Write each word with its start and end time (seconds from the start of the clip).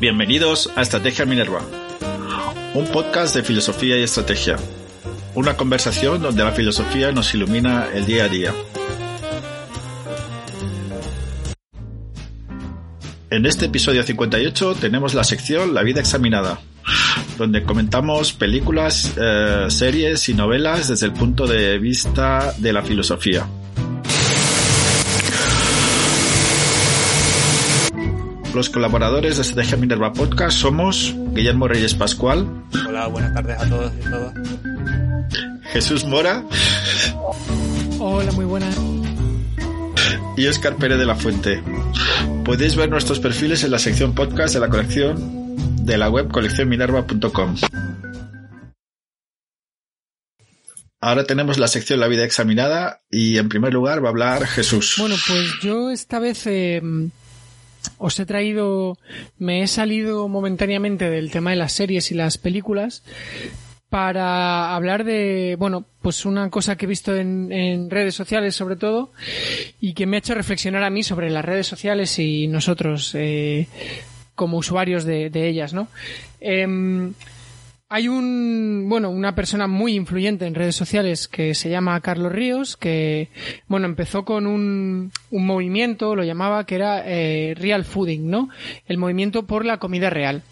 Bienvenidos 0.00 0.72
a 0.76 0.80
Estrategia 0.80 1.26
Minerva, 1.26 1.60
un 2.72 2.86
podcast 2.86 3.36
de 3.36 3.42
filosofía 3.42 3.98
y 3.98 4.02
estrategia, 4.02 4.56
una 5.34 5.58
conversación 5.58 6.22
donde 6.22 6.42
la 6.42 6.52
filosofía 6.52 7.12
nos 7.12 7.34
ilumina 7.34 7.86
el 7.92 8.06
día 8.06 8.24
a 8.24 8.28
día. 8.28 8.54
En 13.28 13.44
este 13.44 13.66
episodio 13.66 14.02
58 14.02 14.76
tenemos 14.80 15.12
la 15.12 15.22
sección 15.22 15.74
La 15.74 15.82
vida 15.82 16.00
examinada, 16.00 16.58
donde 17.36 17.62
comentamos 17.62 18.32
películas, 18.32 19.12
eh, 19.20 19.66
series 19.68 20.26
y 20.30 20.34
novelas 20.34 20.88
desde 20.88 21.04
el 21.04 21.12
punto 21.12 21.46
de 21.46 21.78
vista 21.78 22.54
de 22.56 22.72
la 22.72 22.80
filosofía. 22.80 23.46
Los 28.54 28.68
colaboradores 28.68 29.36
de 29.36 29.42
Estrategia 29.42 29.76
Minerva 29.76 30.12
Podcast 30.12 30.58
somos 30.58 31.14
Guillermo 31.32 31.68
Reyes 31.68 31.94
Pascual. 31.94 32.48
Hola, 32.88 33.06
buenas 33.06 33.32
tardes 33.32 33.60
a 33.60 33.68
todos 33.68 33.92
y 33.94 34.10
todas. 34.10 34.34
Jesús 35.72 36.04
Mora. 36.04 36.44
Hola, 38.00 38.32
muy 38.32 38.44
buenas. 38.44 38.76
Y 40.36 40.46
Oscar 40.48 40.74
Pérez 40.76 40.98
de 40.98 41.06
la 41.06 41.14
Fuente. 41.14 41.62
Podéis 42.44 42.74
ver 42.74 42.90
nuestros 42.90 43.20
perfiles 43.20 43.62
en 43.62 43.70
la 43.70 43.78
sección 43.78 44.16
podcast 44.16 44.54
de 44.54 44.60
la 44.60 44.68
colección 44.68 45.86
de 45.86 45.96
la 45.96 46.10
web 46.10 46.28
coleccionminerva.com. 46.32 47.54
Ahora 51.02 51.24
tenemos 51.24 51.58
la 51.58 51.68
sección 51.68 52.00
La 52.00 52.08
vida 52.08 52.24
examinada 52.24 53.00
y 53.08 53.38
en 53.38 53.48
primer 53.48 53.72
lugar 53.72 54.02
va 54.02 54.08
a 54.08 54.10
hablar 54.10 54.46
Jesús. 54.46 54.96
Bueno, 54.98 55.14
pues 55.26 55.60
yo 55.62 55.90
esta 55.90 56.18
vez 56.18 56.46
eh, 56.46 56.82
os 58.00 58.18
he 58.18 58.24
traído, 58.24 58.96
me 59.38 59.62
he 59.62 59.66
salido 59.66 60.26
momentáneamente 60.26 61.10
del 61.10 61.30
tema 61.30 61.50
de 61.50 61.56
las 61.56 61.72
series 61.72 62.10
y 62.10 62.14
las 62.14 62.38
películas 62.38 63.04
para 63.90 64.74
hablar 64.74 65.04
de, 65.04 65.56
bueno, 65.58 65.84
pues 66.00 66.24
una 66.24 66.48
cosa 66.48 66.76
que 66.76 66.86
he 66.86 66.88
visto 66.88 67.14
en, 67.14 67.90
redes 67.90 68.14
sociales 68.14 68.56
sobre 68.56 68.76
todo 68.76 69.12
y 69.80 69.92
que 69.92 70.06
me 70.06 70.16
ha 70.16 70.20
hecho 70.20 70.34
reflexionar 70.34 70.82
a 70.82 70.90
mí 70.90 71.02
sobre 71.02 71.28
las 71.28 71.44
redes 71.44 71.66
sociales 71.66 72.18
y 72.18 72.46
nosotros 72.48 73.14
eh, 73.14 73.68
como 74.34 74.56
usuarios 74.56 75.04
de, 75.04 75.30
ellas, 75.34 75.74
¿no? 75.74 75.88
Em, 76.40 77.12
hay 77.92 78.06
un, 78.06 78.86
bueno, 78.88 79.10
una 79.10 79.34
persona 79.34 79.66
muy 79.66 79.96
influyente 79.96 80.46
en 80.46 80.54
redes 80.54 80.76
sociales 80.76 81.26
que 81.26 81.56
se 81.56 81.68
llama 81.68 82.00
Carlos 82.00 82.30
Ríos, 82.30 82.76
que, 82.76 83.30
bueno, 83.66 83.86
empezó 83.86 84.24
con 84.24 84.46
un, 84.46 85.10
un 85.32 85.46
movimiento, 85.46 86.14
lo 86.14 86.22
llamaba, 86.22 86.64
que 86.66 86.76
era 86.76 87.02
eh, 87.04 87.54
Real 87.58 87.84
Fooding, 87.84 88.30
¿no? 88.30 88.48
El 88.86 88.96
movimiento 88.96 89.44
por 89.44 89.64
la 89.66 89.78
comida 89.78 90.08
real. 90.08 90.42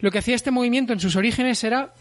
Lo 0.00 0.10
que 0.10 0.18
hacía 0.18 0.34
este 0.34 0.50
movimiento 0.50 0.92
en 0.92 0.98
sus 0.98 1.14
orígenes 1.14 1.62
era 1.62 1.94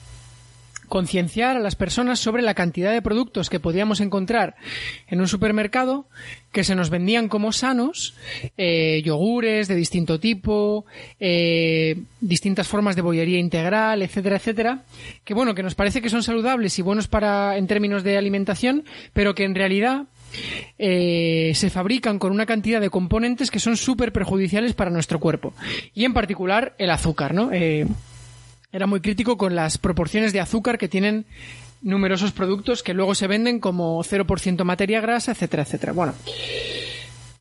concienciar 0.90 1.56
a 1.56 1.60
las 1.60 1.76
personas 1.76 2.20
sobre 2.20 2.42
la 2.42 2.54
cantidad 2.54 2.92
de 2.92 3.02
productos 3.02 3.50
que 3.50 3.60
podíamos 3.60 4.02
encontrar 4.02 4.56
en 5.08 5.22
un 5.22 5.28
supermercado 5.28 6.08
que 6.52 6.64
se 6.64 6.76
nos 6.76 6.90
vendían 6.90 7.30
como 7.30 7.52
sanos, 7.52 8.16
eh, 8.58 9.02
yogures 9.06 9.68
de 9.68 9.76
distinto 9.76 10.20
tipo, 10.20 10.86
eh, 11.20 12.02
distintas 12.20 12.68
formas 12.68 12.96
de 12.96 13.04
bollería 13.04 13.40
integral, 13.40 14.02
etcétera, 14.02 14.38
etcétera, 14.38 14.84
que 15.24 15.34
bueno, 15.34 15.54
que 15.54 15.64
nos 15.64 15.76
parece 15.76 16.02
que 16.02 16.10
son 16.10 16.24
saludables 16.24 16.78
y 16.80 16.82
buenos 16.82 17.08
para 17.08 17.58
en 17.58 17.68
términos 17.68 18.04
de 18.04 18.18
alimentación, 18.18 18.84
pero 19.14 19.36
que 19.36 19.44
en 19.44 19.56
realidad 19.56 20.06
eh, 20.78 21.52
se 21.56 21.70
fabrican 21.70 22.20
con 22.20 22.32
una 22.32 22.46
cantidad 22.46 22.82
de 22.82 22.90
componentes 22.90 23.52
que 23.52 23.60
son 23.60 23.78
súper 23.78 24.12
perjudiciales 24.12 24.74
para 24.74 24.92
nuestro 24.92 25.20
cuerpo. 25.20 25.54
Y 25.94 26.06
en 26.06 26.14
particular 26.14 26.74
el 26.80 26.90
azúcar, 26.90 27.34
¿no? 27.34 27.52
Era 28.72 28.88
muy 28.88 29.02
crítico 29.02 29.38
con 29.38 29.56
las 29.56 29.78
proporciones 29.78 30.34
de 30.34 30.40
azúcar 30.40 30.78
que 30.78 30.88
tienen 30.88 31.26
numerosos 31.82 32.32
productos 32.32 32.84
que 32.84 32.94
luego 32.94 33.16
se 33.16 33.28
venden 33.28 33.60
como 33.60 34.04
0% 34.04 34.64
materia 34.64 35.02
grasa, 35.02 35.32
etcétera, 35.32 35.64
etcétera. 35.64 35.94
Bueno. 35.94 36.14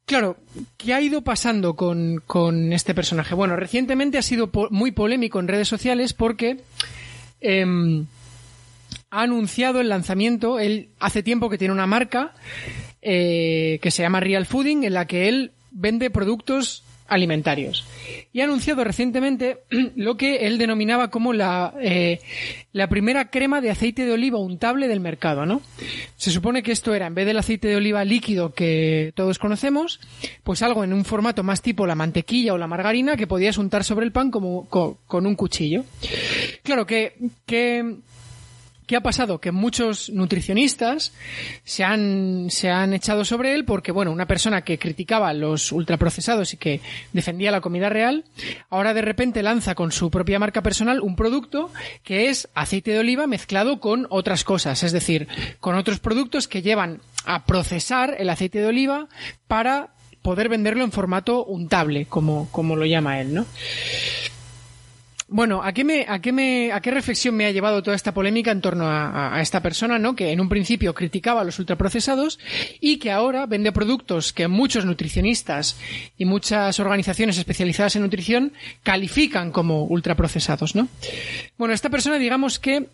Claro, 0.07 0.39
¿qué 0.79 0.95
ha 0.95 1.03
ido 1.03 1.21
pasando 1.21 1.75
con, 1.75 2.73
este 2.73 2.95
personaje? 2.95 3.35
Bueno, 3.35 3.57
recientemente 3.57 4.17
ha 4.17 4.23
sido 4.23 4.51
muy 4.71 4.91
polémico 4.91 5.39
en 5.39 5.49
redes 5.49 5.69
sociales 5.69 6.15
porque 6.15 6.63
em, 7.43 8.07
ha 9.11 9.23
anunciado 9.23 9.83
el 9.83 9.91
lanzamiento, 9.91 10.61
él 10.61 10.89
hace 10.99 11.23
tiempo 11.23 11.51
que 11.51 11.59
tiene 11.59 11.75
una 11.75 11.87
marca 11.87 12.33
eh, 13.03 13.81
que 13.83 13.91
se 13.91 14.03
llama 14.03 14.21
Real 14.21 14.47
Fooding, 14.47 14.85
en 14.85 14.95
la 14.95 15.07
que 15.07 15.29
él 15.29 15.53
vende 15.73 16.09
productos 16.09 16.85
alimentarios. 17.09 17.85
Y 18.33 18.41
ha 18.41 18.45
anunciado 18.45 18.85
recientemente 18.85 19.59
lo 19.97 20.17
que 20.17 20.47
él 20.47 20.59
denominaba 20.59 21.09
como 21.09 21.33
la, 21.33 21.75
eh, 21.81 22.21
la 22.73 22.89
primera 22.89 23.31
crema 23.31 23.61
de 23.61 23.71
aceite 23.71 24.05
de 24.05 24.13
oliva 24.13 24.39
untable 24.39 24.89
del 24.89 25.01
mercado, 25.01 25.47
¿no? 25.47 25.63
Se 26.17 26.31
supone 26.31 26.63
que 26.63 26.73
esto 26.73 26.95
era, 26.95 27.07
en 27.07 27.15
vez 27.15 27.27
del 27.27 27.39
aceite 27.39 27.69
de 27.69 27.77
oliva 27.77 28.05
líquido 28.05 28.53
que 28.53 29.13
todos 29.17 29.39
conocemos, 29.39 30.01
pues 30.45 30.63
algo 30.63 30.85
en 30.85 30.93
un 30.93 31.05
formato 31.05 31.43
más 31.43 31.63
tipo 31.63 31.87
la 31.87 31.95
mantequilla 31.95 32.55
o 32.55 32.59
la 32.59 32.67
margarina 32.67 33.17
que 33.17 33.27
podías 33.27 33.59
untar 33.59 33.85
sobre 33.85 34.07
el 34.07 34.13
pan 34.13 34.31
como 34.31 34.69
con, 34.69 35.27
un 35.27 35.35
cuchillo. 35.35 35.85
Claro 36.63 36.87
que, 36.87 37.15
que 37.47 37.97
¿Qué 38.89 38.97
ha 38.97 39.03
pasado? 39.03 39.39
Que 39.39 39.53
muchos 39.53 40.09
nutricionistas 40.09 41.13
se 41.63 41.85
han, 41.85 42.47
se 42.49 42.71
han 42.71 42.95
echado 42.95 43.23
sobre 43.27 43.53
él 43.53 43.67
porque, 43.67 43.93
bueno, 43.93 44.11
una 44.11 44.27
persona 44.27 44.63
que 44.63 44.79
criticaba 44.79 45.35
los 45.35 45.73
ultraprocesados 45.73 46.55
y 46.55 46.57
que 46.57 46.81
defendía 47.13 47.51
la 47.51 47.61
comida 47.61 47.91
real, 47.91 48.25
ahora 48.71 48.95
de 48.95 49.03
repente 49.03 49.43
lanza 49.43 49.75
con 49.75 49.93
su 49.93 50.11
propia 50.11 50.39
marca 50.39 50.63
personal 50.63 51.03
un 51.03 51.17
producto 51.17 51.71
que 52.03 52.31
es 52.31 52.49
aceite 52.55 52.93
de 52.93 53.01
oliva 53.01 53.27
mezclado 53.27 53.79
con 53.79 54.07
otras 54.09 54.43
cosas, 54.43 54.83
es 54.83 54.93
decir, 54.93 55.29
con 55.61 55.75
otros 55.77 56.01
productos 56.01 56.49
que 56.49 56.63
llevan 56.63 57.03
a 57.27 57.45
procesar 57.45 58.17
el 58.19 58.31
aceite 58.31 58.59
de 58.59 58.69
oliva 58.69 59.09
para 59.49 59.91
poder 60.23 60.49
venderlo 60.49 60.83
en 60.83 60.93
formato 60.93 61.45
untable, 61.45 62.07
como, 62.07 62.49
como 62.53 62.75
lo 62.75 62.87
llama 62.87 63.21
él, 63.21 63.35
¿no? 63.35 63.45
Bueno, 65.31 65.63
¿a 65.63 65.75
qué, 65.75 65.85
me, 65.85 66.07
a, 66.09 66.21
qué 66.21 66.71
¿a 66.73 66.81
reflexión 66.81 67.37
me 67.37 67.45
ha 67.45 67.51
llevado 67.51 67.83
toda 67.83 67.95
esta 67.95 68.15
polémica 68.15 68.51
en 68.51 68.63
torno 68.63 68.87
a, 68.89 69.39
esta 69.43 69.61
persona, 69.61 69.99
¿no? 69.99 70.17
que 70.17 70.33
en 70.33 70.41
un 70.41 70.49
principio 70.49 70.95
criticaba 70.95 71.43
a 71.43 71.45
los 71.45 71.59
ultraprocesados 71.59 72.39
y 72.81 72.99
que 72.99 73.11
ahora 73.11 73.45
vende 73.45 73.71
productos 73.71 74.33
que 74.33 74.49
muchos 74.49 74.87
nutricionistas 74.87 75.77
y 76.17 76.25
muchas 76.25 76.81
organizaciones 76.81 77.37
especializadas 77.37 77.95
en 77.97 78.03
nutrición 78.03 78.53
califican 78.83 79.53
como 79.53 79.85
ultraprocesados? 79.85 80.75
¿no? 80.75 80.89
Bueno, 81.59 81.75
esta 81.75 81.91
persona 81.91 82.19
digamos 82.19 82.59
que 82.59 82.87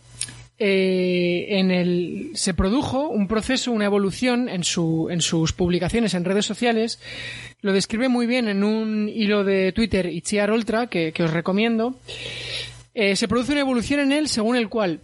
eh, 0.59 1.47
en 1.59 1.71
el, 1.73 2.31
se 2.35 2.55
produjo 2.55 3.09
un 3.09 3.27
proceso, 3.27 3.73
una 3.73 3.87
evolución 3.87 4.49
en, 4.49 4.63
su, 4.63 5.09
en 5.11 5.21
sus 5.21 5.53
publicaciones 5.53 6.15
en 6.15 6.25
redes 6.25 6.47
sociales. 6.47 7.01
Lo 7.61 7.73
describe 7.73 8.09
muy 8.09 8.27
bien 8.27 8.49
en 8.49 8.63
un 8.63 9.09
hilo 9.09 9.43
de 9.43 9.73
Twitter 9.73 10.07
Itziar 10.07 10.53
Ultra, 10.53 10.87
que, 10.87 11.13
os 11.19 11.33
recomiendo. 11.33 11.97
Eh, 12.95 13.17
se 13.17 13.27
produce 13.27 13.53
una 13.53 13.63
evolución 13.63 14.01
en 14.01 14.13
él 14.13 14.29
según 14.29 14.57
el 14.57 14.69
cual 14.69 15.01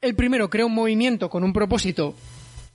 el 0.00 0.14
primero 0.14 0.48
crea 0.48 0.64
un 0.64 0.74
movimiento 0.74 1.28
con 1.28 1.44
un 1.44 1.52
propósito 1.52 2.14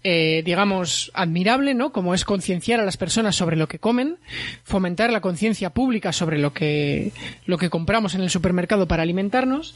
eh, 0.03 0.43
digamos, 0.45 1.11
admirable, 1.13 1.73
¿no? 1.73 1.93
Como 1.93 2.13
es 2.13 2.25
concienciar 2.25 2.79
a 2.79 2.85
las 2.85 2.97
personas 2.97 3.35
sobre 3.35 3.55
lo 3.55 3.67
que 3.67 3.79
comen, 3.79 4.17
fomentar 4.63 5.11
la 5.11 5.21
conciencia 5.21 5.69
pública 5.69 6.11
sobre 6.11 6.37
lo 6.39 6.53
que, 6.53 7.13
lo 7.45 7.57
que 7.57 7.69
compramos 7.69 8.13
en 8.13 8.21
el 8.21 8.29
supermercado 8.29 8.87
para 8.87 9.03
alimentarnos. 9.03 9.75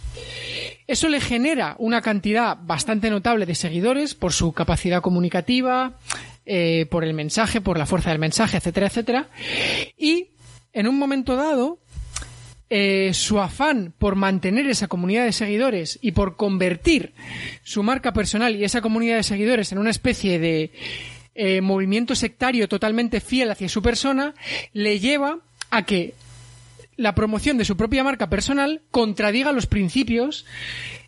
Eso 0.86 1.08
le 1.10 1.22
genera 1.22 1.76
una 1.80 2.02
cantidad 2.02 2.58
bastante 2.62 3.10
notable 3.10 3.46
de 3.46 3.56
seguidores 3.56 4.16
por 4.16 4.34
su 4.34 4.52
capacidad 4.54 5.02
comunicativa, 5.02 5.98
eh, 6.46 6.88
por 6.90 7.04
el 7.04 7.14
mensaje, 7.14 7.62
por 7.62 7.78
la 7.78 7.86
fuerza 7.86 8.10
del 8.10 8.20
mensaje, 8.20 8.58
etcétera, 8.58 8.88
etcétera. 8.88 9.30
Y 9.98 10.28
en 10.74 10.88
un 10.88 10.98
momento 10.98 11.36
dado, 11.36 11.80
eh, 12.70 13.12
su 13.14 13.40
afán 13.40 13.94
por 13.98 14.16
mantener 14.16 14.68
esa 14.68 14.88
comunidad 14.88 15.24
de 15.24 15.32
seguidores 15.32 16.00
y 16.02 16.12
por 16.12 16.36
convertir 16.36 17.14
su 17.64 17.82
marca 17.82 18.12
personal 18.12 18.56
y 18.56 18.66
esa 18.66 18.82
comunidad 18.82 19.16
de 19.16 19.24
seguidores 19.24 19.72
en 19.72 19.78
una 19.78 19.90
especie 19.90 20.38
de 20.38 20.72
eh, 21.36 21.62
movimiento 21.62 22.14
sectario 22.14 22.68
totalmente 22.68 23.22
fiel 23.22 23.52
hacia 23.52 23.70
su 23.70 23.82
persona, 23.82 24.34
le 24.74 25.00
lleva 25.00 25.40
a 25.70 25.86
que 25.86 26.14
la 26.98 27.16
promoción 27.16 27.58
de 27.58 27.64
su 27.66 27.78
propia 27.78 28.04
marca 28.04 28.30
personal 28.30 28.82
contradiga 28.92 29.52
los 29.54 29.68
principios 29.68 30.46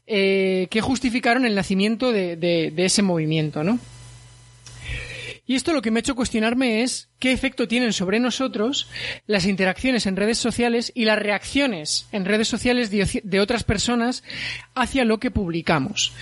eh, 0.07 0.67
que 0.69 0.81
justificaron 0.81 1.45
el 1.45 1.55
nacimiento 1.55 2.11
de, 2.11 2.37
de 2.37 2.85
ese 2.85 3.01
movimiento, 3.01 3.63
¿no? 3.63 3.79
Y 5.49 5.55
esto 5.55 5.73
lo 5.73 5.81
que 5.81 5.89
me 5.89 5.97
ha 5.97 6.01
hecho 6.01 6.13
cuestionarme 6.13 6.83
es 6.83 7.09
qué 7.17 7.31
efecto 7.31 7.67
tienen 7.67 7.91
sobre 7.91 8.19
nosotros 8.19 8.87
las 9.25 9.47
interacciones 9.47 10.05
en 10.05 10.15
redes 10.15 10.37
sociales 10.37 10.91
y 10.93 11.05
las 11.05 11.17
reacciones 11.17 12.07
en 12.11 12.25
redes 12.25 12.47
sociales 12.47 12.91
de, 12.91 13.39
otras 13.39 13.63
personas 13.63 14.23
hacia 14.75 15.05
lo 15.05 15.19
que 15.19 15.31
publicamos. 15.31 16.13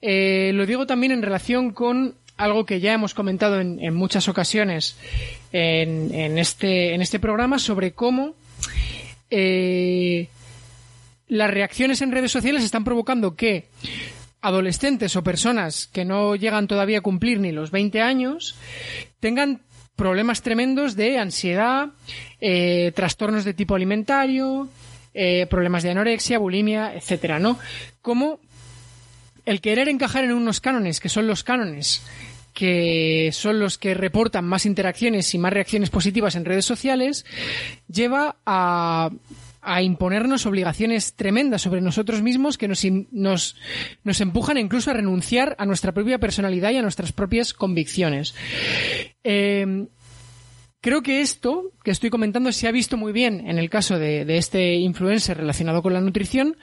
Eh, 0.00 0.52
lo 0.54 0.64
digo 0.64 0.86
también 0.86 1.10
en 1.10 1.22
relación 1.22 1.72
con 1.72 2.14
algo 2.36 2.66
que 2.66 2.78
ya 2.78 2.92
hemos 2.92 3.14
comentado 3.14 3.58
en, 3.60 3.94
muchas 3.94 4.28
ocasiones 4.28 4.96
en, 5.50 6.38
este, 6.38 6.94
en 6.94 7.02
este 7.02 7.18
programa 7.18 7.58
sobre 7.58 7.94
cómo 7.94 8.36
eh, 9.28 10.28
las 11.26 11.50
reacciones 11.50 12.00
en 12.00 12.12
redes 12.12 12.30
sociales 12.30 12.62
están 12.62 12.84
provocando 12.84 13.34
que 13.34 13.66
adolescentes 14.40 15.16
o 15.16 15.22
personas 15.22 15.86
que 15.86 16.04
no 16.04 16.36
llegan 16.36 16.68
todavía 16.68 16.98
a 16.98 17.02
cumplir 17.02 17.40
ni 17.40 17.52
los 17.52 17.70
20 17.70 18.00
años 18.00 18.54
tengan 19.20 19.62
problemas 19.96 20.42
tremendos 20.42 20.94
de 20.94 21.18
ansiedad, 21.18 21.88
eh, 22.40 22.92
trastornos 22.94 23.44
de 23.44 23.54
tipo 23.54 23.74
alimentario, 23.74 24.68
eh, 25.12 25.46
problemas 25.50 25.82
de 25.82 25.90
anorexia, 25.90 26.38
bulimia, 26.38 26.94
etcétera, 26.94 27.40
¿no? 27.40 27.58
Como 28.00 28.38
el 29.44 29.60
querer 29.60 29.88
encajar 29.88 30.24
en 30.24 30.32
unos 30.32 30.60
cánones 30.60 31.00
que 31.00 31.08
son 31.08 31.26
los 31.26 31.42
cánones 31.42 32.02
que 32.54 33.30
son 33.32 33.60
los 33.60 33.78
que 33.78 33.94
reportan 33.94 34.44
más 34.44 34.66
interacciones 34.66 35.32
y 35.32 35.38
más 35.38 35.52
reacciones 35.52 35.90
positivas 35.90 36.34
en 36.34 36.44
redes 36.44 36.64
sociales, 36.64 37.24
lleva 37.86 38.34
a, 38.44 39.10
a 39.72 39.82
imponernos 39.82 40.46
obligaciones 40.46 41.14
tremendas 41.14 41.62
sobre 41.62 41.80
nosotros 41.80 42.22
mismos 42.22 42.58
que 42.58 42.68
nos, 42.68 42.84
nos, 43.12 44.20
empujan 44.20 44.58
incluso 44.58 44.90
a 44.90 44.94
renunciar 44.94 45.56
a 45.58 45.66
nuestra 45.66 45.92
propia 45.92 46.18
personalidad 46.18 46.70
y 46.70 46.76
a 46.76 46.82
nuestras 46.82 47.12
propias 47.12 47.52
convicciones. 47.52 48.34
Eh, 49.24 49.88
Creo 50.80 51.02
que 51.02 51.22
esto 51.22 51.72
que 51.82 51.90
estoy 51.90 52.08
comentando 52.08 52.52
se 52.52 52.68
ha 52.68 52.72
visto 52.72 52.96
muy 52.96 53.12
bien 53.12 53.48
en 53.48 53.58
el 53.58 53.68
caso 53.68 53.98
de, 53.98 54.24
este 54.38 54.76
influencer 54.76 55.36
relacionado 55.36 55.82
con 55.82 55.92
la 55.92 56.00
nutrición, 56.00 56.56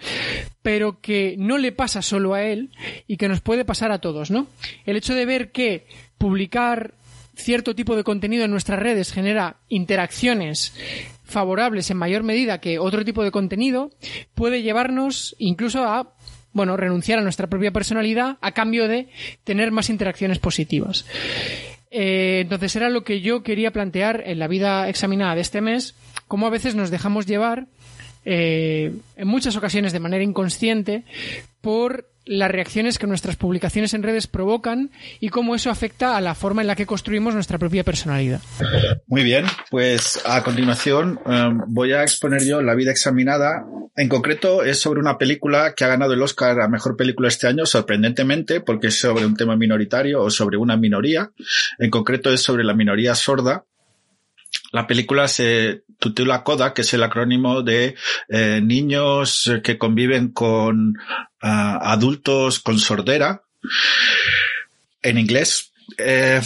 pero 0.62 1.02
que 1.02 1.36
no 1.38 1.58
le 1.58 1.74
pasa 1.74 2.02
solo 2.02 2.34
a 2.34 2.42
él 2.42 2.72
y 3.08 3.18
que 3.18 3.28
nos 3.28 3.42
puede 3.42 3.66
pasar 3.66 3.92
a 3.92 4.00
todos, 4.00 4.32
¿no? 4.32 4.48
El 4.86 4.96
hecho 4.96 5.14
de 5.14 5.26
ver 5.26 5.52
que 5.52 5.86
publicar 6.18 6.94
cierto 7.36 7.76
tipo 7.76 7.96
de 7.96 8.04
contenido 8.04 8.46
en 8.46 8.52
nuestras 8.52 8.80
redes 8.80 9.12
genera 9.12 9.58
interacciones 9.70 10.74
favorables 11.24 11.90
en 11.90 11.98
mayor 11.98 12.24
medida 12.24 12.60
que 12.60 12.80
otro 12.80 13.04
tipo 13.04 13.24
de 13.24 13.32
contenido 13.32 13.92
puede 14.34 14.62
llevarnos 14.62 15.36
incluso 15.40 15.84
a 15.84 16.14
bueno, 16.54 16.78
renunciar 16.78 17.20
a 17.20 17.22
nuestra 17.22 17.48
propia 17.48 17.72
personalidad 17.72 18.38
a 18.40 18.54
cambio 18.54 18.88
de 18.88 19.10
tener 19.44 19.72
más 19.72 19.90
interacciones 19.90 20.40
positivas. 20.40 21.06
Eh, 21.92 22.40
entonces 22.44 22.74
era 22.78 22.90
lo 22.90 23.04
que 23.04 23.20
yo 23.20 23.44
quería 23.44 23.72
plantear 23.72 24.24
en 24.26 24.40
la 24.40 24.48
vida 24.48 24.88
examinada 24.88 25.36
de 25.36 25.42
este 25.42 25.60
mes, 25.60 25.96
cómo 26.30 26.48
a 26.48 26.50
veces 26.50 26.74
nos 26.74 26.92
dejamos 26.92 27.26
llevar, 27.26 27.68
eh, 28.24 28.94
en 29.18 29.28
muchas 29.28 29.58
ocasiones 29.58 29.92
de 29.92 30.00
manera 30.00 30.24
inconsciente, 30.24 31.04
por 31.60 32.10
las 32.26 32.52
reacciones 32.52 32.98
que 32.98 33.08
nuestras 33.08 33.36
publicaciones 33.36 33.94
en 33.94 34.04
redes 34.04 34.28
provocan 34.28 34.92
y 35.20 35.30
cómo 35.30 35.56
eso 35.56 35.70
afecta 35.70 36.18
a 36.18 36.22
la 36.22 36.36
forma 36.36 36.62
en 36.62 36.68
la 36.68 36.76
que 36.76 36.86
construimos 36.86 37.34
nuestra 37.34 37.58
propia 37.58 37.84
personalidad. 37.84 38.42
Muy 39.08 39.24
bien, 39.24 39.46
pues 39.70 40.22
a 40.26 40.44
continuación 40.44 41.20
em, 41.26 41.62
voy 41.68 41.94
a 41.94 42.04
exponer 42.04 42.44
yo 42.44 42.62
la 42.62 42.76
vida 42.76 42.92
examinada. 42.92 43.66
En 43.96 44.10
concreto 44.10 44.64
es 44.64 44.80
sobre 44.80 45.00
una 45.00 45.18
película 45.18 45.74
que 45.76 45.86
ha 45.86 45.88
ganado 45.88 46.14
el 46.14 46.22
Oscar 46.22 46.60
a 46.60 46.68
Mejor 46.68 46.98
Película 46.98 47.30
este 47.30 47.48
año, 47.48 47.66
sorprendentemente, 47.66 48.60
porque 48.60 48.88
es 48.88 49.00
sobre 49.00 49.26
un 49.26 49.36
tema 49.36 49.56
minoritario 49.56 50.22
o 50.22 50.30
sobre 50.30 50.58
una 50.58 50.76
minoría. 50.76 51.32
En 51.80 51.90
concreto 51.90 52.32
es 52.32 52.42
sobre 52.42 52.64
la 52.64 52.74
minoría 52.74 53.16
sorda. 53.16 53.66
La 54.72 54.88
película 54.88 55.28
se 55.28 55.84
titula 56.00 56.44
CODA, 56.44 56.74
que 56.74 56.82
es 56.82 56.94
el 56.94 57.04
acrónimo 57.04 57.62
de 57.62 57.96
eh, 58.30 58.62
niños 58.62 59.52
que 59.64 59.78
conviven 59.78 60.30
con 60.30 60.98
adultos 61.40 62.60
con 62.60 62.80
sordera 62.80 63.44
en 65.02 65.18
inglés. 65.18 65.72
Eh, 65.98 66.42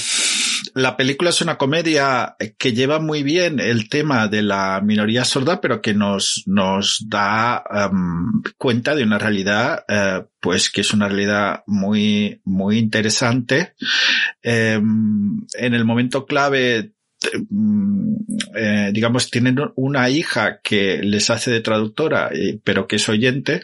la 0.74 0.98
película 0.98 1.30
es 1.30 1.42
una 1.42 1.58
comedia 1.58 2.36
que 2.58 2.74
lleva 2.74 3.00
muy 3.00 3.24
bien 3.24 3.60
el 3.60 3.90
tema 3.90 4.28
de 4.28 4.42
la 4.42 4.82
minoría 4.82 5.24
sorda, 5.24 5.62
pero 5.62 5.82
que 5.82 5.94
nos, 5.94 6.44
nos 6.46 7.06
da 7.08 7.64
cuenta 8.58 8.96
de 8.96 9.04
una 9.04 9.18
realidad, 9.18 9.86
eh, 9.88 10.24
pues 10.40 10.70
que 10.70 10.82
es 10.82 10.94
una 10.94 11.08
realidad 11.08 11.64
muy, 11.66 12.42
muy 12.44 12.78
interesante. 12.78 13.74
Em, 14.42 15.46
en 15.54 15.74
el 15.74 15.86
momento 15.86 16.26
clave 16.26 16.92
eh, 18.56 18.92
digamos, 18.94 19.30
tienen 19.30 19.58
una 19.76 20.10
hija 20.10 20.60
que 20.64 21.02
les 21.04 21.30
hace 21.30 21.52
de 21.52 21.62
traductora, 21.62 22.30
pero 22.64 22.88
que 22.88 22.96
es 22.96 23.10
oyente 23.10 23.64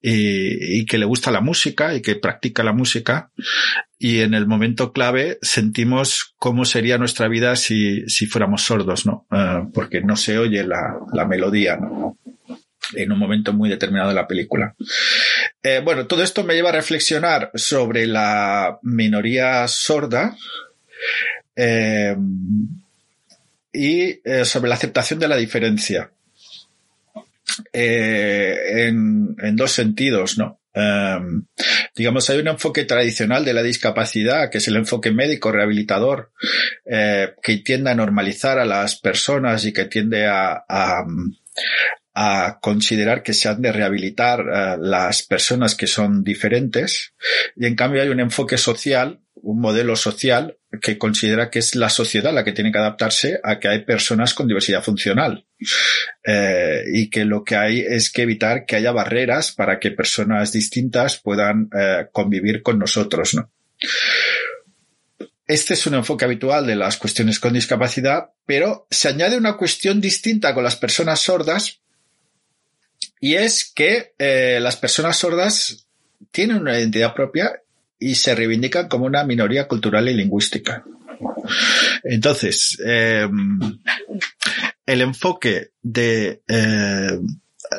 y, 0.00 0.86
que 0.86 0.98
le 0.98 1.06
gusta 1.06 1.30
la 1.30 1.40
música 1.40 1.94
y 1.94 2.02
que 2.02 2.16
practica 2.16 2.62
la 2.62 2.72
música. 2.72 3.30
Y 3.98 4.20
en 4.20 4.34
el 4.34 4.46
momento 4.46 4.92
clave 4.92 5.38
sentimos 5.40 6.34
cómo 6.36 6.64
sería 6.64 6.98
nuestra 6.98 7.28
vida 7.28 7.56
si, 7.56 8.08
si 8.08 8.26
fuéramos 8.26 8.62
sordos, 8.62 9.06
¿no? 9.06 9.26
Eh, 9.32 9.66
porque 9.72 10.00
no 10.02 10.16
se 10.16 10.38
oye 10.38 10.64
la, 10.64 10.98
la 11.12 11.24
melodía, 11.24 11.76
¿no? 11.76 12.18
en 12.92 13.12
un 13.12 13.18
momento 13.18 13.52
muy 13.52 13.68
determinado 13.68 14.10
de 14.10 14.14
la 14.14 14.28
película. 14.28 14.74
Eh, 15.62 15.80
bueno, 15.82 16.06
todo 16.06 16.22
esto 16.22 16.44
me 16.44 16.54
lleva 16.54 16.68
a 16.68 16.72
reflexionar 16.72 17.50
sobre 17.54 18.06
la 18.06 18.78
minoría 18.82 19.66
sorda. 19.68 20.36
Eh, 21.56 22.16
y 23.74 24.20
eh, 24.24 24.44
sobre 24.44 24.68
la 24.68 24.76
aceptación 24.76 25.18
de 25.18 25.28
la 25.28 25.36
diferencia. 25.36 26.10
Eh, 27.72 28.86
en, 28.88 29.36
en, 29.38 29.56
dos 29.56 29.72
sentidos, 29.72 30.38
¿no? 30.38 30.60
Um, 30.74 31.46
digamos, 31.94 32.28
hay 32.28 32.40
un 32.40 32.48
enfoque 32.48 32.84
tradicional 32.84 33.44
de 33.44 33.52
la 33.54 33.62
discapacidad, 33.62 34.50
que 34.50 34.58
es 34.58 34.66
el 34.66 34.76
enfoque 34.76 35.12
médico 35.12 35.52
rehabilitador, 35.52 36.32
eh, 36.84 37.34
que 37.42 37.58
tiende 37.58 37.90
a 37.90 37.94
normalizar 37.94 38.58
a 38.58 38.64
las 38.64 38.96
personas 38.96 39.64
y 39.66 39.72
que 39.72 39.84
tiende 39.84 40.26
a, 40.26 41.04
a 42.14 42.58
considerar 42.60 43.22
que 43.22 43.34
se 43.34 43.48
han 43.48 43.60
de 43.60 43.72
rehabilitar 43.72 44.40
uh, 44.40 44.80
las 44.80 45.22
personas 45.22 45.74
que 45.74 45.86
son 45.86 46.22
diferentes. 46.22 47.14
Y 47.56 47.66
en 47.66 47.74
cambio 47.74 48.02
hay 48.02 48.08
un 48.08 48.20
enfoque 48.20 48.56
social 48.56 49.20
un 49.44 49.60
modelo 49.60 49.94
social 49.94 50.58
que 50.80 50.96
considera 50.96 51.50
que 51.50 51.58
es 51.58 51.74
la 51.74 51.90
sociedad 51.90 52.32
la 52.32 52.44
que 52.44 52.52
tiene 52.52 52.72
que 52.72 52.78
adaptarse 52.78 53.40
a 53.42 53.60
que 53.60 53.68
hay 53.68 53.84
personas 53.84 54.32
con 54.32 54.48
diversidad 54.48 54.82
funcional 54.82 55.46
eh, 56.24 56.82
y 56.92 57.10
que 57.10 57.24
lo 57.24 57.44
que 57.44 57.56
hay 57.56 57.80
es 57.80 58.10
que 58.10 58.22
evitar 58.22 58.64
que 58.64 58.76
haya 58.76 58.90
barreras 58.90 59.52
para 59.52 59.78
que 59.78 59.90
personas 59.90 60.50
distintas 60.50 61.18
puedan 61.18 61.68
eh, 61.78 62.06
convivir 62.10 62.62
con 62.62 62.78
nosotros, 62.78 63.34
¿no? 63.34 63.50
Este 65.46 65.74
es 65.74 65.86
un 65.86 65.94
enfoque 65.94 66.24
habitual 66.24 66.66
de 66.66 66.76
las 66.76 66.96
cuestiones 66.96 67.38
con 67.38 67.52
discapacidad, 67.52 68.30
pero 68.46 68.86
se 68.90 69.08
añade 69.08 69.36
una 69.36 69.58
cuestión 69.58 70.00
distinta 70.00 70.54
con 70.54 70.64
las 70.64 70.76
personas 70.76 71.20
sordas 71.20 71.82
y 73.24 73.36
es 73.36 73.72
que 73.74 74.12
eh, 74.18 74.58
las 74.60 74.76
personas 74.76 75.16
sordas 75.16 75.86
tienen 76.30 76.58
una 76.58 76.78
identidad 76.78 77.14
propia 77.14 77.58
y 77.98 78.16
se 78.16 78.34
reivindican 78.34 78.86
como 78.86 79.06
una 79.06 79.24
minoría 79.24 79.66
cultural 79.66 80.06
y 80.10 80.14
lingüística. 80.14 80.84
Entonces, 82.02 82.78
eh, 82.84 83.26
el 84.84 85.00
enfoque 85.00 85.70
de 85.80 86.42
eh, 86.46 87.18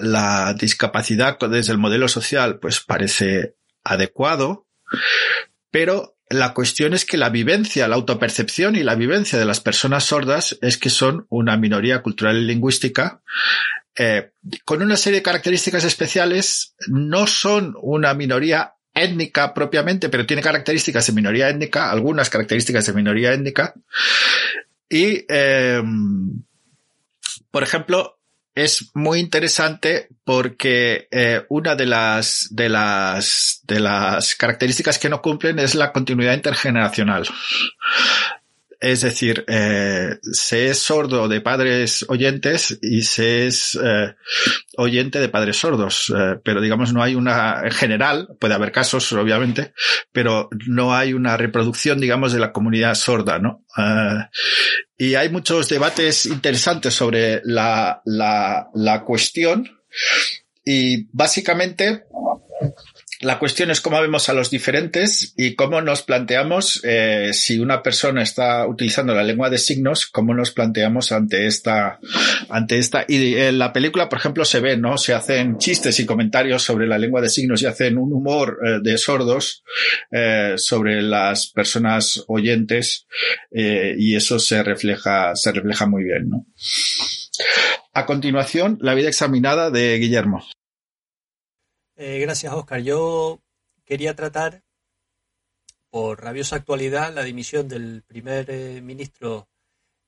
la 0.02 0.56
discapacidad 0.60 1.38
desde 1.38 1.74
el 1.74 1.78
modelo 1.78 2.08
social 2.08 2.58
pues 2.58 2.80
parece 2.80 3.54
adecuado, 3.84 4.66
pero 5.70 6.18
la 6.28 6.56
cuestión 6.56 6.96
es 6.96 7.06
que 7.06 7.18
la 7.18 7.30
vivencia, 7.30 7.88
la 7.88 7.98
autopercepción 7.98 8.75
y 8.75 8.82
la 8.82 8.96
vivencia 8.96 9.38
de 9.38 9.46
las 9.46 9.60
personas 9.60 10.06
sordas 10.06 10.58
es 10.64 10.80
que 10.80 10.90
son 10.90 11.28
una 11.30 11.56
minoría 11.56 12.02
cultural 12.02 12.36
y 12.36 12.46
lingüística 12.46 13.22
eh, 13.98 14.32
con 14.66 14.82
una 14.82 14.98
serie 14.98 15.20
de 15.20 15.24
características 15.24 15.84
especiales, 15.84 16.75
no 16.88 17.28
son 17.28 17.75
una 17.82 18.14
minoría 18.14 18.74
étnica 18.94 19.54
propiamente, 19.54 20.10
pero 20.10 20.25
tiene 20.25 20.42
características 20.42 21.08
de 21.08 21.14
minoría 21.14 21.50
étnica, 21.50 21.92
algunas 21.92 22.30
características 22.30 22.86
de 22.86 22.94
minoría 22.94 23.34
étnica. 23.34 23.74
Y, 24.90 25.25
eh, 25.28 25.82
por 27.52 27.64
ejemplo, 27.64 28.20
es 28.56 28.92
muy 28.94 29.20
interesante 29.20 30.08
porque 30.24 31.10
eh, 31.12 31.46
una 31.50 31.75
de 31.75 31.86
las, 31.86 32.48
de 32.52 32.70
las, 32.70 33.60
de 33.64 33.82
las 33.82 34.36
características 34.36 34.98
que 34.98 35.10
no 35.10 35.22
cumplen 35.22 35.60
es 35.60 35.75
la 35.75 35.92
continuidad 35.92 36.34
intergeneracional. 36.34 37.28
Es 38.86 39.01
decir, 39.01 39.44
eh, 39.48 40.20
se 40.22 40.70
es 40.70 40.77
sordo 40.77 41.27
de 41.27 41.42
padres 41.42 42.06
oyentes 42.08 42.77
y 42.84 43.01
se 43.01 43.48
es 43.48 43.75
eh, 43.84 44.13
oyente 44.77 45.20
de 45.20 45.27
padres 45.27 45.58
sordos, 45.58 46.13
eh, 46.15 46.39
pero 46.44 46.62
digamos 46.62 46.94
no 46.94 47.01
hay 47.01 47.15
una, 47.15 47.62
en 47.63 47.72
general, 47.72 48.27
puede 48.39 48.54
haber 48.54 48.72
casos 48.72 49.12
obviamente, 49.13 49.74
pero 50.12 50.50
no 50.68 50.94
hay 50.94 51.13
una 51.13 51.36
reproducción 51.36 52.00
digamos 52.00 52.32
de 52.32 52.38
la 52.38 52.54
comunidad 52.54 52.94
sorda, 52.94 53.39
¿no? 53.39 53.65
Eh, 53.75 54.30
y 55.00 55.15
hay 55.15 55.30
muchos 55.30 55.68
debates 55.68 56.27
interesantes 56.27 56.94
sobre 56.94 57.42
la, 57.44 58.04
la, 58.06 58.70
la 58.75 59.04
cuestión 59.04 59.68
y 60.63 61.08
básicamente 61.12 62.04
la 63.22 63.39
cuestión 63.39 63.72
es 63.72 63.81
cómo 63.81 64.01
vemos 64.01 64.27
a 64.29 64.34
los 64.34 64.50
diferentes 64.50 65.34
y 65.38 65.55
cómo 65.55 65.81
nos 65.81 66.01
planteamos 66.01 66.81
eh, 66.84 67.31
si 67.34 67.60
una 67.60 67.81
persona 67.81 68.22
está 68.22 68.67
utilizando 68.67 69.13
la 69.13 69.24
lengua 69.24 69.50
de 69.50 69.57
signos, 69.57 70.05
cómo 70.05 70.34
nos 70.34 70.51
planteamos 70.51 71.12
ante 71.12 71.48
esta, 71.48 72.00
ante 72.50 72.77
esta. 72.77 73.05
Y 73.07 73.36
en 73.36 73.57
la 73.57 73.72
película, 73.72 74.10
por 74.10 74.19
ejemplo, 74.19 74.43
se 74.43 74.60
ve, 74.60 74.77
¿no? 74.77 74.98
Se 74.98 75.13
hacen 75.13 75.57
chistes 75.57 76.00
y 76.00 76.05
comentarios 76.05 76.63
sobre 76.63 76.88
la 76.88 76.98
lengua 76.98 77.22
de 77.22 77.29
signos 77.29 77.62
y 77.62 77.67
hacen 77.67 77.98
un 77.98 78.12
humor 78.12 78.60
eh, 78.65 78.79
de 78.81 78.98
sordos 78.98 79.63
eh, 80.12 80.55
sobre 80.57 81.01
las 81.01 81.48
personas 81.48 82.24
oyentes 82.27 83.07
y 83.51 84.15
eso 84.15 84.39
se 84.39 84.62
refleja, 84.63 85.36
se 85.36 85.51
refleja 85.51 85.88
muy 85.88 86.03
bien, 86.03 86.29
¿no? 86.29 86.45
A 87.93 88.05
continuación, 88.05 88.77
la 88.81 88.93
vida 88.93 89.07
examinada 89.07 89.72
de 89.72 89.98
Guillermo. 89.98 90.45
Eh, 91.98 92.20
gracias, 92.20 92.54
Oscar. 92.54 92.82
Yo 92.82 93.40
quería 93.86 94.16
tratar, 94.16 94.64
por 95.90 96.22
rabiosa 96.22 96.58
actualidad, 96.58 97.14
la 97.14 97.24
dimisión 97.24 97.70
del 97.70 98.04
primer 98.06 98.50
eh, 98.50 98.82
ministro 98.82 99.48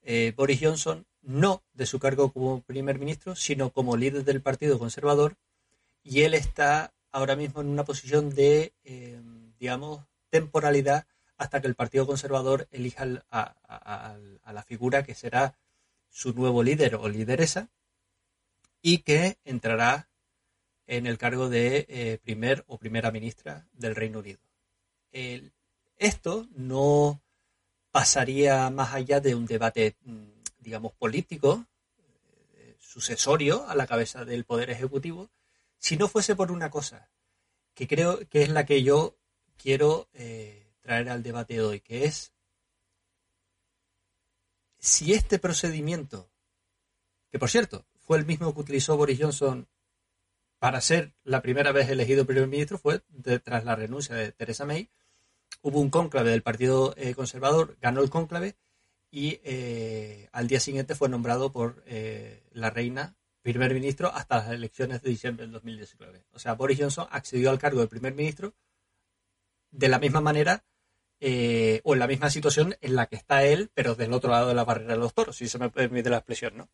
eh, 0.02 0.34
Boris 0.36 0.60
Johnson, 0.62 1.06
no 1.22 1.64
de 1.74 1.86
su 1.86 2.00
cargo 2.00 2.34
como 2.34 2.62
primer 2.62 3.00
ministro, 3.00 3.36
sino 3.38 3.72
como 3.72 3.96
líder 3.96 4.26
del 4.26 4.42
Partido 4.42 4.80
Conservador. 4.80 5.38
Y 6.04 6.24
él 6.24 6.34
está 6.34 6.94
ahora 7.12 7.38
mismo 7.38 7.62
en 7.62 7.68
una 7.68 7.86
posición 7.86 8.36
de, 8.36 8.74
digamos, 9.60 10.06
temporalidad 10.30 11.06
hasta 11.38 11.62
que 11.62 11.68
el 11.68 11.76
Partido 11.76 12.06
Conservador 12.06 12.68
elija 12.72 13.06
a, 13.30 14.18
a 14.44 14.54
la 14.54 14.64
figura 14.64 15.04
que 15.04 15.16
será 15.16 15.58
su 16.10 16.34
nuevo 16.34 16.64
líder 16.64 16.96
o 16.96 17.10
lideresa 17.10 17.70
y 18.82 19.00
que 19.00 19.38
entrará 19.44 20.10
en 20.88 21.06
el 21.06 21.18
cargo 21.18 21.50
de 21.50 21.86
eh, 21.90 22.20
primer 22.24 22.64
o 22.68 22.78
primera 22.78 23.12
ministra 23.12 23.68
del 23.74 23.96
Reino 23.96 24.20
Unido. 24.20 24.40
esto 25.98 26.48
no 26.56 27.22
pasaría 27.92 28.70
más 28.70 28.94
allá 28.94 29.20
de 29.20 29.34
un 29.36 29.46
debate, 29.46 29.96
mm, 30.04 30.28
digamos, 30.60 30.94
político, 30.94 31.66
eh, 32.54 32.76
sucesorio 32.80 33.68
a 33.68 33.76
la 33.76 33.88
cabeza 33.88 34.24
del 34.24 34.46
Poder 34.46 34.70
Ejecutivo, 34.70 35.30
si 35.80 35.98
no 35.98 36.08
fuese 36.08 36.36
por 36.36 36.52
una 36.52 36.70
cosa, 36.70 37.10
que 37.74 37.88
creo 37.88 38.20
que 38.30 38.44
es 38.44 38.50
la 38.50 38.66
que 38.66 38.84
yo 38.84 39.16
quiero 39.58 40.10
eh, 40.14 40.74
traer 40.82 41.10
al 41.10 41.24
debate 41.24 41.56
de 41.56 41.62
hoy, 41.62 41.80
que 41.80 42.06
es 42.06 42.34
si 44.80 45.14
este 45.14 45.40
procedimiento, 45.40 46.30
que 47.32 47.40
por 47.40 47.50
cierto, 47.50 47.86
fue 48.00 48.18
el 48.18 48.26
mismo 48.26 48.54
que 48.54 48.62
utilizó 48.62 48.96
Boris 48.96 49.20
Johnson 49.20 49.68
para 50.60 50.82
ser 50.82 51.14
la 51.24 51.42
primera 51.42 51.72
vez 51.72 51.90
elegido 51.90 52.26
primer 52.26 52.48
ministro 52.48 52.78
fue 52.78 53.02
tras 53.44 53.64
la 53.64 53.76
renuncia 53.76 54.16
de 54.16 54.32
Theresa 54.32 54.66
May. 54.66 54.90
Hubo 55.62 55.80
un 55.80 55.90
cónclave 55.90 56.32
del 56.32 56.44
Partido 56.44 56.94
eh, 56.98 57.14
Conservador, 57.16 57.78
ganó 57.82 58.02
el 58.02 58.10
cónclave 58.10 58.56
y 59.12 59.40
eh, 59.44 60.30
al 60.32 60.48
día 60.48 60.60
siguiente 60.60 60.96
fue 60.96 61.10
nombrado 61.10 61.52
por 61.52 61.84
eh, 61.86 62.44
la 62.52 62.70
reina 62.70 63.16
primer 63.42 63.74
ministro 63.74 64.12
hasta 64.14 64.38
las 64.38 64.50
elecciones 64.50 65.02
de 65.02 65.10
diciembre 65.10 65.46
del 65.46 65.54
2019. 65.54 66.26
O 66.34 66.40
sea, 66.40 66.54
Boris 66.54 66.80
Johnson 66.80 67.08
accedió 67.12 67.50
al 67.50 67.60
cargo 67.60 67.80
de 67.80 67.88
primer 67.88 68.14
ministro 68.14 68.54
de 69.72 69.88
la 69.88 70.00
misma 70.00 70.22
manera 70.22 70.66
o 71.20 71.94
en 71.94 72.00
la 72.00 72.08
misma 72.08 72.30
situación 72.30 72.76
en 72.82 72.96
la 72.96 73.08
que 73.08 73.16
está 73.16 73.44
él, 73.44 73.72
pero 73.74 73.96
del 73.96 74.14
otro 74.14 74.30
lado 74.30 74.50
de 74.50 74.54
la 74.54 74.66
barrera 74.66 74.94
de 74.94 75.00
los 75.00 75.14
toros, 75.14 75.38
si 75.38 75.48
se 75.48 75.58
me 75.58 75.70
permite 75.70 76.10
la 76.10 76.18
expresión, 76.18 76.58
¿no? 76.58 76.70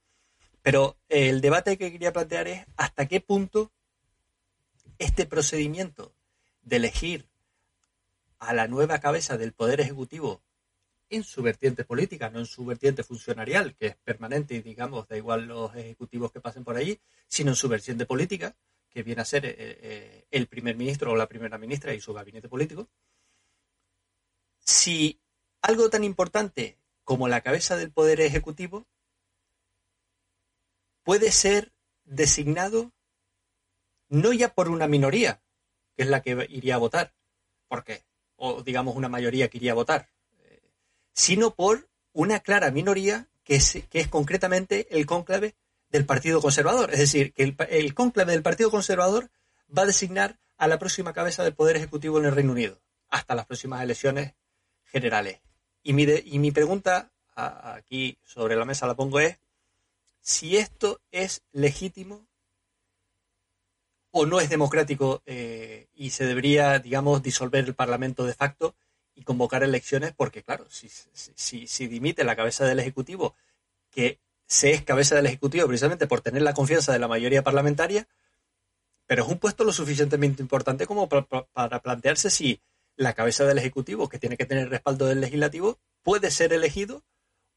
Pero 0.63 0.98
el 1.10 1.41
debate 1.41 1.77
que 1.77 1.91
quería 1.91 2.13
plantear 2.13 2.48
es 2.48 2.65
hasta 2.77 3.05
qué 3.05 3.20
punto 3.20 3.72
este 4.98 5.25
procedimiento 5.25 6.15
de 6.62 6.77
elegir 6.77 7.27
a 8.39 8.53
la 8.53 8.67
nueva 8.67 9.00
cabeza 9.00 9.38
del 9.38 9.53
Poder 9.53 9.82
Ejecutivo 9.82 10.41
en 11.10 11.24
su 11.24 11.43
vertiente 11.43 11.84
política, 11.84 12.29
no 12.29 12.39
en 12.39 12.46
su 12.46 12.65
vertiente 12.65 13.03
funcionarial, 13.03 13.75
que 13.75 13.88
es 13.88 13.96
permanente 13.98 14.55
y 14.55 14.62
digamos, 14.62 15.08
da 15.08 15.17
igual 15.17 15.46
los 15.46 15.75
ejecutivos 15.75 16.32
que 16.32 16.39
pasen 16.39 16.63
por 16.63 16.77
allí, 16.77 17.00
sino 17.27 17.51
en 17.51 17.55
su 17.55 17.67
vertiente 17.67 18.05
política, 18.05 18.55
que 18.89 19.03
viene 19.03 19.22
a 19.22 19.25
ser 19.25 19.46
eh, 19.46 19.55
eh, 19.58 20.25
el 20.32 20.48
primer 20.48 20.77
ministro 20.77 21.12
o 21.12 21.15
la 21.15 21.27
primera 21.27 21.58
ministra 21.58 21.93
y 21.93 22.00
su 22.00 22.13
gabinete 22.13 22.48
político. 22.48 22.88
Si 24.60 25.20
algo 25.62 25.89
tan 25.89 26.05
importante 26.05 26.77
como 27.03 27.27
la 27.27 27.41
cabeza 27.41 27.75
del 27.75 27.91
Poder 27.91 28.22
Ejecutivo 28.22 28.88
puede 31.03 31.31
ser 31.31 31.72
designado 32.05 32.91
no 34.10 34.33
ya 34.33 34.53
por 34.53 34.69
una 34.69 34.88
minoría, 34.88 35.41
que 35.95 36.03
es 36.03 36.10
la 36.10 36.22
que 36.22 36.48
iría 36.50 36.75
a 36.75 36.79
votar, 36.79 37.13
porque, 37.67 38.03
o 38.36 38.62
digamos 38.62 38.95
una 38.95 39.10
mayoría 39.10 39.48
que 39.48 39.57
iría 39.57 39.72
a 39.72 39.75
votar, 39.75 40.10
eh, 40.39 40.62
sino 41.13 41.55
por 41.55 41.89
una 42.12 42.39
clara 42.39 42.72
minoría 42.72 43.27
que 43.43 43.55
es, 43.55 43.83
que 43.89 44.00
es 44.00 44.07
concretamente 44.07 44.88
el 44.91 45.05
cónclave 45.05 45.55
del 45.89 46.05
Partido 46.05 46.41
Conservador. 46.41 46.91
Es 46.91 47.00
decir, 47.00 47.33
que 47.33 47.43
el, 47.69 47.93
cónclave 47.93 48.33
del 48.33 48.43
Partido 48.43 48.72
Conservador 48.72 49.29
va 49.75 49.83
a 49.83 49.88
designar 49.88 50.39
a 50.57 50.67
la 50.67 50.79
próxima 50.79 51.13
cabeza 51.13 51.43
del 51.43 51.55
Poder 51.55 51.75
Ejecutivo 51.75 52.19
en 52.19 52.25
el 52.25 52.36
Reino 52.36 52.51
Unido, 52.51 52.81
hasta 53.10 53.36
las 53.36 53.45
próximas 53.45 53.81
elecciones 53.81 54.33
generales. 54.86 55.41
Y 55.81 55.93
mi, 55.93 56.03
y 56.03 56.39
mi 56.39 56.51
pregunta 56.51 57.12
aquí 57.36 58.17
sobre 58.24 58.55
la 58.55 58.65
mesa 58.65 58.88
la 58.88 58.95
pongo 58.95 59.19
es, 59.19 59.39
si 60.24 60.56
esto 60.56 61.01
es 61.12 61.44
legítimo 61.51 62.25
o 64.10 64.25
no 64.25 64.39
es 64.39 64.50
democrático 64.50 65.22
eh, 65.25 65.89
y 65.94 66.12
se 66.12 66.25
debería, 66.25 66.80
digamos, 66.80 67.22
disolver 67.22 67.65
el 67.65 67.75
Parlamento 67.75 68.24
de 68.24 68.34
facto 68.34 68.74
y 69.15 69.24
convocar 69.24 69.63
elecciones, 69.63 70.13
porque 70.15 70.42
claro, 70.42 70.65
si, 70.70 70.89
si, 70.89 71.68
si 71.68 71.88
dimite 71.88 72.24
la 72.24 72.38
cabeza 72.38 72.65
del 72.65 72.80
Ejecutivo, 72.80 73.36
que 73.92 74.20
se 74.48 74.72
es 74.72 74.84
cabeza 74.84 75.15
del 75.15 75.25
Ejecutivo 75.25 75.68
precisamente 75.68 76.08
por 76.08 76.22
tener 76.22 76.42
la 76.42 76.53
confianza 76.53 76.94
de 76.94 77.00
la 77.00 77.10
mayoría 77.10 77.44
parlamentaria, 77.44 78.08
pero 79.06 79.24
es 79.24 79.30
un 79.30 79.39
puesto 79.39 79.65
lo 79.65 79.74
suficientemente 79.74 80.42
importante 80.42 80.88
como 80.88 81.10
para, 81.10 81.25
para 81.25 81.82
plantearse 81.82 82.30
si 82.30 82.62
la 82.96 83.13
cabeza 83.13 83.44
del 83.44 83.58
Ejecutivo, 83.58 84.08
que 84.08 84.20
tiene 84.20 84.38
que 84.38 84.46
tener 84.46 84.70
respaldo 84.70 85.06
del 85.06 85.20
Legislativo, 85.20 85.80
puede 86.01 86.32
ser 86.32 86.53
elegido 86.53 87.03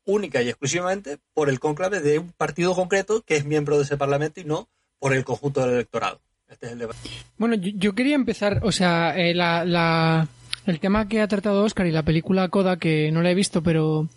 única 0.06 0.40
y 0.40 0.48
exclusivamente 0.48 1.18
por 1.34 1.50
el 1.50 1.60
cónclave 1.60 2.00
de 2.00 2.18
un 2.18 2.32
partido 2.32 2.74
concreto 2.74 3.22
que 3.22 3.36
es 3.36 3.44
miembro 3.44 3.76
de 3.76 3.82
ese 3.82 3.98
Parlamento 3.98 4.40
y 4.40 4.44
no 4.44 4.68
por 4.98 5.12
el 5.12 5.24
conjunto 5.24 5.60
del 5.60 5.74
electorado. 5.74 6.20
Este 6.48 6.66
es 6.66 6.72
el 6.72 6.78
debate. 6.78 6.98
Bueno, 7.36 7.56
yo, 7.56 7.94
quería 7.94 8.14
empezar, 8.14 8.60
o 8.62 8.72
sea, 8.72 9.14
eh, 9.16 9.34
la, 9.34 10.28
el 10.64 10.80
tema 10.80 11.08
que 11.08 11.20
ha 11.20 11.28
tratado 11.28 11.64
Oscar 11.64 11.86
y 11.86 11.92
la 11.92 12.04
película 12.04 12.48
Coda, 12.48 12.78
que 12.78 13.10
no 13.10 13.20
la 13.20 13.30
he 13.30 13.34
visto, 13.34 13.62
pero 13.62 14.08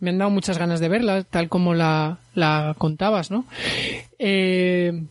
me 0.00 0.10
han 0.10 0.18
dado 0.18 0.30
muchas 0.30 0.58
ganas 0.58 0.80
de 0.80 0.88
verla, 0.88 1.22
tal 1.22 1.48
como 1.48 1.74
la, 1.74 2.18
la 2.34 2.74
contabas, 2.78 3.30
¿no? 3.30 3.46
Eh, 4.18 5.04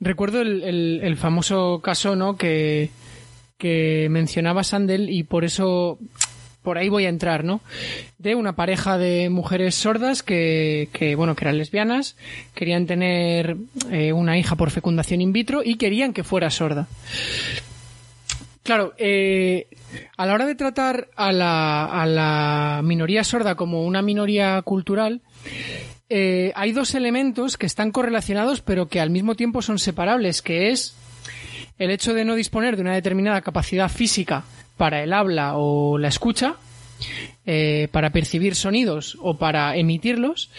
recuerdo 0.00 0.40
el, 0.40 0.62
el, 1.02 1.16
famoso 1.16 1.80
caso, 1.82 2.16
¿no? 2.16 2.36
Que, 2.36 2.90
que 3.58 4.08
mencionaba 4.10 4.64
Sandel 4.64 5.10
y 5.10 5.22
por 5.24 5.44
eso 5.44 5.98
por 6.66 6.78
ahí 6.78 6.88
voy 6.88 7.06
a 7.06 7.10
entrar, 7.10 7.44
¿no? 7.44 7.60
De 8.18 8.34
una 8.34 8.56
pareja 8.56 8.98
de 8.98 9.30
mujeres 9.30 9.76
sordas 9.76 10.24
que, 10.24 11.14
bueno, 11.16 11.36
que 11.36 11.44
eran 11.44 11.58
lesbianas, 11.58 12.16
querían 12.56 12.86
tener 12.86 13.56
eh, 13.92 14.12
una 14.12 14.36
hija 14.36 14.56
por 14.56 14.72
fecundación 14.72 15.20
in 15.20 15.32
vitro 15.32 15.62
y 15.64 15.76
querían 15.76 16.12
que 16.12 16.24
fuera 16.24 16.50
sorda. 16.50 16.88
Claro, 18.64 18.94
eh, 18.98 19.68
a 20.16 20.26
la 20.26 20.34
hora 20.34 20.44
de 20.44 20.56
tratar 20.56 21.06
a 21.14 21.30
la, 21.30 21.84
a 21.84 22.04
la 22.04 22.80
minoría 22.82 23.22
sorda 23.22 23.54
como 23.54 23.84
una 23.84 24.02
minoría 24.02 24.60
cultural, 24.62 25.20
eh, 26.08 26.50
hay 26.56 26.72
dos 26.72 26.96
elementos 26.96 27.56
que 27.56 27.66
están 27.66 27.92
correlacionados 27.92 28.60
pero 28.60 28.88
que 28.88 28.98
al 28.98 29.10
mismo 29.10 29.36
tiempo 29.36 29.62
son 29.62 29.78
separables, 29.78 30.42
que 30.42 30.72
es 30.72 30.96
el 31.78 31.92
hecho 31.92 32.12
de 32.12 32.24
no 32.24 32.34
disponer 32.34 32.74
de 32.74 32.82
una 32.82 32.94
determinada 32.94 33.40
capacidad 33.42 33.88
física 33.88 34.42
para 34.76 35.02
el 35.02 35.12
habla 35.12 35.56
o 35.56 35.98
la 35.98 36.08
escucha, 36.08 36.56
eh, 37.44 37.88
para 37.92 38.10
percibir 38.10 38.54
sonidos 38.54 39.18
o 39.20 39.36
para 39.36 39.76
emitirlos, 39.76 40.50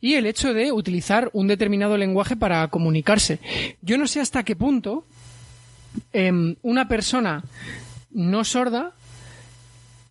y 0.00 0.14
el 0.14 0.26
hecho 0.26 0.54
de 0.54 0.72
utilizar 0.72 1.30
un 1.32 1.46
determinado 1.46 1.96
lenguaje 1.96 2.36
para 2.36 2.66
comunicarse. 2.68 3.38
Yo 3.82 3.98
no 3.98 4.06
sé 4.06 4.20
hasta 4.20 4.42
qué 4.42 4.56
punto 4.56 5.04
em, 6.12 6.56
una 6.62 6.88
persona 6.88 7.44
no 8.10 8.44
sorda 8.44 8.92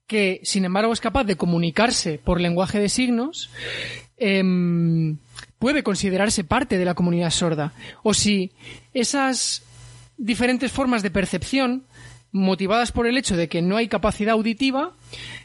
que 0.08 0.42
sin 0.44 0.66
embargo 0.66 0.94
es 0.94 1.00
capaz 1.00 1.24
de 1.24 1.38
comunicarse 1.38 2.20
por 2.24 2.40
lenguaje 2.40 2.80
de 2.80 2.90
signos 2.90 3.50
em, 4.18 5.18
puede 5.60 5.82
considerarse 5.82 6.44
parte 6.44 6.78
de 6.78 6.86
la 6.86 6.94
comunidad 6.94 7.32
sorda 7.32 7.74
o 8.04 8.14
si 8.14 8.52
esas 8.94 9.64
diferentes 10.18 10.72
formas 10.72 11.04
de 11.04 11.12
percepción 11.12 11.84
motivadas 12.34 12.92
por 12.92 13.08
el 13.08 13.18
hecho 13.18 13.38
de 13.38 13.48
que 13.48 13.62
no 13.62 13.78
hay 13.78 13.88
capacidad 13.88 14.34
auditiva, 14.34 14.92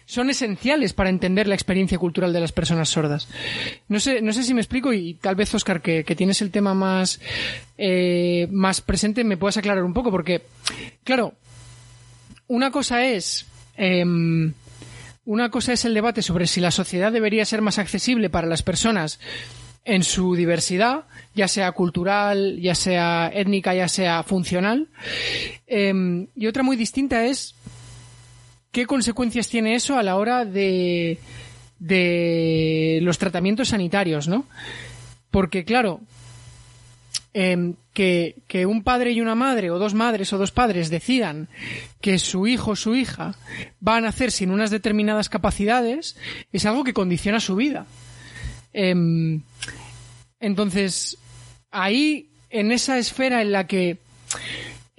son 0.07 0.31
esenciales 0.31 0.95
para 0.95 1.11
entender 1.11 1.47
la 1.47 1.55
experiencia 1.55 1.99
cultural 1.99 2.33
de 2.33 2.41
las 2.41 2.51
personas 2.51 2.89
sordas. 2.89 3.29
No 3.89 4.01
sé, 4.01 4.23
no 4.23 4.33
sé 4.33 4.43
si 4.43 4.55
me 4.55 4.63
explico 4.63 4.93
y 4.93 5.15
tal 5.15 5.37
vez, 5.37 5.55
Oscar, 5.55 5.83
que, 5.83 6.03
tienes 6.17 6.43
el 6.43 6.51
tema 6.51 6.75
más, 6.75 7.21
eh, 7.77 8.49
más 8.51 8.81
presente, 8.81 9.23
me 9.23 9.37
puedas 9.37 9.59
aclarar 9.59 9.85
un 9.85 9.93
poco, 9.93 10.11
porque, 10.11 10.43
claro, 11.05 11.35
una 12.49 12.71
cosa 12.71 13.05
es 13.05 13.47
em, 13.77 14.55
una 15.29 15.51
cosa 15.51 15.75
es 15.75 15.85
el 15.85 15.93
debate 15.93 16.23
sobre 16.23 16.47
si 16.47 16.59
la 16.59 16.71
sociedad 16.71 17.13
debería 17.13 17.45
ser 17.45 17.61
más 17.61 17.79
accesible 17.79 18.31
para 18.31 18.47
las 18.49 18.63
personas 18.63 19.21
en 19.85 20.03
su 20.03 20.35
diversidad, 20.35 21.05
ya 21.35 21.49
sea 21.49 21.73
cultural, 21.73 22.61
ya 22.61 22.75
sea 22.75 23.31
étnica, 23.33 23.75
ya 23.75 23.89
sea 23.89 24.23
funcional. 24.23 24.89
Em, 25.67 26.29
y 26.37 26.47
otra 26.47 26.63
muy 26.63 26.77
distinta 26.77 27.25
es 27.25 27.55
qué 28.71 28.87
consecuencias 28.87 29.49
tiene 29.49 29.75
eso 29.75 29.97
a 29.97 30.03
la 30.03 30.17
hora 30.17 30.45
de, 30.45 31.19
de 31.79 32.99
los 33.03 33.19
tratamientos 33.19 33.69
sanitarios, 33.69 34.29
¿no? 34.29 34.45
Porque, 35.31 35.65
claro, 35.65 36.01
em, 37.33 37.75
que, 37.93 38.37
que, 38.47 38.67
un 38.67 38.83
padre 38.83 39.13
y 39.13 39.21
una 39.21 39.35
madre, 39.35 39.71
o 39.71 39.79
dos 39.79 39.95
madres 39.95 40.33
o 40.33 40.39
dos 40.39 40.53
padres, 40.53 40.91
decidan 40.91 41.49
que 42.01 42.19
su 42.19 42.47
hijo 42.47 42.73
o 42.73 42.77
su 42.77 42.95
hija 42.95 43.37
va 43.87 43.97
a 43.97 44.01
nacer 44.01 44.33
sin 44.33 44.51
unas 44.51 44.71
determinadas 44.71 45.29
capacidades, 45.29 46.17
es 46.53 46.67
algo 46.67 46.85
que 46.85 46.95
condiciona 46.95 47.41
su 47.41 47.57
vida. 47.57 47.87
Em, 48.73 49.43
entonces, 50.41 51.19
ahí, 51.71 52.29
en 52.51 52.73
esa 52.73 52.99
esfera 52.99 53.43
en 53.43 53.53
la 53.53 53.67
que 53.67 53.99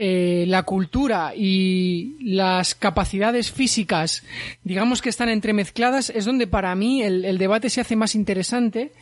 eh, 0.01 0.45
la 0.47 0.63
cultura 0.63 1.33
y 1.35 2.15
las 2.21 2.73
capacidades 2.73 3.51
físicas, 3.51 4.23
digamos 4.63 5.01
que 5.01 5.09
están 5.09 5.27
entremezcladas, 5.27 6.09
es 6.09 6.23
donde 6.23 6.47
para 6.47 6.73
mí 6.73 7.01
el, 7.01 7.37
debate 7.37 7.69
se 7.69 7.81
hace 7.81 7.97
más 7.97 8.15
interesante 8.15 8.93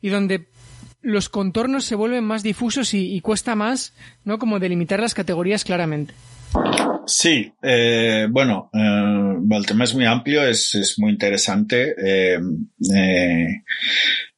y 0.00 0.10
donde 0.10 0.46
los 1.04 1.28
contornos 1.28 1.84
se 1.84 1.94
vuelven 1.94 2.24
más 2.24 2.42
difusos 2.42 2.94
y, 2.94 3.20
cuesta 3.20 3.54
más, 3.54 3.92
¿no? 4.24 4.38
Como 4.38 4.58
delimitar 4.58 4.98
las 4.98 5.14
categorías 5.14 5.62
claramente. 5.62 6.14
Sí, 7.06 7.52
eh, 7.62 8.26
bueno, 8.30 8.70
eh, 8.72 9.36
el 9.50 9.66
tema 9.66 9.84
es 9.84 9.94
muy 9.94 10.06
amplio, 10.06 10.44
es, 10.46 10.94
muy 10.98 11.12
interesante. 11.12 11.94
Eh, 12.02 12.38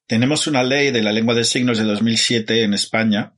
tenemos 0.06 0.46
una 0.48 0.64
ley 0.64 0.90
de 0.90 1.02
la 1.02 1.12
lengua 1.12 1.34
de 1.34 1.44
signos 1.44 1.78
de 1.78 1.84
2007 1.84 2.64
en 2.64 2.74
España 2.74 3.32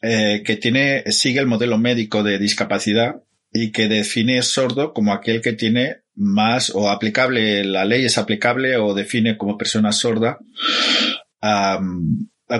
que 0.00 0.56
tiene, 0.62 1.02
sigue 1.10 1.40
el 1.40 1.48
modelo 1.48 1.76
médico 1.76 2.22
de 2.22 2.38
discapacidad 2.38 3.16
y 3.52 3.72
que 3.72 3.88
define 3.88 4.40
sordo 4.42 4.92
como 4.92 5.12
aquel 5.12 5.42
que 5.42 5.54
tiene 5.54 6.02
más 6.14 6.70
o 6.72 6.88
aplicable, 6.88 7.64
la 7.64 7.84
ley 7.84 8.04
es 8.04 8.16
aplicable 8.16 8.76
o 8.76 8.94
define 8.94 9.36
como 9.36 9.58
persona 9.58 9.90
sorda 9.90 10.38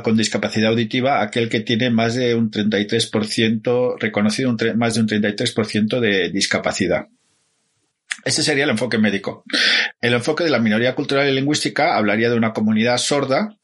con 0.03 0.17
discapacidad 0.17 0.71
auditiva 0.71 1.23
aquel 1.23 1.49
que 1.49 1.61
tiene 1.61 1.91
más 1.91 2.15
de 2.15 2.35
un 2.35 2.51
33%, 2.51 3.97
reconocido 3.99 4.51
un 4.51 4.59
más 4.77 4.95
de 4.95 5.01
un 5.01 5.09
33% 5.09 6.01
de 6.01 6.31
discapacidad. 6.31 7.09
Ese 8.25 8.43
sería 8.43 8.65
el 8.65 8.71
enfoque 8.71 8.99
médico. 8.99 9.45
El 10.01 10.13
enfoque 10.13 10.45
de 10.45 10.51
la 10.51 10.59
minoría 10.59 10.95
cultural 10.95 11.29
y 11.29 11.33
lingüística 11.33 11.97
hablaría 11.97 12.29
de 12.29 12.37
una 12.37 12.53
comunidad 12.53 12.99
sorda 12.99 13.57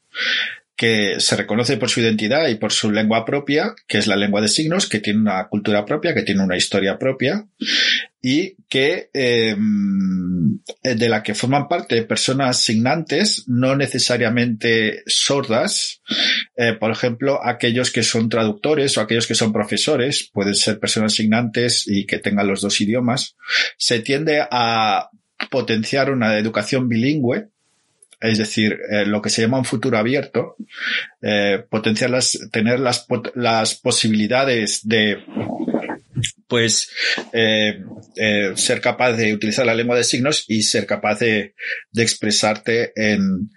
que 0.77 1.21
se 1.21 1.37
reconoce 1.37 1.77
por 1.77 1.89
su 1.89 2.01
identidad 2.01 2.49
y 2.49 2.57
por 2.57 2.73
su 2.73 2.91
lengua 2.91 3.25
propia, 3.25 3.75
que 3.87 3.99
es 3.99 4.07
la 4.07 4.17
lengua 4.17 4.41
de 4.41 4.49
signos, 4.49 4.89
que 4.89 4.99
tiene 4.99 5.21
una 5.21 5.47
cultura 5.49 5.85
propia, 5.85 6.15
que 6.15 6.23
tiene 6.23 6.43
una 6.43 6.57
historia 6.57 6.99
propia 6.99 7.47
y 8.21 8.57
que 8.69 9.11
eh, 9.13 9.55
de 10.83 11.09
la 11.09 11.23
que 11.23 11.35
forman 11.35 11.69
parte 11.69 12.03
personas 12.03 12.61
signantes, 12.61 13.45
no 13.47 13.77
necesariamente 13.77 15.03
sordas. 15.07 16.01
Eh, 16.57 16.73
por 16.73 16.91
ejemplo, 16.91 17.39
aquellos 17.45 17.93
que 17.93 18.03
son 18.03 18.29
traductores 18.29 18.97
o 18.97 19.01
aquellos 19.01 19.27
que 19.27 19.35
son 19.35 19.53
profesores, 19.53 20.29
pueden 20.33 20.55
ser 20.55 20.81
personas 20.81 21.15
signantes 21.15 21.87
y 21.87 22.07
que 22.07 22.19
tengan 22.19 22.49
los 22.49 22.63
dos 22.63 22.81
idiomas. 22.81 23.37
Se 23.77 24.01
tiende 24.01 24.45
a 24.51 25.11
potenciar 25.51 26.11
una 26.11 26.39
educación 26.39 26.89
bilingüe 26.89 27.49
es 28.25 28.39
decir, 28.39 28.79
eh, 28.91 29.05
lo 29.05 29.21
que 29.21 29.29
se 29.29 29.43
llama 29.43 29.59
un 29.59 29.65
futuro 29.65 29.99
abierto, 29.99 30.57
eh, 31.21 31.63
potenciar 31.69 32.11
las, 32.11 32.39
tener 32.51 32.81
las, 32.81 33.07
las 33.35 33.75
posibilidades 33.75 34.81
de 34.89 35.19
pues 36.49 36.91
eh, 37.33 37.83
eh, 38.17 38.53
ser 38.55 38.81
capaz 38.81 39.13
de 39.13 39.35
utilizar 39.35 39.67
la 39.67 39.75
lengua 39.75 39.97
de 39.97 40.05
signos 40.05 40.45
y 40.49 40.63
ser 40.63 40.87
capaz 40.87 41.19
de, 41.19 41.55
expresarte 41.95 42.93
en, 42.97 43.51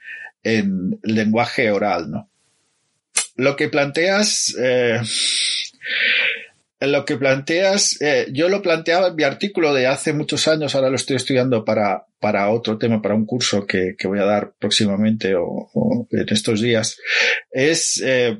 en, 0.43 0.99
lenguaje 1.03 1.71
oral, 1.71 2.11
¿no? 2.11 2.29
Lo 3.35 3.55
que 3.55 3.69
planteas 3.69 4.55
lo 6.79 7.05
que 7.05 7.17
planteas, 7.17 7.99
eh, 8.01 8.27
yo 8.31 8.49
lo 8.49 8.61
planteaba 8.61 9.07
en 9.07 9.15
mi 9.15 9.23
artículo 9.23 9.73
de 9.73 9.87
hace 9.87 10.13
muchos 10.13 10.47
años, 10.47 10.75
ahora 10.75 10.89
lo 10.89 10.95
estoy 10.95 11.15
estudiando 11.15 11.65
para, 11.65 12.05
para 12.19 12.49
otro 12.49 12.77
tema, 12.77 13.01
para 13.01 13.15
un 13.15 13.25
curso 13.25 13.65
que, 13.65 13.95
que 13.97 14.07
voy 14.07 14.19
a 14.19 14.25
dar 14.25 14.53
próximamente 14.59 15.35
o, 15.35 15.69
o 15.73 16.07
en 16.11 16.29
estos 16.29 16.61
días, 16.61 16.97
es, 17.51 18.01
eh, 18.05 18.37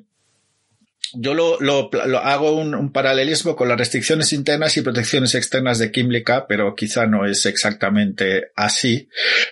yo 1.14 1.34
lo, 1.34 1.60
lo, 1.60 1.90
lo 2.06 2.20
hago 2.20 2.56
un, 2.56 2.76
un, 2.76 2.92
paralelismo 2.92 3.56
con 3.56 3.70
las 3.70 3.78
restricciones 3.78 4.34
internas 4.34 4.76
y 4.78 4.82
protecciones 4.82 5.36
externas 5.36 5.80
de 5.80 5.92
Kimlicka, 5.92 6.48
pero 6.48 6.76
quizá 6.76 7.06
no 7.08 7.26
es 7.26 7.46
exactamente 7.46 8.52
así. 8.56 9.10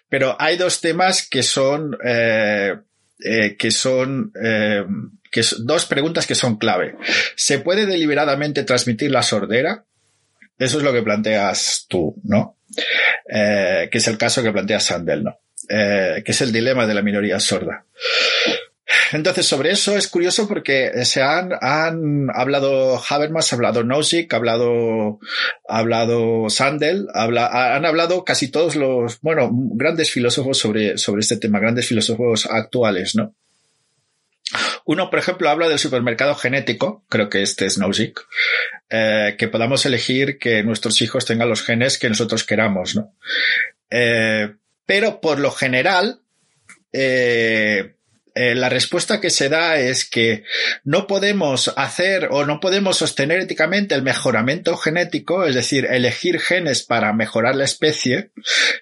Pero 0.10 0.36
hay 0.40 0.58
dos 0.58 0.82
temas 0.82 1.28
que 1.28 1.44
son, 1.44 1.98
eh, 2.04 2.76
eh, 3.24 3.56
que 3.58 3.72
son 3.72 4.32
eh, 4.42 4.84
que 5.36 5.46
dos 5.60 5.86
preguntas 5.86 6.26
que 6.26 6.34
son 6.34 6.56
clave. 6.56 6.96
¿Se 7.36 7.60
puede 7.60 7.86
deliberadamente 7.86 8.64
transmitir 8.64 9.12
la 9.12 9.22
sordera? 9.22 9.84
Eso 10.58 10.78
es 10.78 10.84
lo 10.86 10.94
que 10.94 11.02
planteas 11.02 11.88
tú, 11.90 12.16
¿no? 12.24 12.58
Eh, 13.30 13.90
que 13.92 13.98
es 13.98 14.08
el 14.08 14.18
caso 14.18 14.42
que 14.42 14.54
plantea 14.54 14.80
Sandel, 14.80 15.26
¿no? 15.26 15.38
Eh, 15.68 16.22
que 16.24 16.32
es 16.32 16.40
el 16.40 16.54
dilema 16.54 16.88
de 16.88 16.94
la 16.94 17.02
minoría 17.02 17.38
sorda. 17.42 17.86
Entonces, 19.12 19.46
sobre 19.46 19.72
eso 19.72 19.98
es 19.98 20.08
curioso 20.08 20.48
porque 20.48 21.04
se 21.04 21.22
han, 21.22 21.50
han 21.60 22.28
hablado 22.34 22.98
Habermas, 23.10 23.52
ha 23.52 23.58
hablado 23.58 23.84
Nozick, 23.84 24.34
ha 24.34 24.38
hablado, 24.38 25.20
ha 25.68 25.80
hablado 25.80 26.50
Sandel, 26.50 27.08
habla, 27.14 27.76
han 27.76 27.86
hablado 27.86 28.24
casi 28.24 28.48
todos 28.48 28.78
los, 28.78 29.20
bueno, 29.20 29.50
grandes 29.52 30.12
filósofos 30.12 30.58
sobre, 30.58 30.98
sobre 30.98 31.22
este 31.22 31.36
tema, 31.36 31.60
grandes 31.60 31.88
filósofos 31.88 32.46
actuales, 32.50 33.16
¿no? 33.16 33.36
Uno, 34.86 35.10
por 35.10 35.20
ejemplo, 35.20 35.50
habla 35.50 35.70
del 35.70 35.80
supermercado 35.80 36.36
genético, 36.36 37.06
creo 37.10 37.30
que 37.30 37.42
este 37.42 37.66
es 37.66 37.78
Nozick, 37.78 38.22
eh, 38.90 39.36
que 39.38 39.48
podamos 39.48 39.86
elegir 39.86 40.38
que 40.38 40.64
nuestros 40.64 41.02
hijos 41.02 41.26
tengan 41.26 41.50
los 41.50 41.64
genes 41.64 41.98
que 41.98 42.10
nosotros 42.10 42.44
queramos, 42.44 42.96
¿no? 42.96 43.16
Eh, 43.90 44.54
pero 44.86 45.22
por 45.22 45.40
lo 45.40 45.52
general, 45.52 46.22
eh, 46.92 47.96
eh, 48.36 48.54
la 48.54 48.68
respuesta 48.68 49.22
que 49.22 49.30
se 49.30 49.48
da 49.48 49.80
es 49.80 50.04
que 50.04 50.44
no 50.84 51.08
podemos 51.08 51.72
hacer 51.78 52.28
o 52.32 52.46
no 52.46 52.60
podemos 52.60 52.98
sostener 52.98 53.40
éticamente 53.40 53.96
el 53.96 54.04
mejoramiento 54.04 54.76
genético, 54.76 55.46
es 55.46 55.56
decir, 55.56 55.88
elegir 55.90 56.42
genes 56.42 56.84
para 56.84 57.14
mejorar 57.14 57.56
la 57.56 57.64
especie, 57.64 58.32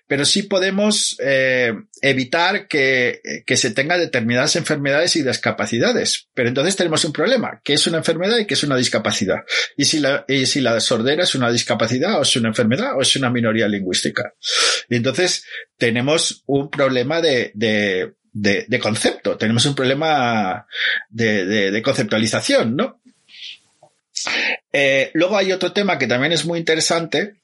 pero 0.08 0.26
sí 0.26 0.42
podemos 0.42 1.16
eh, 1.20 1.72
evitar 2.02 2.68
que, 2.68 3.22
se 3.56 3.70
tengan 3.70 4.00
determinadas 4.00 4.56
enfermedades 4.56 5.16
y 5.18 5.22
discapacidades. 5.22 6.30
Pero 6.34 6.50
entonces 6.50 6.76
tenemos 6.76 7.06
un 7.06 7.14
problema, 7.14 7.62
que 7.64 7.74
es 7.74 7.86
una 7.86 8.00
enfermedad 8.00 8.40
y 8.40 8.48
que 8.48 8.56
es 8.56 8.64
una 8.64 8.76
discapacidad. 8.76 9.42
Y 9.78 9.86
si 9.86 10.00
la, 10.00 10.26
y 10.28 10.48
si 10.48 10.62
la 10.62 10.80
sordera 10.80 11.26
es 11.26 11.36
una 11.36 11.52
discapacidad 11.52 12.18
o 12.18 12.24
es 12.24 12.36
una 12.36 12.50
enfermedad 12.50 12.98
o 12.98 13.02
es 13.02 13.16
una 13.16 13.30
minoría 13.30 13.68
lingüística. 13.68 14.34
Y 14.90 14.96
entonces 14.96 15.46
tenemos 15.78 16.44
un 16.48 16.72
problema 16.72 17.22
de, 17.22 17.52
de 17.54 18.14
de, 18.34 18.80
concepto, 18.80 19.38
tenemos 19.38 19.66
un 19.66 19.76
problema 19.76 20.68
de 21.10 21.82
conceptualización, 21.84 22.76
¿no? 22.76 23.00
Eh, 24.72 25.12
luego 25.14 25.38
hay 25.38 25.52
otro 25.52 25.72
tema 25.72 25.98
que 25.98 26.08
también 26.08 26.32
es 26.32 26.46
muy 26.46 26.60
interesante 26.60 27.36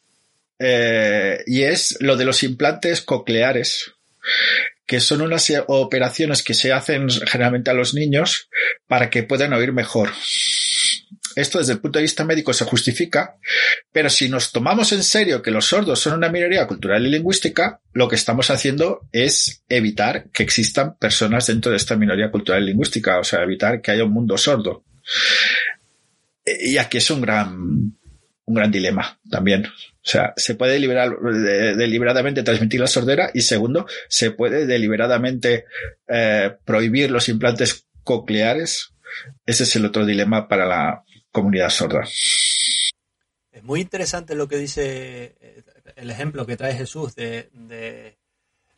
eh, 0.60 1.44
y 1.46 1.64
es 1.64 1.98
lo 2.00 2.18
de 2.18 2.26
los 2.26 2.44
implantes 2.44 3.02
cocleares, 3.02 3.94
que 4.86 5.00
son 5.00 5.22
unas 5.22 5.52
operaciones 5.68 6.44
que 6.44 6.54
se 6.54 6.74
hacen 6.74 7.10
generalmente 7.10 7.70
a 7.70 7.76
los 7.76 7.94
niños 7.94 8.50
para 8.88 9.10
que 9.10 9.24
puedan 9.24 9.54
oír 9.54 9.72
mejor. 9.72 10.10
Esto 11.40 11.60
desde 11.60 11.74
el 11.74 11.80
punto 11.80 12.00
de 12.00 12.04
vista 12.04 12.26
médico 12.26 12.54
se 12.54 12.66
justifica, 12.66 13.38
pero 13.94 14.10
si 14.10 14.28
nos 14.28 14.52
tomamos 14.52 14.92
en 14.92 15.04
serio 15.04 15.42
que 15.42 15.52
los 15.52 15.66
sordos 15.66 16.00
son 16.00 16.14
una 16.14 16.30
minoría 16.30 16.68
cultural 16.68 17.06
y 17.06 17.10
lingüística, 17.10 17.80
lo 17.94 18.10
que 18.10 18.16
estamos 18.16 18.50
haciendo 18.50 19.08
es 19.14 19.64
evitar 19.70 20.30
que 20.34 20.44
existan 20.44 20.98
personas 20.98 21.48
dentro 21.48 21.72
de 21.72 21.78
esta 21.78 21.96
minoría 21.96 22.30
cultural 22.30 22.64
y 22.64 22.68
lingüística, 22.68 23.20
o 23.20 23.24
sea, 23.24 23.42
evitar 23.42 23.82
que 23.82 23.92
haya 23.92 24.04
un 24.04 24.12
mundo 24.12 24.38
sordo. 24.38 24.84
Y 26.62 26.78
aquí 26.78 26.98
es 26.98 27.10
un 27.10 27.22
gran, 27.22 27.56
un 27.58 28.54
gran 28.54 28.70
dilema 28.70 29.18
también. 29.32 29.66
O 29.66 30.12
sea, 30.12 30.34
se 30.36 30.56
puede 30.56 30.74
deliberar, 30.74 31.12
deliberadamente 31.22 32.44
transmitir 32.44 32.82
la 32.82 32.88
sordera 32.88 33.32
y 33.34 33.42
segundo, 33.42 33.88
se 34.10 34.32
puede 34.32 34.66
deliberadamente 34.66 35.66
eh, 36.08 36.52
prohibir 36.66 37.12
los 37.12 37.30
implantes 37.30 37.86
cocleares. 38.04 38.90
Ese 39.46 39.64
es 39.64 39.76
el 39.78 39.86
otro 39.86 40.06
dilema 40.06 40.48
para 40.48 40.66
la, 40.66 41.04
comunidad 41.32 41.70
sorda. 41.70 42.08
es 43.52 43.64
muy 43.64 43.82
interesante 43.82 44.36
lo 44.36 44.48
que 44.48 44.58
dice 44.58 45.36
eh, 45.40 45.64
el 45.96 46.10
ejemplo 46.10 46.46
que 46.46 46.58
trae 46.58 46.76
Jesús 46.76 47.16
de, 47.16 47.50
de, 47.54 48.18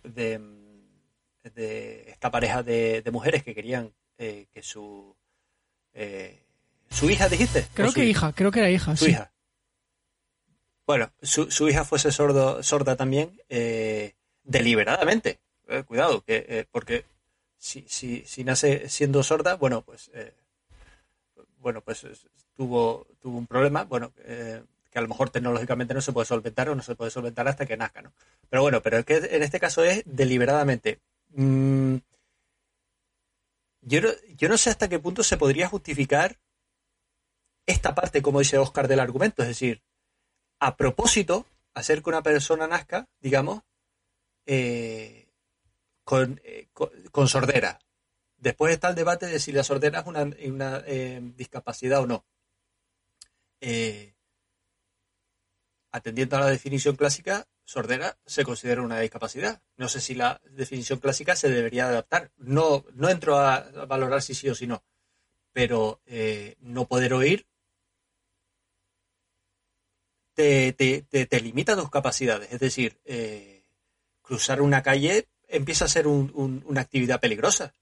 de, 0.04 2.04
esta 2.08 2.32
pareja 2.32 2.64
de, 2.64 3.04
mujeres 3.12 3.44
que 3.44 3.56
querían 3.56 3.94
eh, 4.18 4.48
que 4.54 4.64
su 4.64 5.16
eh, 5.94 6.44
su 6.90 7.10
hija 7.10 7.30
dijiste 7.30 7.68
creo 7.74 7.94
que 7.94 8.06
hija 8.06 8.34
creo 8.34 8.52
que 8.52 8.60
era 8.60 8.70
hija 8.70 8.96
su 8.96 9.08
hija. 9.08 9.32
Bueno 10.86 11.12
su, 11.22 11.50
su, 11.52 11.70
hija 11.70 11.86
fuese 11.86 12.12
sordo 12.12 12.64
sorda 12.64 12.96
también 12.96 13.40
deliberadamente. 14.44 15.40
Cuidado 15.88 16.22
que 16.22 16.68
porque 16.72 17.06
si, 17.58 17.86
si, 17.88 18.26
si 18.26 18.44
nace 18.44 18.90
siendo 18.90 19.24
sorda 19.24 19.56
bueno 19.56 19.84
pues 19.84 20.12
bueno 21.60 21.82
pues 21.82 22.06
tuvo, 22.62 23.08
tuvo 23.19 23.39
un 23.39 23.47
problema, 23.47 23.86
bueno, 23.86 24.13
eh, 24.19 24.62
que 24.91 25.00
a 25.00 25.02
lo 25.02 25.08
mejor 25.08 25.32
tecnológicamente 25.32 25.95
no 25.95 26.02
se 26.02 26.13
puede 26.13 26.28
solventar 26.28 26.69
o 26.69 26.76
no 26.76 26.84
se 26.84 26.93
puede 26.93 27.10
solventar 27.10 27.47
hasta 27.47 27.65
que 27.65 27.76
nazca, 27.76 28.04
¿no? 28.04 28.13
Pero 28.52 28.62
bueno, 28.62 28.84
pero 28.84 29.00
es 29.00 29.06
que 29.06 29.15
en 29.17 29.41
este 29.41 29.60
caso 29.60 29.84
es 29.84 30.04
deliberadamente. 30.06 31.00
Mm, 31.30 31.95
yo, 33.82 34.02
no, 34.02 34.10
yo 34.38 34.47
no 34.47 34.58
sé 34.60 34.69
hasta 34.69 34.89
qué 34.89 35.00
punto 35.00 35.24
se 35.24 35.38
podría 35.38 35.67
justificar 35.67 36.38
esta 37.65 37.95
parte, 37.95 38.21
como 38.21 38.38
dice 38.38 38.60
Oscar, 38.60 38.88
del 38.88 39.00
argumento. 39.00 39.41
Es 39.41 39.47
decir, 39.47 39.82
a 40.60 40.78
propósito, 40.78 41.47
hacer 41.74 42.04
que 42.04 42.10
una 42.12 42.21
persona 42.21 42.67
nazca, 42.67 43.08
digamos, 43.21 43.63
eh, 44.45 45.32
con, 46.04 46.39
eh, 46.43 46.67
con, 46.74 47.28
sordera. 47.28 47.80
Después 48.38 48.71
está 48.71 48.89
el 48.89 48.95
debate 48.95 49.26
de 49.26 49.39
si 49.39 49.52
la 49.52 49.63
sordera 49.63 50.02
es 50.02 50.06
una, 50.06 50.30
una 50.45 50.80
discapacidad 51.36 52.02
o 52.02 52.06
no. 52.06 52.24
Eh, 53.62 54.15
atendiendo 55.91 56.38
a 56.38 56.41
la 56.41 56.47
definición 56.47 56.95
clásica, 56.95 57.47
sordera 57.63 58.17
se 58.26 58.43
considera 58.43 58.82
una 58.82 59.00
discapacidad. 59.00 59.62
No 59.78 59.88
sé 59.88 60.02
si 60.02 60.15
la 60.15 60.41
definición 60.50 61.00
clásica 61.00 61.36
se 61.36 61.50
debería 61.50 61.88
adaptar. 61.88 62.32
No, 62.38 62.86
no 62.93 63.10
entro 63.10 63.38
a, 63.38 63.60
valorar 63.88 64.21
si 64.21 64.34
sí 64.34 64.50
o 64.50 64.56
si 64.56 64.67
no, 64.67 64.84
pero 65.54 66.02
eh, 66.06 66.56
no 66.60 66.88
poder 66.88 67.13
oír 67.13 67.45
te, 70.34 70.74
te, 70.74 71.41
limita 71.41 71.76
tus 71.76 71.89
capacidades. 71.89 72.52
Es 72.52 72.60
decir, 72.60 73.00
eh, 73.06 73.63
cruzar 74.21 74.62
una 74.62 74.82
calle 74.82 75.28
empieza 75.47 75.86
a 75.86 75.89
ser 75.89 76.08
una 76.08 76.82
actividad 76.82 77.19
peligrosa 77.19 77.74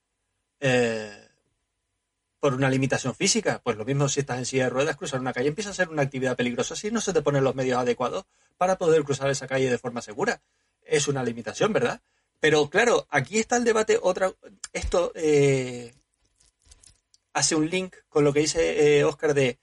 por 2.40 2.54
una 2.54 2.70
limitación 2.70 3.14
física. 3.14 3.60
Pues 3.62 3.76
lo 3.76 3.84
mismo 3.84 4.08
si 4.08 4.20
estás 4.20 4.38
en 4.38 4.46
silla 4.46 4.64
de 4.64 4.70
ruedas, 4.70 4.96
cruzar 4.96 5.20
una 5.20 5.32
calle 5.32 5.48
empieza 5.48 5.70
a 5.70 5.74
ser 5.74 5.90
una 5.90 6.02
actividad 6.02 6.36
peligrosa 6.36 6.74
si 6.74 6.90
no 6.90 7.00
se 7.00 7.12
te 7.12 7.22
ponen 7.22 7.44
los 7.44 7.54
medios 7.54 7.78
adecuados 7.78 8.24
para 8.56 8.78
poder 8.78 9.04
cruzar 9.04 9.30
esa 9.30 9.46
calle 9.46 9.70
de 9.70 9.78
forma 9.78 10.02
segura. 10.02 10.40
Es 10.82 11.06
una 11.06 11.22
limitación, 11.22 11.72
¿verdad? 11.72 12.00
Pero 12.40 12.70
claro, 12.70 13.06
aquí 13.10 13.38
está 13.38 13.56
el 13.56 13.64
debate. 13.64 13.98
Otra, 14.02 14.32
esto 14.72 15.12
eh, 15.14 15.94
hace 17.34 17.54
un 17.54 17.68
link 17.68 17.94
con 18.08 18.24
lo 18.24 18.32
que 18.32 18.40
dice 18.40 19.04
Oscar 19.04 19.30
eh, 19.30 19.34
de, 19.34 19.58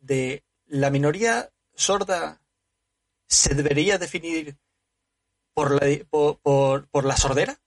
de 0.00 0.44
la 0.66 0.90
minoría 0.90 1.50
sorda 1.74 2.40
se 3.26 3.54
debería 3.54 3.98
definir 3.98 4.56
por 5.54 5.72
la, 5.72 6.04
por, 6.08 6.86
por 6.88 7.04
la 7.04 7.16
sordera 7.16 7.60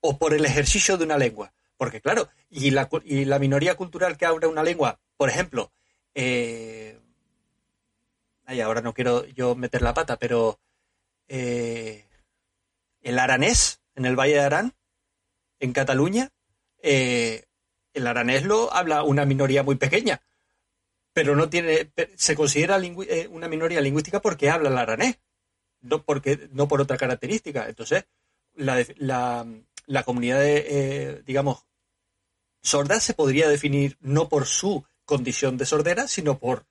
o 0.00 0.18
por 0.18 0.34
el 0.34 0.44
ejercicio 0.44 0.96
de 0.96 1.04
una 1.04 1.16
lengua. 1.16 1.52
Porque 1.82 2.00
claro, 2.00 2.28
y 2.48 2.70
la, 2.70 2.88
y 3.04 3.24
la 3.24 3.40
minoría 3.40 3.74
cultural 3.74 4.16
que 4.16 4.24
habla 4.24 4.46
una 4.46 4.62
lengua, 4.62 5.00
por 5.16 5.28
ejemplo, 5.28 5.72
eh, 6.14 6.96
ahora 8.46 8.82
no 8.82 8.94
quiero 8.94 9.26
yo 9.26 9.56
meter 9.56 9.82
la 9.82 9.92
pata, 9.92 10.16
pero 10.16 10.60
eh, 11.26 12.06
el 13.00 13.18
aranés 13.18 13.80
en 13.96 14.06
el 14.06 14.14
Valle 14.14 14.34
de 14.34 14.40
Arán, 14.42 14.74
en 15.58 15.72
Cataluña, 15.72 16.30
eh, 16.84 17.46
el 17.94 18.06
aranés 18.06 18.44
lo 18.44 18.72
habla 18.72 19.02
una 19.02 19.24
minoría 19.24 19.64
muy 19.64 19.74
pequeña, 19.74 20.22
pero 21.12 21.34
no 21.34 21.50
tiene, 21.50 21.90
se 22.14 22.36
considera 22.36 22.78
eh, 22.78 23.26
una 23.28 23.48
minoría 23.48 23.80
lingüística 23.80 24.22
porque 24.22 24.50
habla 24.50 24.68
el 24.68 24.78
aranés, 24.78 25.18
no, 25.80 26.04
porque, 26.04 26.48
no 26.52 26.68
por 26.68 26.80
otra 26.80 26.96
característica. 26.96 27.68
Entonces, 27.68 28.04
la, 28.54 28.86
la, 28.98 29.44
la 29.86 30.02
comunidad, 30.04 30.38
de, 30.38 31.24
digamos, 31.26 31.64
sorda 32.62 33.00
se 33.00 33.14
podría 33.14 33.48
definir 33.48 33.96
no 34.00 34.28
por 34.28 34.46
su 34.46 34.84
condición 35.04 35.56
de 35.56 35.66
sordera, 35.66 36.08
sino 36.08 36.38
por 36.38 36.64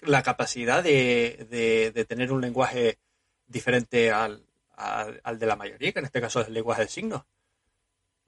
la 0.00 0.22
capacidad 0.22 0.82
de, 0.82 2.06
tener 2.08 2.32
un 2.32 2.40
lenguaje 2.40 2.98
diferente 3.46 4.12
al, 4.12 4.44
al, 4.76 5.38
de 5.38 5.46
la 5.46 5.56
mayoría, 5.56 5.92
que 5.92 5.98
en 5.98 6.04
este 6.06 6.20
caso 6.20 6.40
es 6.40 6.48
el 6.48 6.54
lenguaje 6.54 6.82
de 6.82 6.88
signos. 6.88 7.22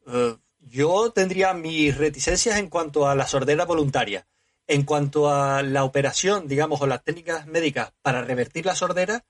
Eh, 0.06 0.36
yo 0.60 1.10
tendría 1.12 1.54
mis 1.54 1.96
reticencias 1.96 2.58
en 2.58 2.68
cuanto 2.68 3.08
a 3.08 3.14
la 3.14 3.26
sordera 3.26 3.64
voluntaria. 3.64 4.26
En 4.68 4.82
cuanto 4.82 5.30
a 5.30 5.62
la 5.62 5.84
operación, 5.84 6.48
digamos, 6.48 6.80
o 6.80 6.88
las 6.88 7.04
técnicas 7.04 7.46
médicas 7.46 7.92
para 8.02 8.22
revertir 8.22 8.66
la 8.66 8.74
sordera, 8.74 9.24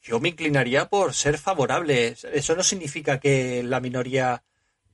yo 0.00 0.20
me 0.20 0.28
inclinaría 0.28 0.88
por 0.88 1.12
ser 1.14 1.36
favorable. 1.38 2.14
Eso 2.32 2.54
no 2.54 2.62
significa 2.62 3.18
que 3.18 3.64
la 3.64 3.80
minoría 3.80 4.44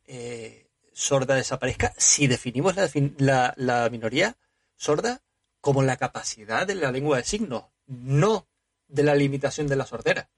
eh, 0.09 0.67
sorda 0.93 1.37
desaparezca 1.37 1.93
si 1.97 2.27
definimos 2.27 2.75
la, 3.19 3.55
la, 3.57 3.89
minoría 3.91 4.37
sorda 4.77 5.23
como 5.61 5.83
la 5.83 5.97
capacidad 5.97 6.67
de 6.67 6.75
la 6.75 6.91
lengua 6.91 7.19
de 7.19 7.25
signos, 7.25 7.65
no 7.87 8.49
de 8.89 9.03
la 9.03 9.15
limitación 9.15 9.69
de 9.69 9.77
la 9.77 9.87
sordera. 9.87 10.31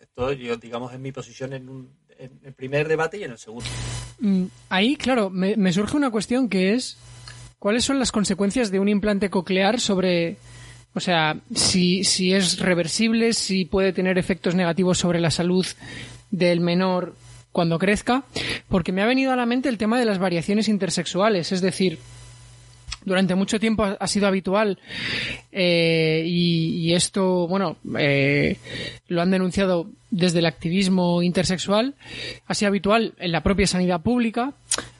Esto 0.00 0.32
yo, 0.32 0.56
digamos, 0.56 0.92
en 0.92 1.00
mi 1.00 1.12
posición 1.12 1.52
en, 1.52 1.88
el 2.18 2.52
primer 2.54 2.88
debate 2.88 3.18
y 3.18 3.24
en 3.24 3.32
el 3.32 3.38
segundo. 3.38 3.66
Mm, 4.18 4.44
ahí, 4.68 4.96
claro, 4.96 5.30
me, 5.30 5.56
me, 5.56 5.72
surge 5.72 5.96
una 5.96 6.10
cuestión 6.10 6.48
que 6.48 6.74
es, 6.74 6.96
¿cuáles 7.58 7.84
son 7.84 7.98
las 7.98 8.12
consecuencias 8.12 8.70
de 8.70 8.80
un 8.80 8.88
implante 8.88 9.30
coclear 9.30 9.80
sobre, 9.80 10.36
o 10.94 11.00
sea, 11.00 11.40
si, 11.54 12.04
si 12.04 12.34
es 12.34 12.58
reversible, 12.58 13.32
si 13.32 13.64
puede 13.64 13.92
tener 13.92 14.18
efectos 14.18 14.54
negativos 14.54 14.98
sobre 14.98 15.20
la 15.20 15.30
salud 15.30 15.66
del 16.30 16.60
menor 16.60 17.14
cuando 17.54 17.78
crezca, 17.78 18.24
porque 18.68 18.90
me 18.90 19.00
ha 19.00 19.06
venido 19.06 19.30
a 19.30 19.36
la 19.36 19.46
mente 19.46 19.68
el 19.68 19.78
tema 19.78 19.96
de 19.96 20.04
las 20.04 20.18
variaciones 20.18 20.68
intersexuales, 20.68 21.52
es 21.52 21.60
decir, 21.60 22.00
durante 23.04 23.36
mucho 23.36 23.60
tiempo 23.60 23.84
ha 23.84 24.06
sido 24.08 24.26
habitual 24.26 24.80
eh, 25.52 26.24
y, 26.26 26.92
esto, 26.94 27.46
bueno, 27.46 27.76
eh, 27.96 28.56
lo 29.06 29.22
han 29.22 29.30
denunciado 29.30 29.86
desde 30.10 30.40
el 30.40 30.46
activismo 30.46 31.22
intersexual, 31.22 31.94
ha 32.44 32.54
sido 32.54 32.70
habitual 32.70 33.14
en 33.18 33.30
la 33.30 33.44
propia 33.44 33.68
sanidad 33.68 34.00
pública 34.00 34.52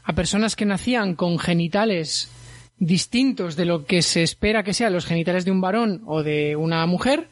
a 0.04 0.12
personas 0.12 0.54
que 0.54 0.64
nacían 0.64 1.16
con 1.16 1.40
genitales 1.40 2.30
distintos 2.78 3.56
de 3.56 3.64
lo 3.64 3.86
que 3.86 4.02
se 4.02 4.22
espera 4.22 4.62
que 4.62 4.74
sean 4.74 4.92
los 4.92 5.06
genitales 5.06 5.44
de 5.44 5.50
un 5.50 5.60
varón 5.60 6.02
o 6.06 6.22
de 6.22 6.56
una 6.56 6.84
mujer, 6.86 7.28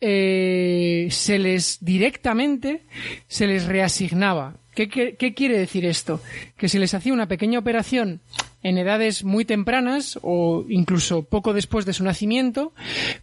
eh, 0.00 1.08
se 1.10 1.38
les 1.38 1.78
directamente 1.84 2.82
se 3.28 3.46
les 3.46 3.66
reasignaba. 3.66 4.56
¿Qué, 4.74 4.88
¿Qué, 4.88 5.34
quiere 5.34 5.58
decir 5.58 5.84
esto? 5.84 6.20
Que 6.56 6.68
se 6.68 6.78
les 6.78 6.94
hacía 6.94 7.12
una 7.12 7.28
pequeña 7.28 7.58
operación 7.58 8.20
en 8.62 8.78
edades 8.78 9.22
muy 9.22 9.44
tempranas 9.44 10.18
o 10.22 10.64
incluso 10.68 11.24
poco 11.24 11.52
después 11.52 11.84
de 11.84 11.92
su 11.92 12.04
nacimiento 12.04 12.72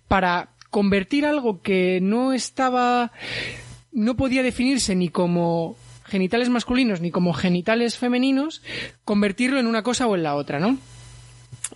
para 0.08 0.50
convertir 0.70 1.26
algo 1.26 1.62
que 1.64 2.00
no 2.02 2.34
estaba 2.34 3.12
no 3.92 4.16
podía 4.16 4.44
definirse 4.44 4.96
ni 4.96 5.10
como 5.10 5.76
genitales 6.06 6.50
masculinos 6.50 7.02
ni 7.02 7.12
como 7.12 7.34
genitales 7.34 7.98
femeninos, 7.98 8.62
convertirlo 9.04 9.60
en 9.60 9.68
una 9.68 9.84
cosa 9.84 10.08
o 10.08 10.16
en 10.16 10.24
la 10.24 10.36
otra, 10.36 10.60
¿no? 10.60 10.78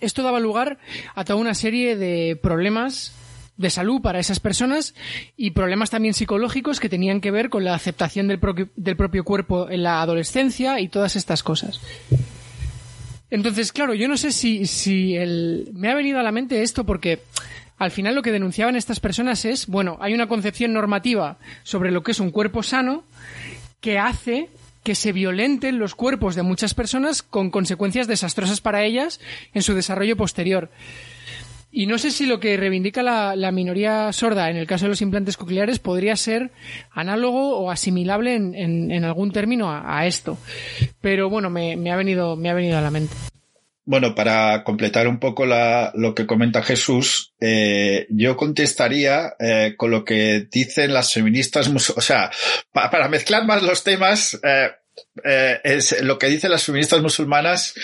Esto 0.04 0.22
daba 0.22 0.40
lugar 0.40 0.78
a 1.14 1.24
toda 1.24 1.38
una 1.38 1.54
serie 1.54 1.96
de 1.96 2.36
problemas 2.36 3.12
de 3.56 3.70
salud 3.70 4.00
para 4.00 4.18
esas 4.18 4.40
personas 4.40 4.94
y 5.36 5.52
problemas 5.52 5.90
también 5.90 6.14
psicológicos 6.14 6.80
que 6.80 6.88
tenían 6.88 7.20
que 7.20 7.30
ver 7.30 7.50
con 7.50 7.64
la 7.64 7.74
aceptación 7.74 8.28
del, 8.28 8.38
propio 8.38 9.24
cuerpo 9.24 9.70
en 9.70 9.82
la 9.82 10.02
adolescencia 10.02 10.80
y 10.80 10.88
todas 10.88 11.16
estas 11.16 11.42
cosas. 11.42 11.80
Entonces, 13.30 13.72
claro, 13.72 13.94
yo 13.94 14.08
no 14.08 14.16
sé 14.16 14.32
si, 14.32 15.16
me 15.72 15.90
ha 15.90 15.94
venido 15.94 16.18
a 16.18 16.22
la 16.22 16.32
mente 16.32 16.62
esto 16.62 16.84
porque 16.84 17.20
al 17.78 17.90
final 17.90 18.14
lo 18.14 18.22
que 18.22 18.32
denunciaban 18.32 18.76
estas 18.76 19.00
personas 19.00 19.44
es, 19.44 19.66
bueno, 19.66 19.98
hay 20.00 20.14
una 20.14 20.28
concepción 20.28 20.72
normativa 20.72 21.38
sobre 21.62 21.90
lo 21.90 22.02
que 22.02 22.12
es 22.12 22.20
un 22.20 22.30
cuerpo 22.30 22.62
sano 22.62 23.04
que 23.80 23.98
hace 23.98 24.48
que 24.84 24.94
se 24.94 25.12
violenten 25.12 25.80
los 25.80 25.96
cuerpos 25.96 26.36
de 26.36 26.42
muchas 26.42 26.74
personas 26.74 27.22
con 27.22 27.50
consecuencias 27.50 28.06
desastrosas 28.06 28.60
para 28.60 28.84
ellas 28.84 29.20
en 29.52 29.62
su 29.62 29.74
desarrollo 29.74 30.16
posterior. 30.16 30.70
Y 31.72 31.86
no 31.86 31.98
sé 31.98 32.12
si 32.12 32.26
lo 32.26 32.38
que 32.38 32.56
reivindica 32.56 33.02
la, 33.02 33.50
minoría 33.50 34.12
sorda 34.12 34.48
en 34.48 34.56
el 34.56 34.68
caso 34.68 34.84
de 34.84 34.90
los 34.90 35.02
implantes 35.02 35.36
cocleares 35.36 35.80
podría 35.80 36.14
ser 36.14 36.52
análogo 36.92 37.58
o 37.58 37.68
asimilable 37.68 38.36
en, 38.36 39.04
algún 39.04 39.32
término 39.32 39.72
a, 39.72 40.06
esto. 40.06 40.38
Pero 41.00 41.28
bueno, 41.28 41.50
me, 41.50 41.90
ha 41.90 41.96
venido, 41.96 42.36
me 42.36 42.48
ha 42.48 42.54
venido 42.54 42.78
a 42.78 42.80
la 42.80 42.92
mente. 42.92 43.14
Bueno, 43.86 44.14
para 44.14 44.64
completar 44.64 45.06
un 45.06 45.18
poco 45.18 45.44
la, 45.44 45.92
lo 45.94 46.14
que 46.14 46.26
comenta 46.26 46.62
Jesús, 46.62 47.34
eh, 47.38 48.06
yo 48.08 48.36
contestaría 48.36 49.34
eh, 49.38 49.74
con 49.76 49.90
lo 49.90 50.04
que 50.04 50.46
dicen 50.50 50.94
las 50.94 51.12
feministas, 51.12 51.68
o 51.68 52.00
sea, 52.00 52.30
pa, 52.72 52.90
para 52.90 53.08
mezclar 53.08 53.44
más 53.44 53.62
los 53.62 53.84
temas, 53.84 54.40
eh, 54.42 54.70
eh, 55.24 55.60
es 55.64 56.02
lo 56.02 56.18
que 56.18 56.28
dicen 56.28 56.50
las 56.50 56.64
feministas 56.64 57.02
musulmanas 57.02 57.74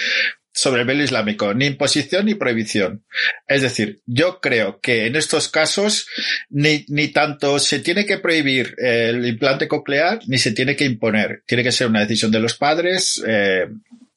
sobre 0.52 0.82
el 0.82 0.86
velo 0.86 1.04
islámico, 1.04 1.54
ni 1.54 1.66
imposición 1.66 2.26
ni 2.26 2.34
prohibición. 2.34 3.04
Es 3.46 3.62
decir, 3.62 4.00
yo 4.06 4.40
creo 4.40 4.80
que 4.80 5.06
en 5.06 5.16
estos 5.16 5.48
casos 5.48 6.06
ni, 6.48 6.84
ni 6.88 7.08
tanto 7.08 7.58
se 7.58 7.78
tiene 7.78 8.04
que 8.04 8.18
prohibir 8.18 8.74
el 8.78 9.24
implante 9.26 9.68
coclear 9.68 10.20
ni 10.26 10.38
se 10.38 10.52
tiene 10.52 10.76
que 10.76 10.84
imponer. 10.84 11.42
Tiene 11.46 11.62
que 11.62 11.72
ser 11.72 11.86
una 11.86 12.00
decisión 12.00 12.32
de 12.32 12.40
los 12.40 12.56
padres. 12.56 13.22
Eh, 13.26 13.68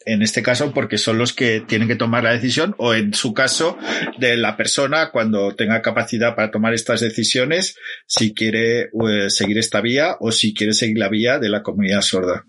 en 0.05 0.21
este 0.21 0.43
caso 0.43 0.73
porque 0.73 0.97
son 0.97 1.17
los 1.17 1.33
que 1.33 1.61
tienen 1.61 1.87
que 1.87 1.95
tomar 1.95 2.23
la 2.23 2.33
decisión 2.33 2.75
o 2.77 2.93
en 2.93 3.13
su 3.13 3.33
caso 3.33 3.77
de 4.17 4.37
la 4.37 4.57
persona 4.57 5.11
cuando 5.11 5.55
tenga 5.55 5.81
capacidad 5.81 6.35
para 6.35 6.51
tomar 6.51 6.73
estas 6.73 7.01
decisiones 7.01 7.75
si 8.07 8.33
quiere 8.33 8.83
eh, 8.83 9.29
seguir 9.29 9.57
esta 9.57 9.81
vía 9.81 10.17
o 10.19 10.31
si 10.31 10.53
quiere 10.53 10.73
seguir 10.73 10.97
la 10.97 11.09
vía 11.09 11.39
de 11.39 11.49
la 11.49 11.63
comunidad 11.63 12.01
sorda. 12.01 12.45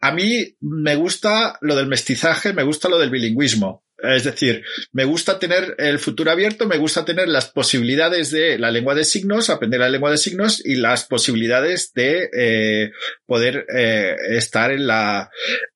A 0.00 0.12
mí 0.12 0.56
me 0.60 0.96
gusta 0.96 1.58
lo 1.60 1.76
del 1.76 1.86
mestizaje, 1.86 2.52
me 2.52 2.62
gusta 2.62 2.88
lo 2.88 2.98
del 2.98 3.10
bilingüismo. 3.10 3.84
Es 4.00 4.22
decir, 4.22 4.62
me 4.92 5.04
gusta 5.04 5.40
tener 5.40 5.74
el 5.78 5.98
futuro 5.98 6.30
abierto, 6.30 6.68
me 6.68 6.78
gusta 6.78 7.04
tener 7.04 7.26
las 7.28 7.50
posibilidades 7.50 8.30
de 8.30 8.56
la 8.56 8.70
lengua 8.70 8.94
de 8.94 9.02
signos, 9.02 9.50
aprender 9.50 9.80
la 9.80 9.88
lengua 9.88 10.12
de 10.12 10.18
signos 10.18 10.64
y 10.64 10.76
las 10.76 11.04
posibilidades 11.04 11.92
de 11.94 12.30
eh, 12.32 12.92
poder 13.26 13.66
eh, 13.74 14.14
estar 14.30 14.70
en 14.70 14.86
la, 14.86 15.30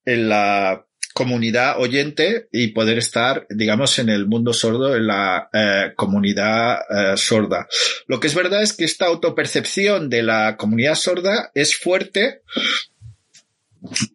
en 0.05 0.29
la 0.29 0.87
comunidad 1.13 1.81
oyente 1.81 2.49
y 2.53 2.69
poder 2.69 2.99
estar, 2.99 3.47
digamos, 3.51 3.99
en 3.99 4.09
el 4.09 4.27
mundo 4.27 4.53
sordo, 4.53 4.97
en 4.97 5.07
la 5.07 5.49
eh, 5.53 5.93
comunidad 5.97 6.81
eh, 6.89 7.17
sorda. 7.17 7.67
Lo 8.07 8.21
que 8.21 8.29
es 8.29 8.35
verdad 8.35 8.63
es 8.63 8.73
que 8.73 8.85
esta 8.85 9.07
autopercepción 9.07 10.09
de 10.09 10.23
la 10.23 10.57
comunidad 10.57 10.95
sorda 10.95 11.51
es 11.55 11.77
fuerte 11.77 12.43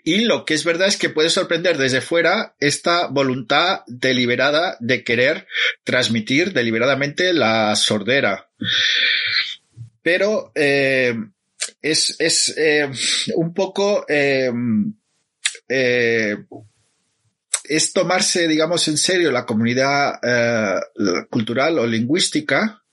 y 0.04 0.22
lo 0.22 0.46
que 0.46 0.54
es 0.54 0.64
verdad 0.64 0.88
es 0.88 0.98
que 0.98 1.10
puede 1.10 1.30
sorprender 1.30 1.78
desde 1.78 2.02
fuera 2.02 2.56
esta 2.60 3.08
voluntad 3.08 3.82
deliberada 3.88 4.78
de 4.80 5.04
querer 5.04 5.48
transmitir 5.84 6.54
deliberadamente 6.54 7.34
la 7.34 7.76
sordera. 7.76 8.50
Pero 10.02 10.54
eh, 10.56 11.16
es, 11.82 12.16
es 12.20 12.56
un 13.36 13.54
poco 13.54 14.06
es 17.68 17.94
tomarse, 17.94 18.48
digamos, 18.48 18.88
en 18.88 18.98
serio 18.98 19.32
la 19.32 19.46
comunidad 19.46 20.20
eh, 20.24 20.80
cultural 21.30 21.80
o 21.80 21.86
lingüística 21.86 22.84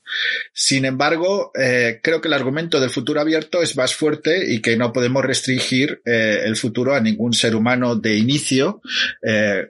sin 0.53 0.85
embargo, 0.85 1.53
eh, 1.59 2.01
creo 2.03 2.21
que 2.21 2.29
el 2.29 2.35
argumento 2.35 2.81
del 2.81 2.91
futuro 2.91 3.21
abierto 3.21 3.63
es 3.63 3.77
más 3.77 3.95
fuerte 3.95 4.53
y 4.53 4.61
que 4.61 4.77
no 4.77 4.93
podemos 4.93 5.25
restringir 5.25 6.01
eh, 6.05 6.43
el 6.45 6.57
futuro 6.57 6.95
a 6.95 7.01
ningún 7.01 7.33
ser 7.33 7.57
humano 7.57 7.97
de 7.97 8.17
inicio, 8.17 8.81
eh, 9.23 9.69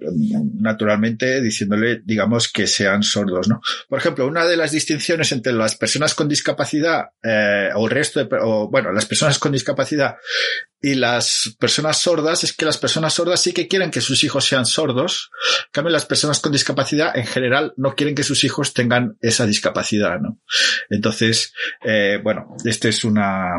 naturalmente 0.60 1.40
diciéndole, 1.40 2.02
digamos, 2.04 2.48
que 2.48 2.66
sean 2.66 3.02
sordos. 3.02 3.48
¿no? 3.48 3.60
Por 3.88 3.98
ejemplo, 3.98 4.26
una 4.26 4.44
de 4.46 4.56
las 4.56 4.72
distinciones 4.72 5.32
entre 5.32 5.52
las 5.52 5.76
personas 5.76 6.14
con 6.14 6.28
discapacidad 6.28 7.06
eh, 7.22 7.70
o 7.74 7.86
el 7.86 7.90
resto 7.90 8.24
de, 8.24 8.36
o, 8.40 8.68
bueno, 8.68 8.92
las 8.92 9.06
personas 9.06 9.38
con 9.38 9.52
discapacidad 9.52 10.16
y 10.80 10.94
las 10.96 11.56
personas 11.58 11.98
sordas 11.98 12.44
es 12.44 12.52
que 12.52 12.66
las 12.66 12.76
personas 12.76 13.14
sordas 13.14 13.40
sí 13.40 13.52
que 13.52 13.68
quieren 13.68 13.90
que 13.90 14.02
sus 14.02 14.22
hijos 14.22 14.44
sean 14.44 14.66
sordos, 14.66 15.30
en 15.60 15.72
cambio 15.72 15.90
las 15.90 16.04
personas 16.04 16.40
con 16.40 16.52
discapacidad 16.52 17.16
en 17.16 17.26
general 17.26 17.72
no 17.78 17.94
quieren 17.94 18.14
que 18.14 18.22
sus 18.22 18.44
hijos 18.44 18.74
tengan 18.74 19.16
esa 19.22 19.46
discapacidad, 19.46 20.20
¿no? 20.20 20.33
Entonces, 20.90 21.52
eh, 21.84 22.18
bueno, 22.22 22.56
este 22.64 22.88
es 22.90 23.04
una... 23.04 23.54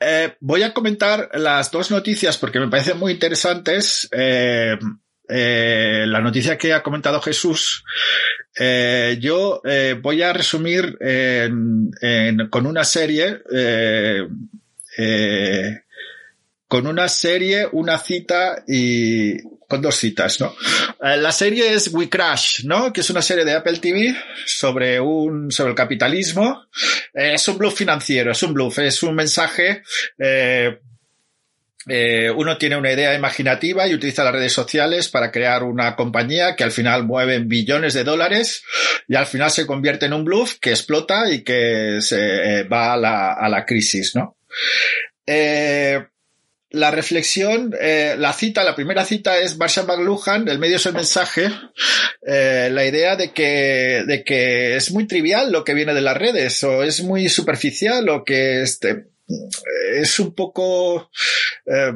Eh, 0.00 0.34
voy 0.40 0.62
a 0.62 0.74
comentar 0.74 1.30
las 1.34 1.70
dos 1.70 1.90
noticias 1.90 2.36
porque 2.36 2.60
me 2.60 2.68
parecen 2.68 2.98
muy 2.98 3.12
interesantes. 3.12 4.08
Eh, 4.12 4.76
la 5.26 6.20
noticia 6.20 6.58
que 6.58 6.74
ha 6.74 6.82
comentado 6.82 7.20
Jesús, 7.22 7.84
yo 9.20 9.62
voy 10.02 10.22
a 10.22 10.32
resumir 10.34 10.98
con 12.50 12.66
una 12.66 12.84
serie, 12.84 13.40
con 16.68 16.86
una 16.86 17.08
serie, 17.08 17.66
una 17.72 17.98
cita 17.98 18.62
y, 18.68 19.38
con 19.74 19.82
dos 19.82 19.96
citas, 19.96 20.40
¿no? 20.40 20.54
Eh, 21.02 21.16
la 21.16 21.32
serie 21.32 21.74
es 21.74 21.92
We 21.92 22.08
Crash, 22.08 22.64
¿no? 22.64 22.92
Que 22.92 23.00
es 23.00 23.10
una 23.10 23.22
serie 23.22 23.44
de 23.44 23.54
Apple 23.54 23.78
TV 23.80 24.14
sobre 24.46 25.00
un, 25.00 25.50
sobre 25.50 25.70
el 25.70 25.76
capitalismo. 25.76 26.66
Eh, 27.12 27.34
es 27.34 27.48
un 27.48 27.58
bluff 27.58 27.76
financiero, 27.76 28.30
es 28.30 28.40
un 28.44 28.54
bluff, 28.54 28.78
es 28.78 29.02
un 29.02 29.16
mensaje, 29.16 29.82
eh, 30.16 30.78
uno 32.36 32.56
tiene 32.56 32.76
una 32.76 32.92
idea 32.92 33.16
imaginativa 33.16 33.88
y 33.88 33.94
utiliza 33.94 34.22
las 34.22 34.32
redes 34.32 34.52
sociales 34.52 35.08
para 35.08 35.32
crear 35.32 35.64
una 35.64 35.96
compañía 35.96 36.54
que 36.54 36.62
al 36.62 36.70
final 36.70 37.02
mueve 37.02 37.40
billones 37.40 37.94
de 37.94 38.04
dólares 38.04 38.62
y 39.08 39.16
al 39.16 39.26
final 39.26 39.50
se 39.50 39.66
convierte 39.66 40.06
en 40.06 40.12
un 40.12 40.24
bluff 40.24 40.58
que 40.60 40.70
explota 40.70 41.28
y 41.32 41.42
que 41.42 41.98
se 42.00 42.62
va 42.62 42.92
a 42.92 43.48
la, 43.48 43.64
crisis, 43.66 44.14
¿no? 44.14 44.36
La 46.74 46.90
reflexión, 46.90 47.74
eh, 47.80 48.16
la 48.18 48.32
cita, 48.32 48.64
la 48.64 48.74
primera 48.74 49.04
cita 49.04 49.38
es 49.38 49.56
Marshall 49.56 49.86
McLuhan, 49.86 50.48
el 50.48 50.58
medio 50.58 50.76
es 50.76 50.86
el 50.86 50.92
mensaje, 50.92 51.48
eh, 52.26 52.68
la 52.70 52.84
idea 52.84 53.16
de 53.16 53.32
que, 53.32 54.02
de 54.06 54.24
que 54.24 54.76
es 54.76 54.90
muy 54.90 55.06
trivial 55.06 55.52
lo 55.52 55.64
que 55.64 55.74
viene 55.74 55.94
de 55.94 56.00
las 56.00 56.16
redes 56.16 56.62
o 56.64 56.82
es 56.82 57.02
muy 57.02 57.28
superficial 57.28 58.08
o 58.08 58.24
que 58.24 58.62
este, 58.62 59.06
es 59.94 60.18
un 60.18 60.34
poco, 60.34 61.10
eh, 61.66 61.92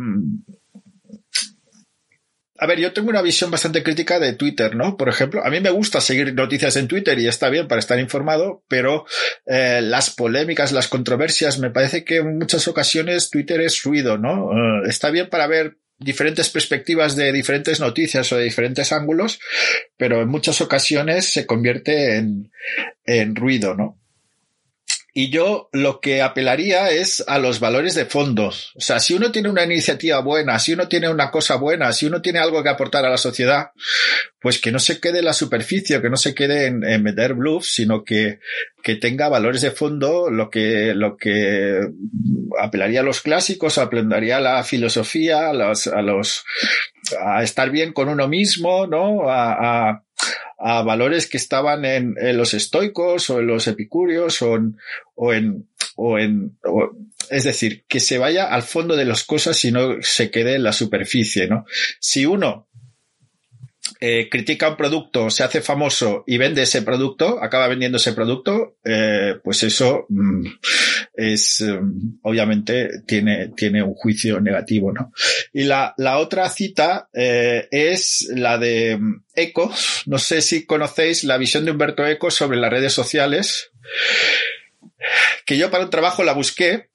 a 2.58 2.66
ver, 2.66 2.80
yo 2.80 2.92
tengo 2.92 3.08
una 3.08 3.22
visión 3.22 3.52
bastante 3.52 3.84
crítica 3.84 4.18
de 4.18 4.32
Twitter, 4.32 4.74
¿no? 4.74 4.96
Por 4.96 5.08
ejemplo, 5.08 5.44
a 5.44 5.50
mí 5.50 5.60
me 5.60 5.70
gusta 5.70 6.00
seguir 6.00 6.34
noticias 6.34 6.76
en 6.76 6.88
Twitter 6.88 7.16
y 7.20 7.28
está 7.28 7.48
bien 7.50 7.68
para 7.68 7.78
estar 7.78 8.00
informado, 8.00 8.64
pero 8.68 9.06
eh, 9.46 9.80
las 9.80 10.10
polémicas, 10.10 10.72
las 10.72 10.88
controversias, 10.88 11.60
me 11.60 11.70
parece 11.70 12.04
que 12.04 12.16
en 12.16 12.36
muchas 12.38 12.66
ocasiones 12.66 13.30
Twitter 13.30 13.60
es 13.60 13.82
ruido, 13.84 14.18
¿no? 14.18 14.46
Uh, 14.46 14.88
está 14.88 15.10
bien 15.10 15.28
para 15.28 15.46
ver 15.46 15.78
diferentes 15.98 16.48
perspectivas 16.50 17.14
de 17.14 17.32
diferentes 17.32 17.78
noticias 17.78 18.32
o 18.32 18.36
de 18.36 18.44
diferentes 18.44 18.92
ángulos, 18.92 19.38
pero 19.96 20.22
en 20.22 20.28
muchas 20.28 20.60
ocasiones 20.60 21.32
se 21.32 21.46
convierte 21.46 22.16
en, 22.16 22.50
en 23.04 23.36
ruido, 23.36 23.74
¿no? 23.74 24.00
Y 25.14 25.30
yo 25.30 25.68
lo 25.72 26.00
que 26.00 26.22
apelaría 26.22 26.90
es 26.90 27.24
a 27.26 27.38
los 27.38 27.60
valores 27.60 27.94
de 27.94 28.04
fondo. 28.04 28.48
O 28.48 28.80
sea, 28.80 29.00
si 29.00 29.14
uno 29.14 29.32
tiene 29.32 29.48
una 29.48 29.64
iniciativa 29.64 30.20
buena, 30.20 30.58
si 30.58 30.74
uno 30.74 30.86
tiene 30.86 31.08
una 31.08 31.30
cosa 31.30 31.56
buena, 31.56 31.92
si 31.92 32.06
uno 32.06 32.20
tiene 32.20 32.38
algo 32.38 32.62
que 32.62 32.68
aportar 32.68 33.04
a 33.04 33.10
la 33.10 33.16
sociedad, 33.16 33.70
pues 34.40 34.60
que 34.60 34.70
no 34.70 34.78
se 34.78 35.00
quede 35.00 35.20
en 35.20 35.24
la 35.24 35.32
superficie, 35.32 36.00
que 36.02 36.10
no 36.10 36.16
se 36.16 36.34
quede 36.34 36.66
en, 36.66 36.80
vender 36.80 37.34
bluffs, 37.34 37.74
sino 37.74 38.04
que, 38.04 38.38
que 38.82 38.96
tenga 38.96 39.28
valores 39.28 39.62
de 39.62 39.70
fondo, 39.70 40.30
lo 40.30 40.50
que, 40.50 40.94
lo 40.94 41.16
que 41.16 41.80
apelaría 42.60 43.00
a 43.00 43.04
los 43.04 43.22
clásicos, 43.22 43.78
apelaría 43.78 44.36
a 44.36 44.40
la 44.40 44.62
filosofía, 44.62 45.48
a 45.48 45.54
los, 45.54 45.86
a 45.86 46.02
los, 46.02 46.44
a 47.24 47.42
estar 47.42 47.70
bien 47.70 47.92
con 47.92 48.08
uno 48.08 48.28
mismo, 48.28 48.86
¿no? 48.86 49.28
A, 49.28 49.88
a 49.88 50.04
a 50.58 50.82
valores 50.82 51.28
que 51.28 51.36
estaban 51.36 51.84
en, 51.84 52.14
los 52.36 52.52
estoicos 52.54 53.30
o 53.30 53.40
en 53.40 53.46
los 53.46 53.66
epicúreos 53.66 54.42
o 54.42 54.56
en, 54.56 54.76
o 55.14 55.32
en, 55.32 55.68
o 55.96 56.18
en 56.18 56.58
o, 56.64 56.90
es 57.30 57.44
decir, 57.44 57.84
que 57.86 58.00
se 58.00 58.18
vaya 58.18 58.46
al 58.46 58.62
fondo 58.62 58.96
de 58.96 59.04
las 59.04 59.24
cosas 59.24 59.64
y 59.64 59.72
no 59.72 59.96
se 60.00 60.30
quede 60.30 60.54
en 60.54 60.62
la 60.62 60.72
superficie, 60.72 61.46
¿no? 61.46 61.64
Si 62.00 62.26
uno 62.26 62.67
eh, 64.00 64.28
critica 64.30 64.68
un 64.68 64.76
producto, 64.76 65.28
se 65.30 65.42
hace 65.42 65.60
famoso 65.60 66.22
y 66.26 66.38
vende 66.38 66.62
ese 66.62 66.82
producto, 66.82 67.42
acaba 67.42 67.66
vendiendo 67.66 67.96
ese 67.96 68.12
producto, 68.12 68.76
eh, 68.84 69.36
pues 69.42 69.62
eso 69.64 70.06
mm, 70.08 70.46
es 71.14 71.60
um, 71.60 72.18
obviamente 72.22 73.02
tiene, 73.06 73.48
tiene 73.56 73.82
un 73.82 73.94
juicio 73.94 74.40
negativo, 74.40 74.92
¿no? 74.92 75.12
Y 75.52 75.64
la, 75.64 75.94
la 75.96 76.18
otra 76.18 76.48
cita 76.48 77.08
eh, 77.12 77.66
es 77.72 78.28
la 78.34 78.56
de 78.58 78.98
Eco. 79.34 79.72
No 80.06 80.18
sé 80.18 80.42
si 80.42 80.64
conocéis 80.64 81.24
la 81.24 81.36
visión 81.36 81.64
de 81.64 81.72
Humberto 81.72 82.06
Eco 82.06 82.30
sobre 82.30 82.58
las 82.58 82.70
redes 82.70 82.92
sociales, 82.92 83.72
que 85.44 85.56
yo 85.58 85.70
para 85.70 85.84
un 85.84 85.90
trabajo 85.90 86.22
la 86.22 86.34
busqué 86.34 86.90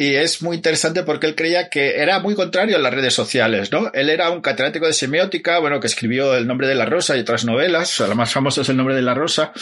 y 0.00 0.14
es 0.14 0.42
muy 0.42 0.54
interesante 0.54 1.02
porque 1.02 1.26
él 1.26 1.34
creía 1.34 1.68
que 1.68 1.96
era 1.96 2.20
muy 2.20 2.36
contrario 2.36 2.76
a 2.76 2.78
las 2.78 2.94
redes 2.94 3.12
sociales, 3.12 3.72
¿no? 3.72 3.90
Él 3.92 4.10
era 4.10 4.30
un 4.30 4.40
catedrático 4.40 4.86
de 4.86 4.92
semiótica, 4.92 5.58
bueno, 5.58 5.80
que 5.80 5.88
escribió 5.88 6.36
El 6.36 6.46
nombre 6.46 6.68
de 6.68 6.76
la 6.76 6.86
rosa 6.86 7.16
y 7.16 7.20
otras 7.20 7.44
novelas, 7.44 7.92
o 7.92 7.96
sea, 7.96 8.06
la 8.06 8.14
más 8.14 8.32
famosa 8.32 8.60
es 8.60 8.68
El 8.68 8.76
nombre 8.76 8.94
de 8.94 9.02
la 9.02 9.14
rosa, 9.14 9.52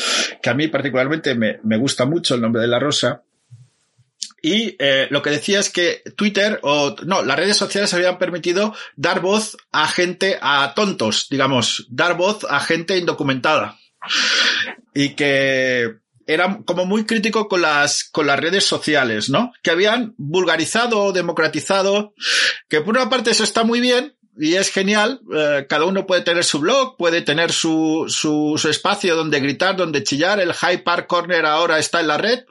que 0.43 0.51
a 0.51 0.55
mí 0.55 0.69
particularmente 0.69 1.35
me, 1.35 1.59
me 1.65 1.79
gusta 1.79 2.05
mucho 2.05 2.35
El 2.35 2.43
nombre 2.43 2.61
de 2.61 2.69
la 2.69 2.79
rosa. 2.79 3.23
y 4.43 4.77
eh, 4.79 5.07
lo 5.09 5.23
que 5.23 5.31
decía 5.31 5.59
es 5.59 5.71
que 5.71 6.03
Twitter 6.17 6.61
o 6.63 6.95
no, 7.07 7.23
las 7.23 7.39
redes 7.39 7.57
sociales 7.57 7.95
habían 7.95 8.19
permitido 8.19 8.75
dar 8.95 9.21
voz 9.21 9.57
a 9.73 9.89
gente, 9.89 10.39
a 10.43 10.75
tontos, 10.77 11.29
digamos, 11.31 11.87
dar 11.89 12.15
voz 12.15 12.47
a 12.49 12.61
gente 12.61 12.99
indocumentada. 12.99 13.79
Y 14.95 15.15
que 15.15 15.97
era 16.27 16.61
como 16.65 16.87
muy 16.87 17.07
crítico 17.07 17.49
con 17.49 17.63
las, 17.63 18.05
con 18.05 18.27
las 18.27 18.39
redes 18.39 18.65
sociales, 18.65 19.31
¿no? 19.31 19.53
Que 19.63 19.71
habían 19.71 20.15
vulgarizado, 20.19 21.13
democratizado, 21.13 22.15
que 22.69 22.81
por 22.81 22.97
una 22.97 23.09
parte 23.09 23.31
eso 23.31 23.45
está 23.45 23.65
muy 23.65 23.81
bien, 23.81 24.17
y 24.39 24.55
es 24.55 24.71
genial. 24.71 25.21
Eh, 25.35 25.67
cada 25.69 25.85
uno 25.85 26.07
puede 26.07 26.23
tener 26.23 26.45
su 26.45 26.61
blog, 26.61 26.97
puede 26.97 27.23
tener 27.23 27.53
su, 27.53 28.07
su, 28.09 28.55
su, 28.59 28.69
espacio 28.69 29.17
donde 29.17 29.41
gritar, 29.41 29.77
donde 29.77 30.03
chillar. 30.05 30.41
El 30.41 30.53
High 30.53 30.85
Park 30.85 31.07
Corner 31.07 31.47
ahora 31.47 31.79
está 31.79 32.01
en 32.01 32.09
la 32.09 32.19
red. 32.19 32.45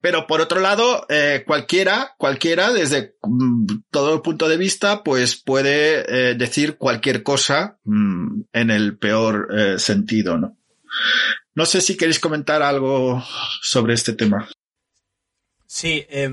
Pero 0.00 0.26
por 0.26 0.40
otro 0.40 0.60
lado, 0.60 1.06
eh, 1.08 1.42
cualquiera, 1.46 2.14
cualquiera, 2.18 2.72
desde 2.72 3.16
mm, 3.22 3.66
todo 3.90 4.14
el 4.14 4.22
punto 4.22 4.48
de 4.48 4.56
vista, 4.56 5.02
pues 5.02 5.36
puede 5.36 6.30
eh, 6.30 6.34
decir 6.34 6.76
cualquier 6.76 7.22
cosa 7.22 7.78
mm, 7.84 8.42
en 8.52 8.70
el 8.70 8.96
peor 8.96 9.48
sentido, 9.78 10.38
¿no? 10.38 10.56
No 11.58 11.66
sé 11.66 11.80
si 11.80 11.96
queréis 11.96 12.20
comentar 12.20 12.62
algo 12.62 13.20
sobre 13.62 13.94
este 13.94 14.12
tema. 14.12 14.48
Sí, 15.66 16.06
eh, 16.08 16.28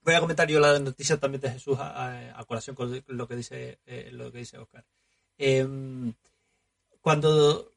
voy 0.00 0.14
a 0.14 0.20
comentar 0.20 0.48
yo 0.48 0.58
la 0.58 0.78
noticia 0.78 1.18
también 1.18 1.42
de 1.42 1.50
Jesús 1.50 1.76
a, 1.78 2.30
a 2.34 2.44
colación 2.46 2.74
con 2.74 3.04
lo 3.08 3.28
que 3.28 3.36
dice, 3.36 3.78
eh, 3.84 4.08
lo 4.12 4.32
que 4.32 4.38
dice 4.38 4.56
Oscar. 4.56 4.86
Em, 5.36 6.14
cuando 7.02 7.74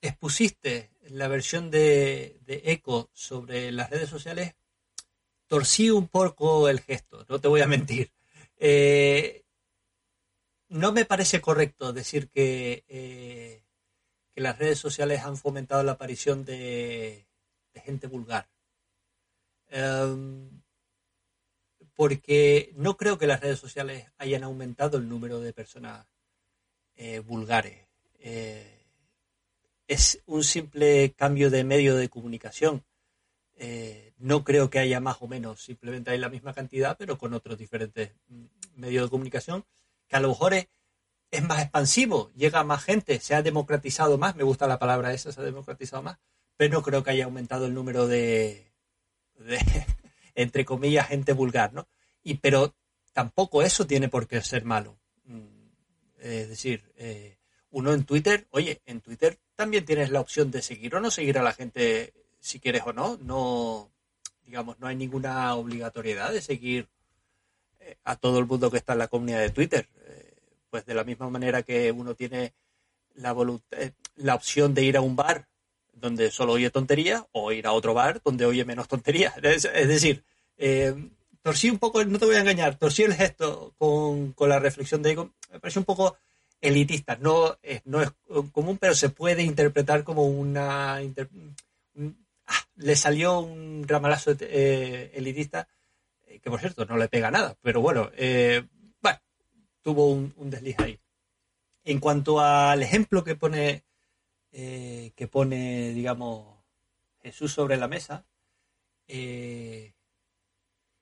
expusiste 0.00 0.88
la 1.10 1.28
versión 1.28 1.70
de, 1.70 2.40
de 2.46 2.62
Echo 2.64 3.10
sobre 3.12 3.72
las 3.72 3.90
redes 3.90 4.08
sociales, 4.08 4.54
torcí 5.48 5.90
un 5.90 6.08
poco 6.08 6.66
el 6.70 6.80
gesto, 6.80 7.26
no 7.28 7.38
te 7.38 7.48
voy 7.48 7.60
a 7.60 7.66
mentir. 7.66 8.10
Eh, 8.56 9.44
no 10.70 10.92
me 10.92 11.04
parece 11.04 11.42
correcto 11.42 11.92
decir 11.92 12.30
que, 12.30 12.84
eh, 12.88 13.64
que, 14.40 14.42
las 14.42 14.58
redes 14.58 14.78
sociales 14.78 15.20
han 15.20 15.36
fomentado 15.36 15.82
la 15.82 15.92
aparición 15.92 16.44
de, 16.44 17.26
gente 17.84 18.06
vulgar. 18.06 18.48
Um, 19.72 20.62
porque 21.94 22.72
no 22.76 22.96
creo 22.96 23.18
que 23.18 23.26
las 23.26 23.40
redes 23.40 23.58
sociales 23.58 24.06
hayan 24.18 24.42
aumentado 24.42 24.96
el 24.96 25.08
número 25.08 25.40
de 25.40 25.52
personas 25.52 26.06
eh, 26.96 27.20
vulgares. 27.20 27.86
Eh, 28.18 28.86
es 29.86 30.22
un 30.26 30.42
simple 30.42 31.12
cambio 31.12 31.50
de 31.50 31.62
medio 31.62 31.96
de 31.96 32.08
comunicación. 32.08 32.84
Eh, 33.58 34.14
no 34.18 34.44
creo 34.44 34.70
que 34.70 34.78
haya 34.78 35.00
más 35.00 35.18
o 35.20 35.28
menos, 35.28 35.62
simplemente 35.62 36.10
hay 36.10 36.18
la 36.18 36.30
misma 36.30 36.54
cantidad, 36.54 36.96
pero 36.96 37.18
con 37.18 37.34
otros 37.34 37.58
diferentes 37.58 38.12
mm, 38.28 38.44
medios 38.76 39.04
de 39.04 39.10
comunicación, 39.10 39.64
que 40.08 40.16
a 40.16 40.20
lo 40.20 40.28
mejor 40.28 40.54
es, 41.30 41.42
más 41.42 41.62
expansivo, 41.62 42.30
llega 42.34 42.60
a 42.60 42.64
más 42.64 42.84
gente, 42.84 43.20
se 43.20 43.34
ha 43.34 43.42
democratizado 43.42 44.18
más, 44.18 44.36
me 44.36 44.42
gusta 44.42 44.66
la 44.66 44.78
palabra 44.78 45.12
esa, 45.12 45.32
se 45.32 45.40
ha 45.40 45.44
democratizado 45.44 46.02
más, 46.02 46.18
pero 46.56 46.74
no 46.74 46.82
creo 46.82 47.02
que 47.02 47.10
haya 47.10 47.24
aumentado 47.24 47.66
el 47.66 47.74
número 47.74 48.06
de, 48.06 48.72
entre 50.34 50.64
comillas, 50.64 51.08
gente 51.08 51.32
vulgar, 51.32 51.72
¿no? 51.72 51.88
Y 52.22 52.34
pero 52.34 52.74
tampoco 53.12 53.62
eso 53.62 53.86
tiene 53.86 54.08
por 54.08 54.26
qué 54.26 54.40
ser 54.42 54.64
malo. 54.64 54.98
Mm, 55.24 55.68
es 56.18 56.48
decir, 56.48 56.92
eh, 56.96 57.38
uno 57.70 57.92
en 57.92 58.04
Twitter, 58.04 58.46
oye, 58.50 58.80
en 58.86 59.00
Twitter 59.00 59.38
también 59.54 59.84
tienes 59.84 60.10
la 60.10 60.20
opción 60.20 60.50
de 60.50 60.62
seguir 60.62 60.94
o 60.94 61.00
no 61.00 61.10
seguir 61.10 61.38
a 61.38 61.42
la 61.42 61.52
gente 61.52 62.12
si 62.40 62.58
quieres 62.60 62.82
o 62.84 62.92
no. 62.92 63.18
No, 63.22 63.90
digamos, 64.44 64.78
no 64.80 64.86
hay 64.86 64.96
ninguna 64.96 65.54
obligatoriedad 65.54 66.32
de 66.32 66.40
seguir 66.40 66.88
eh, 67.78 67.96
a 68.04 68.16
todo 68.16 68.38
el 68.38 68.46
mundo 68.46 68.70
que 68.70 68.78
está 68.78 68.94
en 68.94 68.98
la 69.00 69.08
comunidad 69.08 69.40
de 69.40 69.50
Twitter. 69.50 69.88
Eh, 70.06 70.29
pues 70.70 70.86
de 70.86 70.94
la 70.94 71.04
misma 71.04 71.28
manera 71.28 71.62
que 71.62 71.90
uno 71.92 72.14
tiene 72.14 72.54
la, 73.14 73.36
eh, 73.72 73.92
la 74.16 74.34
opción 74.34 74.74
de 74.74 74.84
ir 74.84 74.96
a 74.96 75.00
un 75.00 75.16
bar 75.16 75.48
donde 75.92 76.30
solo 76.30 76.52
oye 76.52 76.70
tontería 76.70 77.26
o 77.32 77.52
ir 77.52 77.66
a 77.66 77.72
otro 77.72 77.92
bar 77.92 78.20
donde 78.24 78.46
oye 78.46 78.64
menos 78.64 78.88
tontería. 78.88 79.34
Es, 79.42 79.62
decir, 79.88 80.24
eh, 80.56 80.94
torcí 81.42 81.70
un 81.70 81.78
poco, 81.78 82.04
no 82.04 82.18
te 82.18 82.26
voy 82.26 82.36
a 82.36 82.40
engañar, 82.40 82.76
torcí 82.76 83.02
el 83.02 83.14
gesto 83.14 83.74
con, 83.78 84.32
con 84.32 84.48
la 84.48 84.58
reflexión 84.58 85.02
de 85.02 85.10
Egon, 85.12 85.32
me 85.50 85.60
parece 85.60 85.78
un 85.78 85.84
poco 85.84 86.16
elitista, 86.60 87.16
no 87.16 87.56
es, 87.62 87.82
no 87.86 88.02
es 88.02 88.10
común, 88.52 88.78
pero 88.78 88.94
se 88.94 89.08
puede 89.08 89.42
interpretar 89.42 90.04
como 90.04 90.24
una... 90.26 91.00
Ah, 92.46 92.66
le 92.76 92.96
salió 92.96 93.38
un 93.38 93.84
ramalazo 93.86 94.32
eh, 94.40 95.12
elitista, 95.14 95.68
eh, 96.26 96.40
que 96.40 96.50
por 96.50 96.58
cierto 96.58 96.84
no 96.84 96.96
le 96.96 97.08
pega 97.08 97.30
nada, 97.30 97.56
pero 97.62 97.80
bueno, 97.80 98.10
eh, 98.16 98.64
tuvo 99.82 100.10
un, 100.10 100.50
desliz 100.50 100.78
ahí. 100.80 101.00
En 101.84 102.00
cuanto 102.00 102.40
al 102.40 102.82
ejemplo 102.82 103.24
que 103.24 103.36
pone, 103.36 103.84
eh, 104.52 105.12
que 105.16 105.28
pone, 105.28 105.92
digamos, 105.94 106.58
Jesús 107.22 107.52
sobre 107.52 107.76
la 107.76 107.88
mesa, 107.88 108.26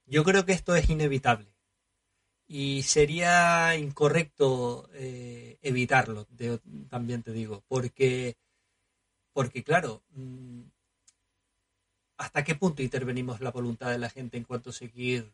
yo 0.06 0.24
creo 0.24 0.44
que 0.46 0.52
esto 0.52 0.74
es 0.74 0.88
inevitable 0.88 1.52
y 2.48 2.82
sería 2.82 3.76
incorrecto 3.76 4.88
eh, 4.94 5.58
evitarlo, 5.62 6.26
también 6.88 7.22
te 7.22 7.32
digo, 7.32 7.62
porque, 7.68 8.38
porque 9.34 9.62
claro, 9.62 10.02
mm, 10.10 10.62
¿hasta 12.16 12.44
qué 12.44 12.54
punto 12.54 12.82
intervenimos 12.82 13.40
la 13.42 13.50
voluntad 13.50 13.90
de 13.90 13.98
la 13.98 14.08
gente 14.08 14.38
en 14.38 14.44
cuanto 14.44 14.70
a 14.70 14.72
seguir 14.72 15.30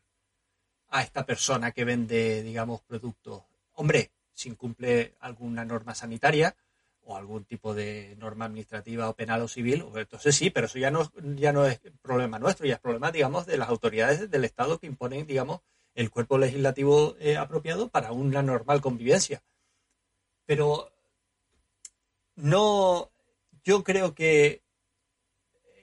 a 0.95 1.03
esta 1.03 1.27
persona 1.27 1.73
que 1.73 1.85
vende, 1.85 2.41
digamos, 2.45 2.81
productos? 2.83 3.43
Hombre, 3.75 4.13
si 4.33 4.49
incumple 4.49 5.15
alguna 5.19 5.65
norma 5.65 5.93
sanitaria 5.93 6.55
o 7.03 7.17
algún 7.17 7.45
tipo 7.45 7.75
de 7.75 8.15
norma 8.21 8.45
administrativa 8.45 9.09
o 9.09 9.17
penal 9.17 9.43
o 9.43 9.49
civil, 9.49 9.85
entonces 9.97 10.37
sí, 10.37 10.51
pero 10.51 10.67
eso 10.67 10.79
ya 10.79 10.93
no, 10.93 11.11
ya 11.35 11.53
no 11.53 11.67
es 11.67 11.81
problema 12.01 12.39
nuestro, 12.39 12.65
ya 12.65 12.75
es 12.75 12.81
problema, 12.81 13.11
digamos, 13.11 13.45
de 13.45 13.59
las 13.59 13.71
autoridades 13.71 14.31
del 14.31 14.45
Estado 14.45 14.79
que 14.79 14.87
imponen, 14.87 15.27
digamos, 15.27 15.63
el 15.97 16.11
cuerpo 16.11 16.39
legislativo 16.39 17.17
eh, 17.19 17.37
apropiado 17.37 17.89
para 17.89 18.13
una 18.13 18.43
normal 18.43 18.81
convivencia. 18.81 19.43
Pero 20.47 20.93
no, 22.37 23.11
yo 23.65 23.83
creo 23.83 24.15
que 24.15 24.63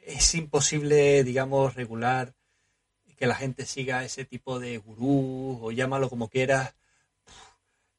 es 0.06 0.36
imposible, 0.36 1.26
digamos, 1.26 1.76
regular 1.76 2.34
que 3.22 3.28
la 3.28 3.36
gente 3.36 3.68
siga 3.68 4.04
ese 4.04 4.26
tipo 4.26 4.60
de 4.60 4.80
gurú 4.80 5.60
o 5.62 5.72
llámalo 5.72 6.10
como 6.10 6.28
quieras. 6.28 6.74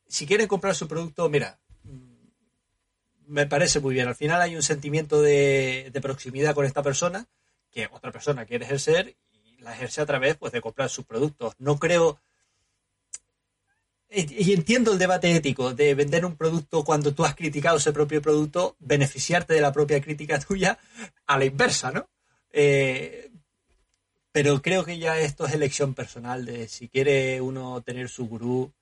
Si 0.09 0.27
quieren 0.27 0.49
comprar 0.49 0.75
su 0.75 0.89
producto, 0.89 1.29
mira, 1.29 1.61
me 3.29 3.47
parece 3.47 3.79
muy 3.79 3.95
bien. 3.95 4.09
Al 4.09 4.17
final 4.17 4.41
hay 4.41 4.57
un 4.57 4.65
sentimiento 4.65 5.23
de, 5.23 5.91
de 5.93 6.01
proximidad 6.01 6.57
con 6.57 6.65
esta 6.65 6.83
persona 6.83 7.29
que 7.71 7.89
otra 7.93 8.11
persona 8.11 8.47
quiere 8.47 8.65
ejercer 8.65 9.15
la 9.61 9.73
ejerce 9.73 10.01
a 10.01 10.07
través 10.07 10.35
pues, 10.35 10.51
de 10.51 10.61
comprar 10.61 10.91
sus 10.91 11.05
productos. 11.05 11.55
No 11.61 11.79
creo... 11.79 12.19
Y 14.11 14.53
entiendo 14.53 14.93
el 14.93 14.99
debate 14.99 15.37
ético 15.37 15.73
de 15.73 15.95
vender 15.95 16.27
un 16.27 16.37
producto 16.37 16.83
cuando 16.83 17.15
tú 17.15 17.25
has 17.25 17.37
criticado 17.37 17.77
ese 17.77 17.93
propio 17.93 18.21
producto, 18.21 18.75
beneficiarte 18.81 19.55
de 19.55 19.61
la 19.61 19.73
propia 19.73 20.03
crítica 20.03 20.41
tuya 20.49 20.81
a 21.27 21.39
la 21.39 21.45
inversa, 21.45 21.93
¿no? 21.93 22.09
Eh, 22.51 23.31
pero 24.33 24.63
creo 24.63 24.85
que 24.85 24.99
ya 24.99 25.19
esto 25.19 25.47
es 25.47 25.55
elección 25.55 25.95
personal 25.95 26.45
de 26.47 26.67
si 26.69 26.89
quiere 26.89 27.41
uno 27.41 27.83
tener 27.83 28.09
su 28.09 28.27
gurú, 28.27 28.73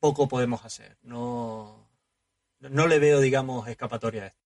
poco 0.00 0.28
podemos 0.28 0.64
hacer. 0.64 0.96
No, 1.02 1.88
no 2.60 2.86
le 2.86 2.98
veo, 2.98 3.20
digamos, 3.20 3.68
escapatoria 3.68 4.22
a 4.22 4.26
esto. 4.28 4.38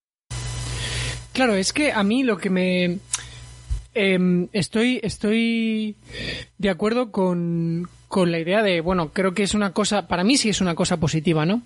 Claro, 1.33 1.53
es 1.53 1.71
que 1.71 1.91
a 1.91 2.03
mí 2.03 2.23
lo 2.23 2.37
que 2.37 2.49
me, 2.49 2.99
eh, 3.93 4.47
estoy, 4.53 4.99
estoy 5.03 5.95
de 6.57 6.69
acuerdo 6.69 7.11
con, 7.11 7.87
con 8.07 8.31
la 8.31 8.39
idea 8.39 8.63
de, 8.63 8.81
bueno, 8.81 9.11
creo 9.13 9.33
que 9.33 9.43
es 9.43 9.53
una 9.53 9.73
cosa, 9.73 10.07
para 10.07 10.23
mí 10.23 10.37
sí 10.37 10.49
es 10.49 10.61
una 10.61 10.75
cosa 10.75 10.97
positiva, 10.97 11.45
¿no? 11.45 11.61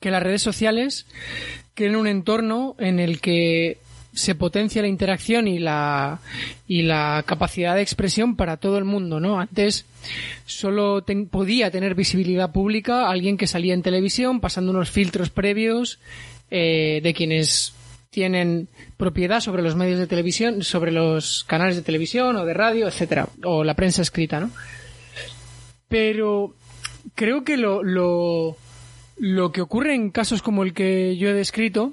Que 0.00 0.10
las 0.10 0.22
redes 0.22 0.42
sociales 0.42 1.06
creen 1.74 1.96
un 1.96 2.06
entorno 2.06 2.76
en 2.78 2.98
el 2.98 3.20
que 3.20 3.78
se 4.16 4.34
potencia 4.34 4.80
la 4.80 4.88
interacción 4.88 5.46
y 5.46 5.58
la 5.58 6.20
y 6.66 6.82
la 6.82 7.22
capacidad 7.26 7.74
de 7.74 7.82
expresión 7.82 8.34
para 8.34 8.56
todo 8.56 8.78
el 8.78 8.84
mundo, 8.84 9.20
¿no? 9.20 9.38
Antes 9.38 9.84
solo 10.46 11.02
ten, 11.02 11.28
podía 11.28 11.70
tener 11.70 11.94
visibilidad 11.94 12.50
pública 12.50 13.10
alguien 13.10 13.36
que 13.36 13.46
salía 13.46 13.74
en 13.74 13.82
televisión 13.82 14.40
pasando 14.40 14.72
unos 14.72 14.90
filtros 14.90 15.28
previos 15.28 15.98
eh, 16.50 17.00
de 17.02 17.12
quienes 17.12 17.74
tienen 18.08 18.68
propiedad 18.96 19.40
sobre 19.40 19.62
los 19.62 19.76
medios 19.76 19.98
de 19.98 20.06
televisión, 20.06 20.62
sobre 20.62 20.92
los 20.92 21.44
canales 21.44 21.76
de 21.76 21.82
televisión 21.82 22.36
o 22.36 22.46
de 22.46 22.54
radio, 22.54 22.88
etcétera, 22.88 23.28
o 23.44 23.64
la 23.64 23.74
prensa 23.74 24.00
escrita, 24.00 24.40
¿no? 24.40 24.50
Pero 25.88 26.54
creo 27.14 27.44
que 27.44 27.58
lo, 27.58 27.82
lo, 27.82 28.56
lo 29.18 29.52
que 29.52 29.60
ocurre 29.60 29.94
en 29.94 30.10
casos 30.10 30.40
como 30.40 30.62
el 30.62 30.72
que 30.72 31.18
yo 31.18 31.28
he 31.28 31.34
descrito 31.34 31.92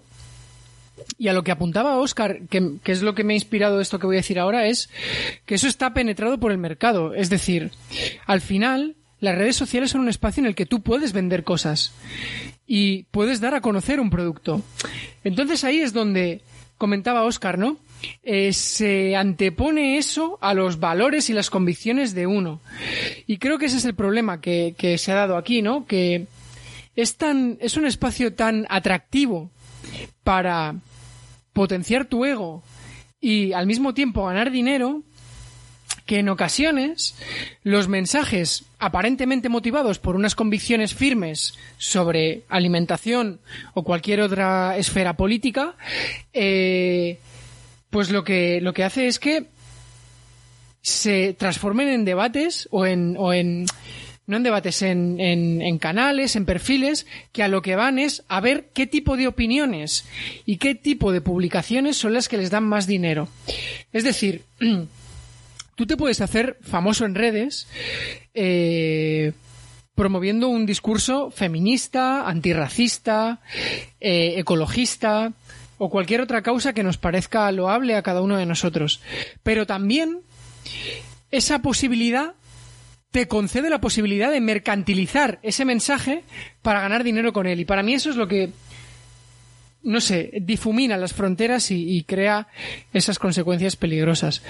y 1.17 1.27
a 1.27 1.33
lo 1.33 1.43
que 1.43 1.51
apuntaba 1.51 1.97
Oscar, 1.97 2.41
que, 2.49 2.77
es 2.85 3.01
lo 3.01 3.15
que 3.15 3.23
me 3.23 3.33
ha 3.33 3.35
inspirado 3.35 3.81
esto 3.81 3.99
que 3.99 4.07
voy 4.07 4.15
a 4.15 4.19
decir 4.19 4.39
ahora, 4.39 4.67
es 4.67 4.89
que 5.45 5.55
eso 5.55 5.67
está 5.67 5.93
penetrado 5.93 6.39
por 6.39 6.51
el 6.51 6.57
mercado. 6.57 7.13
Es 7.13 7.29
decir, 7.29 7.71
al 8.25 8.41
final, 8.41 8.95
las 9.19 9.35
redes 9.35 9.55
sociales 9.55 9.91
son 9.91 10.01
un 10.01 10.09
espacio 10.09 10.41
en 10.41 10.47
el 10.47 10.55
que 10.55 10.65
tú 10.65 10.81
puedes 10.81 11.13
vender 11.13 11.43
cosas 11.43 11.93
y 12.67 13.03
puedes 13.03 13.41
dar 13.41 13.55
a 13.55 13.61
conocer 13.61 13.99
un 13.99 14.09
producto. 14.09 14.61
Entonces 15.23 15.63
ahí 15.63 15.79
es 15.79 15.93
donde 15.93 16.41
comentaba 16.77 17.23
Oscar, 17.23 17.57
¿no? 17.57 17.77
Eh, 18.23 18.51
se 18.51 19.15
antepone 19.15 19.97
eso 19.97 20.37
a 20.41 20.53
los 20.53 20.79
valores 20.79 21.29
y 21.29 21.33
las 21.33 21.49
convicciones 21.49 22.13
de 22.13 22.27
uno. 22.27 22.59
Y 23.27 23.37
creo 23.37 23.57
que 23.57 23.67
ese 23.67 23.77
es 23.77 23.85
el 23.85 23.95
problema 23.95 24.41
que, 24.41 24.75
que 24.77 24.97
se 24.97 25.13
ha 25.13 25.15
dado 25.15 25.37
aquí, 25.37 25.61
¿no? 25.61 25.85
Que 25.85 26.25
es 26.95 27.15
tan, 27.15 27.57
es 27.61 27.77
un 27.77 27.85
espacio 27.85 28.33
tan 28.33 28.65
atractivo 28.69 29.49
para 30.23 30.75
potenciar 31.53 32.05
tu 32.05 32.25
ego 32.25 32.63
y 33.21 33.53
al 33.53 33.67
mismo 33.67 33.93
tiempo 33.93 34.25
ganar 34.25 34.51
dinero 34.51 35.03
que 36.05 36.19
en 36.19 36.29
ocasiones 36.29 37.15
los 37.63 37.87
mensajes 37.87 38.65
aparentemente 38.79 39.49
motivados 39.49 39.99
por 39.99 40.15
unas 40.15 40.35
convicciones 40.35 40.93
firmes 40.93 41.53
sobre 41.77 42.43
alimentación 42.49 43.39
o 43.73 43.83
cualquier 43.83 44.21
otra 44.21 44.77
esfera 44.77 45.15
política, 45.15 45.75
eh, 46.33 47.19
pues 47.89 48.09
lo 48.09 48.23
que, 48.23 48.59
lo 48.59 48.73
que 48.73 48.83
hace 48.83 49.07
es 49.07 49.19
que 49.19 49.45
se 50.81 51.33
transformen 51.33 51.87
en 51.87 52.03
debates 52.03 52.67
o 52.71 52.85
en, 52.85 53.15
o 53.17 53.31
en 53.31 53.65
no 54.25 54.37
en 54.37 54.43
debates, 54.43 54.81
en, 54.81 55.19
en, 55.19 55.77
canales, 55.79 56.35
en 56.35 56.45
perfiles, 56.45 57.05
que 57.31 57.43
a 57.43 57.47
lo 57.47 57.61
que 57.61 57.75
van 57.75 57.99
es 57.99 58.23
a 58.27 58.39
ver 58.39 58.69
qué 58.73 58.87
tipo 58.87 59.17
de 59.17 59.27
opiniones 59.27 60.05
y 60.45 60.57
qué 60.57 60.75
tipo 60.75 61.11
de 61.11 61.21
publicaciones 61.21 61.97
son 61.97 62.13
las 62.13 62.29
que 62.29 62.37
les 62.37 62.49
dan 62.49 62.63
más 62.63 62.87
dinero. 62.87 63.27
Es 63.91 64.03
decir, 64.03 64.43
tú 65.75 65.85
te 65.85 65.97
puedes 65.97 66.21
hacer 66.21 66.57
famoso 66.61 67.05
en 67.05 67.15
redes 67.15 67.67
eh, 68.33 69.33
promoviendo 69.95 70.47
un 70.47 70.65
discurso 70.65 71.29
feminista, 71.29 72.27
antirracista, 72.27 73.41
eh, 73.99 74.35
ecologista 74.37 75.33
o 75.77 75.89
cualquier 75.89 76.21
otra 76.21 76.41
causa 76.41 76.73
que 76.73 76.83
nos 76.83 76.97
parezca 76.97 77.51
loable 77.51 77.95
a 77.95 78.03
cada 78.03 78.21
uno 78.21 78.37
de 78.37 78.45
nosotros. 78.45 79.01
Pero 79.43 79.67
también 79.67 80.21
esa 81.29 81.59
posibilidad 81.61 82.35
te 83.13 83.27
concede 83.27 83.69
la 83.69 83.79
posibilidad 83.79 84.31
de 84.31 84.41
mercantilizar 84.41 85.37
ese 85.43 85.65
mensaje 85.65 86.23
para 86.63 86.81
ganar 86.81 87.03
dinero 87.03 87.31
con 87.31 87.45
él. 87.45 87.59
Y 87.59 87.65
para 87.65 87.83
mí 87.83 87.93
eso 87.93 88.09
es 88.09 88.15
lo 88.15 88.27
que, 88.27 88.49
no 89.83 90.01
sé, 90.01 90.31
difumina 90.41 90.97
las 90.97 91.13
fronteras 91.13 91.69
y, 91.69 92.03
crea 92.05 92.47
esas 92.91 93.19
consecuencias 93.19 93.75
peligrosas. 93.75 94.41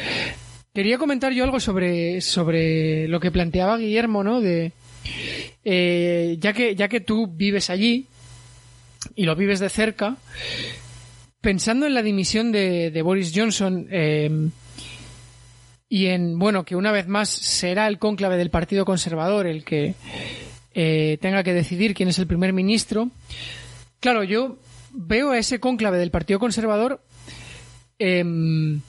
Quería 0.73 0.97
comentar 0.97 1.33
yo 1.33 1.43
algo 1.43 1.59
sobre, 1.59 2.21
sobre 2.21 3.09
lo 3.09 3.19
que 3.19 3.31
planteaba 3.31 3.77
Guillermo, 3.77 4.23
¿no? 4.23 4.39
De, 4.39 4.71
eh, 5.65 6.37
ya, 6.39 6.53
que, 6.53 6.73
ya 6.73 6.87
que 6.87 7.01
tú 7.01 7.27
vives 7.27 7.69
allí 7.69 8.07
y 9.13 9.25
lo 9.25 9.35
vives 9.35 9.59
de 9.59 9.67
cerca, 9.67 10.15
pensando 11.41 11.85
en 11.85 11.93
la 11.93 12.01
dimisión 12.01 12.53
de, 12.53 12.91
de 12.91 13.01
Boris 13.01 13.33
Johnson, 13.35 13.87
eh, 13.91 14.31
y 15.93 16.07
en, 16.07 16.39
bueno, 16.39 16.65
que 16.65 16.75
una 16.75 16.91
vez 16.91 17.07
más 17.07 17.29
será 17.29 17.87
el 17.87 17.99
cónclave 17.99 18.35
del 18.35 18.49
Partido 18.49 18.83
Conservador 18.83 19.45
el 19.45 19.63
que 19.63 19.93
eh, 20.73 21.19
tenga 21.21 21.43
que 21.43 21.53
decidir 21.53 21.93
quién 21.93 22.09
es 22.09 22.17
el 22.17 22.25
primer 22.25 22.51
ministro. 22.51 23.11
Claro, 23.99 24.23
yo 24.23 24.57
veo 24.91 25.29
a 25.29 25.37
ese 25.37 25.59
cónclave 25.59 25.99
del 25.99 26.09
Partido 26.09 26.39
Conservador 26.39 26.99
eh, 27.99 28.23
un 28.23 28.81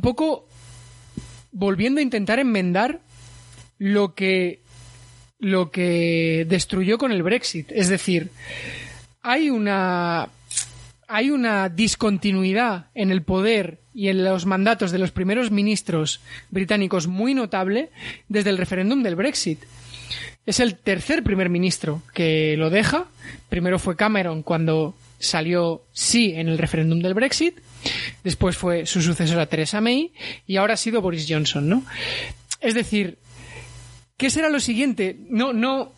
poco 0.00 0.48
volviendo 1.52 2.00
a 2.00 2.02
intentar 2.02 2.38
enmendar 2.38 3.02
lo 3.76 4.14
que 4.14 4.62
lo 5.38 5.70
que 5.70 6.46
destruyó 6.48 6.96
con 6.96 7.12
el 7.12 7.22
Brexit. 7.22 7.72
Es 7.72 7.90
decir, 7.90 8.30
hay 9.20 9.50
una 9.50 10.30
hay 11.08 11.28
una 11.28 11.68
discontinuidad 11.68 12.86
en 12.94 13.10
el 13.10 13.22
poder 13.22 13.80
y 13.96 14.10
en 14.10 14.22
los 14.22 14.44
mandatos 14.44 14.92
de 14.92 14.98
los 14.98 15.10
primeros 15.10 15.50
ministros 15.50 16.20
británicos 16.50 17.06
muy 17.06 17.32
notable 17.32 17.88
desde 18.28 18.50
el 18.50 18.58
referéndum 18.58 19.02
del 19.02 19.16
Brexit. 19.16 19.64
Es 20.44 20.60
el 20.60 20.76
tercer 20.76 21.22
primer 21.22 21.48
ministro 21.48 22.02
que 22.12 22.56
lo 22.58 22.68
deja. 22.68 23.06
Primero 23.48 23.78
fue 23.78 23.96
Cameron 23.96 24.42
cuando 24.42 24.94
salió 25.18 25.82
sí 25.94 26.34
en 26.36 26.48
el 26.48 26.58
referéndum 26.58 27.00
del 27.00 27.14
Brexit. 27.14 27.58
Después 28.22 28.58
fue 28.58 28.84
su 28.84 29.00
sucesora 29.00 29.46
Theresa 29.46 29.80
May 29.80 30.12
y 30.46 30.56
ahora 30.56 30.74
ha 30.74 30.76
sido 30.76 31.00
Boris 31.00 31.26
Johnson, 31.26 31.66
¿no? 31.66 31.82
Es 32.60 32.74
decir, 32.74 33.16
¿qué 34.18 34.28
será 34.28 34.50
lo 34.50 34.60
siguiente? 34.60 35.16
No, 35.30 35.54
no. 35.54 35.90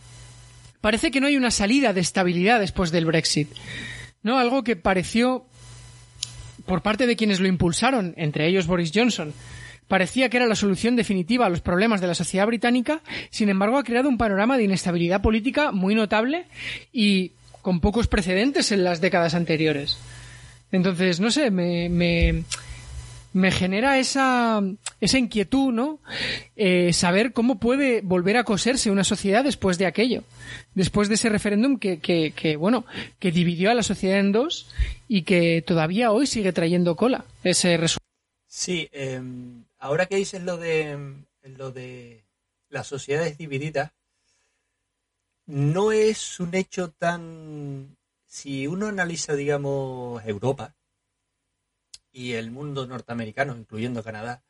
Parece 0.81 1.11
que 1.11 1.21
no 1.21 1.27
hay 1.27 1.37
una 1.37 1.51
salida 1.51 1.93
de 1.93 2.01
estabilidad 2.01 2.61
después 2.61 2.93
del 2.93 3.07
Brexit. 3.07 3.49
¿No? 4.23 4.39
Algo 4.39 4.63
que 4.63 4.77
pareció 4.77 5.47
por 6.69 6.83
parte 6.83 7.09
de 7.09 7.17
quienes 7.17 7.41
lo 7.41 7.49
impulsaron, 7.49 8.15
entre 8.17 8.47
ellos 8.47 8.69
Boris 8.69 8.93
Johnson, 8.95 9.33
parecía 9.89 10.29
que 10.29 10.37
era 10.37 10.47
la 10.47 10.55
solución 10.55 10.95
definitiva 10.95 11.47
a 11.47 11.49
los 11.49 11.63
problemas 11.63 12.01
de 12.01 12.07
la 12.07 12.15
sociedad 12.15 12.47
británica, 12.47 13.01
sin 13.31 13.49
embargo 13.49 13.79
ha 13.79 13.85
creado 13.85 14.09
un 14.09 14.19
panorama 14.19 14.57
de 14.57 14.65
inestabilidad 14.65 15.23
política 15.23 15.73
muy 15.73 15.97
notable 15.97 16.45
y 16.93 17.33
con 17.63 17.81
pocos 17.81 18.07
precedentes 18.07 18.71
en 18.71 18.85
las 18.85 19.01
décadas 19.01 19.35
anteriores. 19.35 19.99
Entonces, 20.71 21.19
no 21.19 21.31
sé, 21.31 21.51
me, 21.51 21.89
me, 21.89 22.45
me 23.39 23.53
genera 23.53 23.99
esa, 23.99 24.61
esa 25.01 25.19
inquietud, 25.19 25.73
¿no? 25.73 26.01
Eh, 26.57 26.93
saber 26.93 27.33
cómo 27.33 27.59
puede 27.59 28.01
volver 28.03 28.37
a 28.37 28.45
coserse 28.45 28.91
una 28.91 29.05
sociedad 29.05 29.45
después 29.45 29.79
de 29.79 29.87
aquello. 29.87 30.25
Después 30.75 31.09
de 31.09 31.15
ese 31.15 31.29
referéndum 31.29 31.79
que, 31.79 32.01
que, 32.01 32.33
que, 32.33 32.57
bueno, 32.57 32.85
que 33.19 33.31
dividió 33.31 33.71
a 33.71 33.75
la 33.75 33.83
sociedad 33.83 34.19
en 34.19 34.33
dos 34.33 34.69
y 35.07 35.23
que 35.23 35.63
todavía 35.63 36.11
hoy 36.11 36.27
sigue 36.27 36.53
trayendo 36.53 36.97
cola 36.97 37.25
ese 37.45 37.77
resultado. 37.77 38.07
Sí, 38.47 38.89
eh, 38.93 39.23
ahora 39.79 40.07
que 40.07 40.17
dices 40.17 40.43
lo 40.43 40.57
de, 40.57 40.99
lo 41.43 41.71
de 41.71 42.25
las 42.69 42.87
sociedades 42.87 43.39
divididas, 43.39 43.93
no 45.47 45.93
es 45.93 46.41
un 46.41 46.55
hecho 46.55 46.91
tan... 46.91 47.97
Si 48.27 48.67
uno 48.67 48.89
analiza, 48.89 49.35
digamos, 49.35 50.23
Europa, 50.27 50.75
y 52.19 52.35
el 52.35 52.51
mundo 52.51 52.85
norteamericano, 52.85 53.57
incluyendo 53.57 54.03
Canadá, 54.03 54.43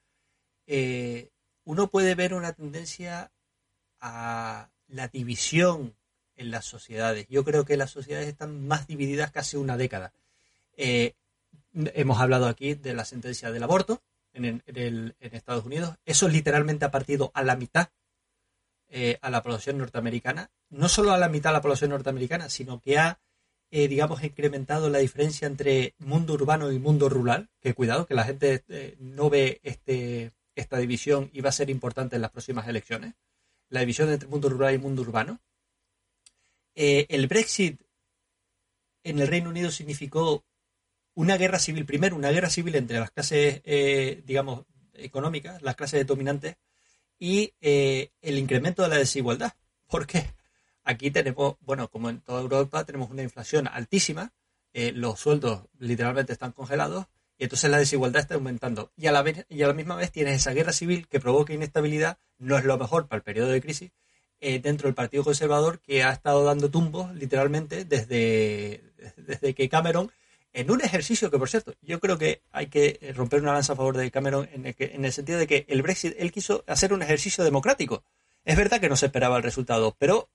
eh, 0.67 1.29
uno 1.65 1.89
puede 1.89 2.15
ver 2.15 2.33
una 2.33 2.55
tendencia 2.55 3.31
a 4.01 4.71
la 4.87 5.09
división 5.09 5.95
en 6.37 6.51
las 6.51 6.65
sociedades. 6.65 7.27
Yo 7.29 7.45
creo 7.45 7.67
que 7.67 7.77
las 7.77 7.91
sociedades 7.91 8.27
están 8.27 8.67
más 8.67 8.87
divididas 8.87 9.33
casi 9.33 9.59
una 9.59 9.77
década. 9.77 10.15
Eh, 10.79 11.13
hemos 11.93 12.19
hablado 12.21 12.47
aquí 12.47 12.73
de 12.73 12.95
la 12.95 13.05
sentencia 13.05 13.53
del 13.53 13.63
aborto 13.63 14.01
en, 14.33 14.63
Estados 15.21 15.67
Unidos. 15.67 15.95
Eso 16.07 16.27
literalmente 16.27 16.87
ha 16.87 16.91
partido 16.91 17.31
a 17.35 17.43
la 17.43 17.55
mitad 17.55 17.91
eh, 18.89 19.19
a 19.21 19.29
la 19.29 19.43
población 19.43 19.77
norteamericana. 19.77 20.51
No 20.71 20.89
solo 20.89 21.13
a 21.13 21.19
la 21.19 21.29
mitad 21.29 21.51
a 21.51 21.59
la 21.59 21.61
población 21.61 21.91
norteamericana, 21.91 22.49
sino 22.49 22.81
que 22.81 22.99
ha 22.99 23.19
eh, 23.71 23.89
digamos, 23.89 24.23
incrementado 24.25 24.89
la 24.89 24.99
diferencia 24.99 25.47
entre 25.47 25.95
mundo 25.99 26.33
urbano 26.35 26.73
y 26.73 26.79
mundo 26.79 27.09
rural, 27.09 27.51
que 27.61 27.75
cuidado, 27.75 28.07
que 28.07 28.15
la 28.15 28.25
gente 28.25 28.65
eh, 28.69 28.97
no 28.99 29.29
ve 29.29 29.61
este, 29.63 30.33
esta 30.55 30.79
división 30.79 31.31
y 31.33 31.43
va 31.43 31.51
a 31.51 31.53
ser 31.53 31.69
importante 31.69 32.17
en 32.17 32.23
las 32.23 32.31
próximas 32.31 32.67
elecciones, 32.67 33.15
la 33.69 33.81
división 33.81 34.09
entre 34.09 34.29
mundo 34.29 34.49
rural 34.49 34.75
y 34.75 34.79
mundo 34.79 35.03
urbano. 35.03 35.41
Eh, 36.75 37.07
el 37.11 37.27
Brexit 37.27 37.81
en 39.05 39.19
el 39.19 39.29
Reino 39.29 39.51
Unido 39.51 39.71
significó 39.71 40.45
una 41.15 41.37
guerra 41.37 41.59
civil, 41.59 41.85
primero 41.85 42.17
una 42.17 42.31
guerra 42.31 42.49
civil 42.49 42.75
entre 42.77 43.01
las 43.01 43.11
clases, 43.11 43.61
eh, 43.65 44.23
digamos, 44.25 44.65
económicas, 44.95 45.61
las 45.63 45.77
clases 45.77 46.07
dominantes, 46.07 46.57
y 47.19 47.53
el 47.61 48.39
incremento 48.39 48.83
de 48.83 48.89
la 48.89 48.97
desigualdad. 48.97 49.53
¿Por 49.89 50.07
qué? 50.07 50.38
Aquí 50.89 51.11
tenemos, 51.11 51.57
bueno, 51.61 51.89
como 51.89 52.09
en 52.09 52.23
toda 52.23 52.41
Europa, 52.41 52.83
tenemos 52.85 53.11
una 53.11 53.23
inflación 53.23 53.69
altísima, 53.69 54.33
eh, 54.73 54.91
los 54.95 55.21
sueldos 55.21 55.65
literalmente 55.79 56.33
están 56.33 56.53
congelados 56.53 57.05
y 57.37 57.45
entonces 57.45 57.71
la 57.71 57.77
desigualdad 57.77 58.23
está 58.23 58.37
aumentando. 58.37 58.91
Y 58.97 59.07
a, 59.07 59.13
la 59.13 59.21
vez, 59.21 59.45
y 59.51 59.63
a 59.63 59.67
la 59.67 59.75
misma 59.75 59.97
vez 59.97 60.11
tienes 60.11 60.37
esa 60.37 60.53
guerra 60.53 60.73
civil 60.73 61.07
que 61.07 61.21
provoca 61.21 61.53
inestabilidad, 61.53 62.17
no 62.39 62.57
es 62.57 62.65
lo 62.65 62.79
mejor 62.79 63.07
para 63.07 63.19
el 63.19 63.23
periodo 63.23 63.51
de 63.51 63.61
crisis, 63.61 63.91
eh, 64.41 64.61
dentro 64.61 64.89
del 64.89 64.95
Partido 64.95 65.25
Conservador 65.25 65.79
que 65.81 66.05
ha 66.05 66.11
estado 66.11 66.43
dando 66.43 66.71
tumbos 66.71 67.15
literalmente 67.15 67.85
desde, 67.85 68.83
desde 69.19 69.53
que 69.53 69.69
Cameron, 69.69 70.11
en 70.55 70.71
un 70.71 70.81
ejercicio 70.81 71.31
que, 71.31 71.39
por 71.39 71.51
cierto, 71.51 71.75
yo 71.83 72.01
creo 72.01 72.17
que 72.17 72.41
hay 72.51 72.69
que 72.69 73.13
romper 73.15 73.43
una 73.43 73.53
lanza 73.53 73.75
a 73.75 73.77
favor 73.77 73.95
de 73.95 74.11
Cameron 74.11 74.49
en 74.55 74.65
el, 74.65 74.75
que, 74.75 74.95
en 74.95 75.05
el 75.05 75.13
sentido 75.13 75.39
de 75.39 75.47
que 75.47 75.67
el 75.69 75.83
Brexit, 75.83 76.15
él 76.19 76.33
quiso 76.33 76.65
hacer 76.67 76.95
un 76.95 77.03
ejercicio 77.03 77.45
democrático. 77.45 78.05
Es 78.47 78.57
verdad 78.57 78.81
que 78.81 78.89
no 78.89 78.97
se 78.97 79.05
esperaba 79.05 79.37
el 79.37 79.43
resultado, 79.43 79.95
pero 79.99 80.31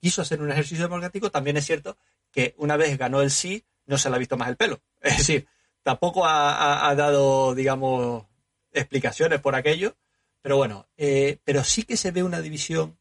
quiso 0.00 0.22
hacer 0.22 0.40
un 0.40 0.50
ejercicio 0.50 0.84
democrático, 0.84 1.30
también 1.30 1.56
es 1.56 1.66
cierto 1.66 1.96
que 2.30 2.54
una 2.58 2.76
vez 2.76 2.96
ganó 2.98 3.22
el 3.22 3.30
sí, 3.30 3.64
no 3.86 3.98
se 3.98 4.10
le 4.10 4.16
ha 4.16 4.18
visto 4.18 4.36
más 4.36 4.48
el 4.48 4.56
pelo. 4.56 4.80
Es 5.00 5.18
decir, 5.18 5.46
tampoco 5.82 6.26
ha, 6.26 6.94
dado, 6.96 7.54
digamos, 7.54 8.24
explicaciones 8.72 9.40
por 9.40 9.54
aquello, 9.54 9.96
pero 10.42 10.56
bueno, 10.56 10.86
eh, 10.96 11.38
pero 11.44 11.64
sí 11.64 11.84
que 11.84 11.96
se 11.96 12.10
ve 12.10 12.22
una 12.22 12.40
división, 12.40 12.98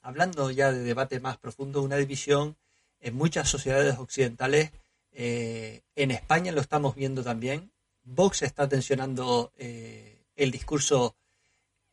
hablando 0.00 0.50
ya 0.50 0.72
de 0.72 0.80
debate 0.80 1.20
más 1.20 1.38
profundo, 1.38 1.82
una 1.82 1.96
división 1.96 2.56
en 3.00 3.14
muchas 3.14 3.48
sociedades 3.48 3.98
occidentales. 3.98 4.72
Eh, 5.12 5.82
en 5.94 6.10
España 6.10 6.52
lo 6.52 6.60
estamos 6.60 6.94
viendo 6.94 7.22
también. 7.22 7.70
Vox 8.04 8.42
está 8.42 8.68
tensionando 8.68 9.52
eh, 9.56 10.24
el 10.34 10.50
discurso 10.50 11.14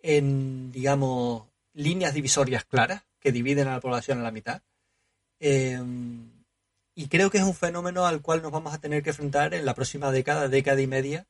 en, 0.02 0.72
digamos, 0.72 1.44
líneas 1.74 2.14
divisorias 2.14 2.66
claras 2.66 3.04
que 3.20 3.32
dividen 3.32 3.68
a 3.68 3.74
la 3.74 3.80
población 3.82 4.20
a 4.20 4.24
la 4.24 4.32
mitad. 4.32 4.62
Em, 5.40 6.32
y 6.96 7.08
creo 7.08 7.30
que 7.30 7.38
es 7.38 7.44
un 7.44 7.54
fenómeno 7.56 8.06
al 8.06 8.22
cual 8.22 8.42
nos 8.42 8.52
vamos 8.52 8.74
a 8.74 8.80
tener 8.80 9.04
que 9.04 9.12
enfrentar 9.12 9.54
en 9.54 9.66
la 9.66 9.74
próxima 9.74 10.12
década, 10.12 10.48
década 10.48 10.82
y 10.82 10.88
media. 10.88 11.28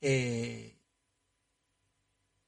Eh, 0.00 0.76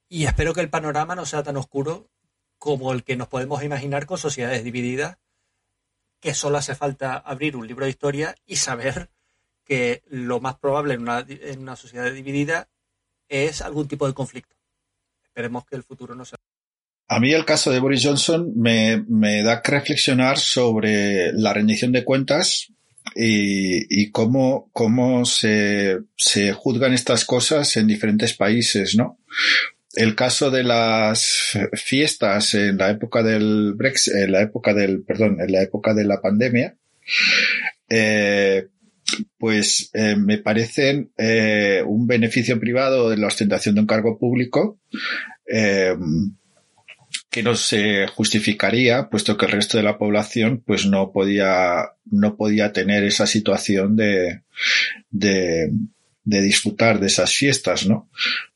y 0.09 0.25
espero 0.25 0.53
que 0.53 0.61
el 0.61 0.69
panorama 0.69 1.15
no 1.15 1.25
sea 1.25 1.43
tan 1.43 1.57
oscuro 1.57 2.09
como 2.57 2.93
el 2.93 3.03
que 3.03 3.17
nos 3.17 3.27
podemos 3.27 3.63
imaginar 3.63 4.05
con 4.05 4.17
sociedades 4.17 4.63
divididas, 4.63 5.17
que 6.19 6.33
solo 6.33 6.57
hace 6.57 6.75
falta 6.75 7.17
abrir 7.17 7.57
un 7.57 7.67
libro 7.67 7.85
de 7.85 7.91
historia 7.91 8.35
y 8.45 8.55
saber 8.55 9.09
que 9.65 10.03
lo 10.07 10.39
más 10.39 10.57
probable 10.57 10.93
en 10.93 11.01
una, 11.01 11.25
en 11.27 11.59
una 11.59 11.75
sociedad 11.75 12.11
dividida 12.11 12.69
es 13.27 13.61
algún 13.61 13.87
tipo 13.87 14.07
de 14.07 14.13
conflicto. 14.13 14.55
Esperemos 15.23 15.65
que 15.65 15.75
el 15.75 15.83
futuro 15.83 16.15
no 16.15 16.23
sea. 16.23 16.37
A 17.13 17.19
mí 17.19 17.31
el 17.31 17.45
caso 17.45 17.69
de 17.69 17.77
Boris 17.77 18.03
Johnson 18.03 18.53
me, 18.55 19.05
me 19.07 19.43
da 19.43 19.61
que 19.61 19.69
reflexionar 19.69 20.39
sobre 20.39 21.31
la 21.33 21.53
rendición 21.53 21.91
de 21.91 22.03
cuentas 22.03 22.73
y, 23.15 24.09
cómo, 24.09 24.71
cómo 24.73 25.23
se, 25.23 25.99
se 26.17 26.53
juzgan 26.53 26.91
estas 26.91 27.23
cosas 27.23 27.77
en 27.77 27.85
diferentes 27.85 28.33
países, 28.33 28.95
¿no? 28.95 29.19
el 29.93 30.15
caso 30.15 30.49
de 30.49 30.63
las 30.63 31.55
fiestas 31.73 32.55
en 32.55 32.79
la 32.79 32.89
época 32.89 33.21
del 33.21 33.75
Brexit, 33.75 34.15
en 34.15 34.31
la 34.31 34.41
época 34.41 34.73
del, 34.73 35.03
perdón, 35.03 35.37
en 35.39 35.51
la 35.51 35.61
época 35.61 35.93
de 35.93 36.05
la 36.05 36.19
pandemia, 36.19 36.75
eh, 37.89 38.69
pues 39.37 39.91
eh, 39.93 40.15
me 40.15 40.39
parecen 40.39 41.11
eh, 41.15 41.83
un 41.85 42.07
beneficio 42.07 42.59
privado 42.59 43.11
de 43.11 43.17
la 43.17 43.27
ostentación 43.27 43.75
de 43.75 43.81
un 43.81 43.87
cargo 43.87 44.17
público 44.17 44.79
eh, 45.45 45.95
que 47.33 47.41
no 47.41 47.55
se 47.55 48.05
justificaría, 48.05 49.09
puesto 49.09 49.35
que 49.35 49.47
el 49.47 49.53
resto 49.53 49.75
de 49.75 49.83
la 49.83 49.97
población 49.97 50.61
pues 50.63 50.85
no 50.85 51.11
podía, 51.11 51.93
no 52.05 52.37
podía 52.37 52.71
tener 52.71 53.03
esa 53.03 53.25
situación 53.25 53.95
de, 53.95 54.43
de, 55.09 55.71
de 56.23 56.41
disfrutar 56.41 56.99
de 56.99 57.07
esas 57.07 57.33
fiestas, 57.33 57.87
¿no? 57.87 58.07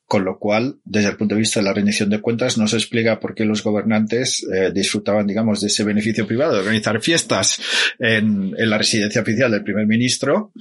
Con 0.05 0.25
lo 0.25 0.37
cual, 0.37 0.77
desde 0.85 1.09
el 1.09 1.17
punto 1.17 1.33
de 1.33 1.41
vista 1.41 1.59
de 1.59 1.65
la 1.65 1.73
rendición 1.73 2.11
de 2.11 2.21
cuentas, 2.21 2.59
no 2.59 2.67
se 2.67 2.77
explica 2.77 3.19
por 3.19 3.33
qué 3.33 3.45
los 3.45 3.63
gobernantes 3.63 4.45
eh, 4.53 4.71
disfrutaban, 4.71 5.25
digamos, 5.25 5.59
de 5.59 5.67
ese 5.67 5.83
beneficio 5.83 6.27
privado 6.27 6.53
de 6.53 6.59
organizar 6.59 7.01
fiestas 7.01 7.59
en, 7.97 8.53
en, 8.55 8.69
la 8.69 8.77
residencia 8.77 9.23
oficial 9.23 9.51
del 9.51 9.63
primer 9.63 9.87
ministro 9.87 10.51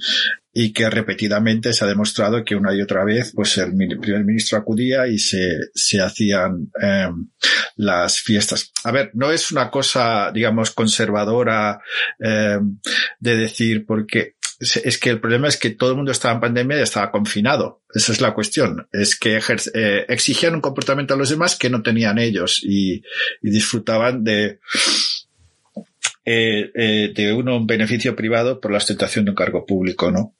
y 0.59 0.73
que 0.73 0.89
repetidamente 0.89 1.71
se 1.71 1.85
ha 1.85 1.87
demostrado 1.87 2.43
que 2.43 2.55
una 2.55 2.73
y 2.73 2.81
otra 2.81 3.05
vez, 3.05 3.31
pues 3.35 3.59
el 3.59 3.75
primer 3.75 4.25
ministro 4.25 4.57
acudía 4.57 5.05
y 5.07 5.19
se, 5.19 5.55
se 5.75 6.01
hacían 6.01 6.71
eh, 6.81 7.09
las 7.75 8.21
fiestas. 8.21 8.71
A 8.83 8.91
ver, 8.91 9.11
no 9.13 9.31
es 9.31 9.51
una 9.51 9.69
cosa, 9.69 10.31
digamos, 10.33 10.71
conservadora 10.71 11.79
eh, 12.19 12.57
de 13.19 13.35
decir 13.35 13.85
porque 13.85 14.37
es 14.59 14.97
que 14.97 15.11
el 15.11 15.19
problema 15.19 15.47
es 15.47 15.57
que 15.57 15.69
todo 15.69 15.91
el 15.91 15.97
mundo 15.97 16.11
estaba 16.11 16.33
en 16.33 16.41
pandemia 16.41 16.79
y 16.79 16.81
estaba 16.81 17.11
confinado. 17.11 17.83
Esa 17.93 18.11
es 18.11 18.19
la 18.19 18.33
cuestión. 18.33 18.87
Es 18.91 19.15
que 19.15 19.39
eh, 19.75 20.05
exigían 20.09 20.55
un 20.55 20.61
comportamiento 20.61 21.13
a 21.13 21.17
los 21.17 21.29
demás 21.29 21.55
que 21.55 21.69
no 21.69 21.83
tenían 21.83 22.17
ellos 22.17 22.61
y, 22.63 23.03
y 23.43 23.51
disfrutaban 23.51 24.23
de, 24.23 24.59
eh, 26.29 26.71
eh, 26.75 27.13
de 27.15 27.31
uno 27.31 27.55
un 27.55 27.65
beneficio 27.65 28.13
privado 28.13 28.59
por 28.59 28.71
la 28.71 28.79
ostentación 28.79 29.23
de 29.23 29.31
un 29.31 29.35
cargo 29.35 29.65
público, 29.65 30.11
¿no? 30.11 30.35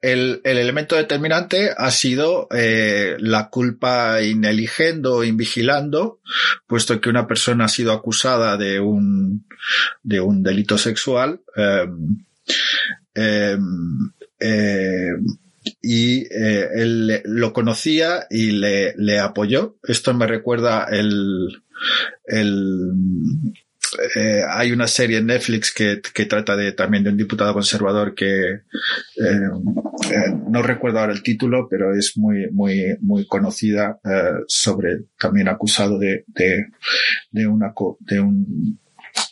El, 0.00 0.40
el 0.44 0.58
elemento 0.58 0.94
determinante 0.94 1.70
ha 1.76 1.90
sido 1.90 2.46
eh, 2.54 3.16
la 3.18 3.48
culpa 3.48 4.22
ineligiendo 4.22 5.24
invigilando, 5.24 6.20
puesto 6.68 7.00
que 7.00 7.10
una 7.10 7.26
persona 7.26 7.64
ha 7.64 7.68
sido 7.68 7.90
acusada 7.90 8.56
de 8.56 8.78
un, 8.78 9.46
de 10.04 10.20
un 10.20 10.44
delito 10.44 10.78
sexual. 10.78 11.40
Eh, 11.56 11.86
Em, 13.16 14.12
em, 14.38 15.26
y 15.82 16.26
él 16.30 17.22
lo 17.24 17.52
conocía 17.52 18.26
y 18.30 18.52
le, 18.52 18.94
le, 18.96 19.18
apoyó. 19.18 19.78
Esto 19.82 20.14
me 20.14 20.28
recuerda 20.28 20.86
el, 20.90 21.62
el 22.26 22.92
eh, 24.14 24.42
hay 24.48 24.72
una 24.72 24.86
serie 24.86 25.18
en 25.18 25.26
Netflix 25.26 25.72
que, 25.72 26.00
que, 26.14 26.26
trata 26.26 26.56
de 26.56 26.72
también 26.72 27.04
de 27.04 27.10
un 27.10 27.16
diputado 27.16 27.52
conservador 27.52 28.14
que 28.14 28.50
eh, 28.50 28.60
eh, 29.16 30.34
no 30.48 30.62
recuerdo 30.62 31.00
ahora 31.00 31.12
el 31.12 31.22
título, 31.22 31.68
pero 31.68 31.94
es 31.94 32.16
muy 32.16 32.50
muy 32.50 32.96
muy 33.00 33.26
conocida 33.26 33.98
sobre 34.46 35.04
también 35.18 35.48
acusado 35.48 35.98
de 35.98 36.24
de, 36.28 36.66
de 37.30 37.46
una 37.46 37.72
de 38.00 38.20
un 38.20 38.78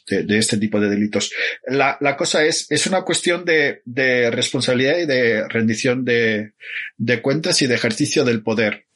de, 0.06 0.38
este 0.38 0.58
tipo 0.58 0.80
de 0.80 0.88
delitos. 0.88 1.32
La, 1.66 1.96
la, 2.00 2.16
cosa 2.16 2.44
es, 2.44 2.70
es 2.70 2.86
una 2.86 3.02
cuestión 3.02 3.44
de, 3.44 3.82
de 3.84 4.30
responsabilidad 4.30 4.98
y 4.98 5.06
de 5.06 5.48
rendición 5.48 6.04
de, 6.04 6.52
de 6.96 7.22
cuentas 7.22 7.62
y 7.62 7.66
de 7.66 7.74
ejercicio 7.74 8.24
del 8.24 8.42
poder. 8.42 8.86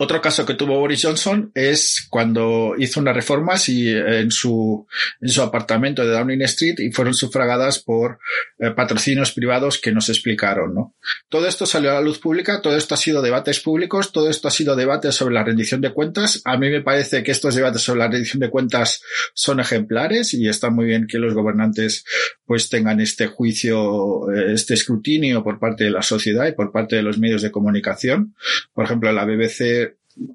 Otro 0.00 0.20
caso 0.20 0.46
que 0.46 0.54
tuvo 0.54 0.78
Boris 0.78 1.02
Johnson 1.02 1.50
es 1.54 2.06
cuando 2.08 2.74
hizo 2.78 3.00
unas 3.00 3.16
reformas 3.16 3.68
y 3.68 3.90
en 3.90 4.30
su, 4.30 4.86
en 5.20 5.28
su 5.28 5.42
apartamento 5.42 6.04
de 6.04 6.12
Downing 6.12 6.42
Street 6.42 6.78
y 6.78 6.92
fueron 6.92 7.14
sufragadas 7.14 7.80
por 7.80 8.20
eh, 8.60 8.70
patrocinios 8.70 9.32
privados 9.32 9.78
que 9.78 9.90
nos 9.90 10.08
explicaron, 10.08 10.72
¿no? 10.72 10.94
Todo 11.28 11.48
esto 11.48 11.66
salió 11.66 11.90
a 11.90 11.94
la 11.94 12.00
luz 12.00 12.20
pública, 12.20 12.62
todo 12.62 12.76
esto 12.76 12.94
ha 12.94 12.96
sido 12.96 13.20
debates 13.22 13.58
públicos, 13.58 14.12
todo 14.12 14.30
esto 14.30 14.46
ha 14.46 14.52
sido 14.52 14.76
debates 14.76 15.16
sobre 15.16 15.34
la 15.34 15.42
rendición 15.42 15.80
de 15.80 15.92
cuentas. 15.92 16.42
A 16.44 16.56
mí 16.56 16.70
me 16.70 16.80
parece 16.80 17.24
que 17.24 17.32
estos 17.32 17.56
debates 17.56 17.82
sobre 17.82 17.98
la 17.98 18.08
rendición 18.08 18.38
de 18.38 18.50
cuentas 18.50 19.02
son 19.34 19.58
ejemplares 19.58 20.32
y 20.32 20.46
está 20.48 20.70
muy 20.70 20.86
bien 20.86 21.08
que 21.08 21.18
los 21.18 21.34
gobernantes 21.34 22.04
pues 22.46 22.68
tengan 22.68 23.00
este 23.00 23.26
juicio, 23.26 24.32
eh, 24.32 24.52
este 24.52 24.74
escrutinio 24.74 25.42
por 25.42 25.58
parte 25.58 25.84
de 25.84 25.90
la 25.90 26.02
sociedad 26.02 26.46
y 26.46 26.52
por 26.52 26.70
parte 26.70 26.94
de 26.94 27.02
los 27.02 27.18
medios 27.18 27.42
de 27.42 27.50
comunicación. 27.50 28.36
Por 28.72 28.84
ejemplo, 28.84 29.10
la 29.12 29.24
BBC 29.24 29.87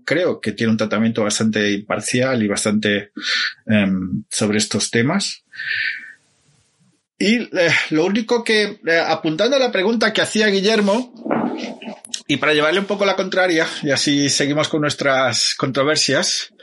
creo 0.06 0.40
que 0.40 0.52
tiene 0.52 0.72
un 0.72 0.78
tratamiento 0.78 1.24
bastante 1.24 1.72
imparcial 1.72 2.42
y 2.44 2.48
bastante 2.48 3.12
um, 3.66 4.24
sobre 4.30 4.58
estos 4.58 4.92
temas. 4.92 5.44
Y 7.18 7.36
eh, 7.58 7.72
lo 7.92 8.06
único 8.06 8.44
que, 8.44 8.80
eh, 8.86 9.04
apuntando 9.06 9.56
a 9.56 9.60
la 9.60 9.72
pregunta 9.72 10.12
que 10.12 10.22
hacía 10.22 10.48
Guillermo, 10.48 11.14
y 12.28 12.38
para 12.38 12.54
llevarle 12.54 12.80
un 12.80 12.86
poco 12.86 13.06
la 13.06 13.16
contraria, 13.16 13.68
y 13.82 13.92
así 13.92 14.30
seguimos 14.30 14.68
con 14.68 14.82
nuestras 14.82 15.56
controversias, 15.56 16.54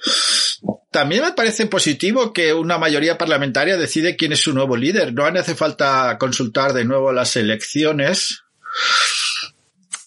también 0.91 1.25
me 1.25 1.33
parece 1.33 1.67
positivo 1.67 2.33
que 2.33 2.53
una 2.53 2.79
mayoría 2.79 3.17
parlamentaria 3.17 3.77
decide 3.77 4.17
quién 4.17 4.33
es 4.33 4.41
su 4.41 4.53
nuevo 4.53 4.77
líder. 4.77 5.15
No 5.15 5.25
hace 5.25 5.55
falta 5.55 6.17
consultar 6.19 6.73
de 6.73 6.85
nuevo 6.85 7.13
las 7.13 7.37
elecciones 7.37 8.43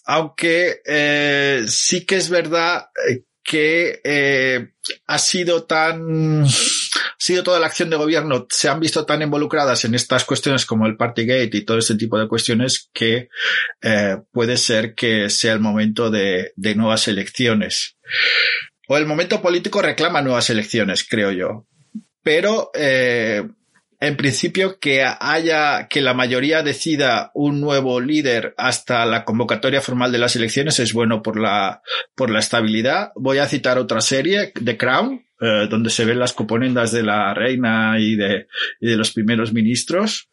aunque 0.04 0.80
eh, 0.84 1.64
sí 1.66 2.04
que 2.04 2.16
es 2.16 2.28
verdad 2.28 2.86
eh, 3.08 3.24
que 3.44 4.00
eh, 4.02 4.70
ha 5.06 5.18
sido 5.18 5.64
tan 5.64 6.44
ha 6.44 7.18
sido 7.18 7.42
toda 7.42 7.60
la 7.60 7.66
acción 7.66 7.90
de 7.90 7.96
gobierno 7.96 8.46
se 8.50 8.68
han 8.68 8.80
visto 8.80 9.04
tan 9.04 9.22
involucradas 9.22 9.84
en 9.84 9.94
estas 9.94 10.24
cuestiones 10.24 10.64
como 10.64 10.86
el 10.86 10.96
Partygate 10.96 11.50
y 11.52 11.64
todo 11.64 11.78
este 11.78 11.96
tipo 11.96 12.18
de 12.18 12.26
cuestiones 12.26 12.90
que 12.92 13.28
eh, 13.82 14.16
puede 14.32 14.56
ser 14.56 14.94
que 14.94 15.28
sea 15.28 15.52
el 15.52 15.60
momento 15.60 16.10
de, 16.10 16.52
de 16.56 16.74
nuevas 16.74 17.06
elecciones. 17.06 17.96
O 18.88 18.96
el 18.96 19.06
momento 19.06 19.40
político 19.40 19.82
reclama 19.82 20.22
nuevas 20.22 20.48
elecciones 20.50 21.06
creo 21.08 21.30
yo. 21.30 21.66
Pero 22.22 22.70
eh, 22.74 23.46
en 24.06 24.16
principio 24.16 24.78
que 24.78 25.04
haya 25.04 25.88
que 25.88 26.00
la 26.00 26.14
mayoría 26.14 26.62
decida 26.62 27.30
un 27.34 27.60
nuevo 27.60 28.00
líder 28.00 28.54
hasta 28.56 29.06
la 29.06 29.24
convocatoria 29.24 29.80
formal 29.80 30.12
de 30.12 30.18
las 30.18 30.36
elecciones 30.36 30.78
es 30.80 30.92
bueno 30.92 31.22
por 31.22 31.38
la 31.38 31.82
por 32.14 32.30
la 32.30 32.40
estabilidad. 32.40 33.12
Voy 33.14 33.38
a 33.38 33.46
citar 33.46 33.78
otra 33.78 34.00
serie, 34.00 34.52
The 34.62 34.76
Crown, 34.76 35.24
eh, 35.40 35.66
donde 35.68 35.90
se 35.90 36.04
ven 36.04 36.18
las 36.18 36.32
coponendas 36.32 36.92
de 36.92 37.02
la 37.02 37.34
reina 37.34 37.98
y 37.98 38.16
de, 38.16 38.46
y 38.80 38.90
de 38.90 38.96
los 38.96 39.12
primeros 39.12 39.52
ministros. 39.52 40.28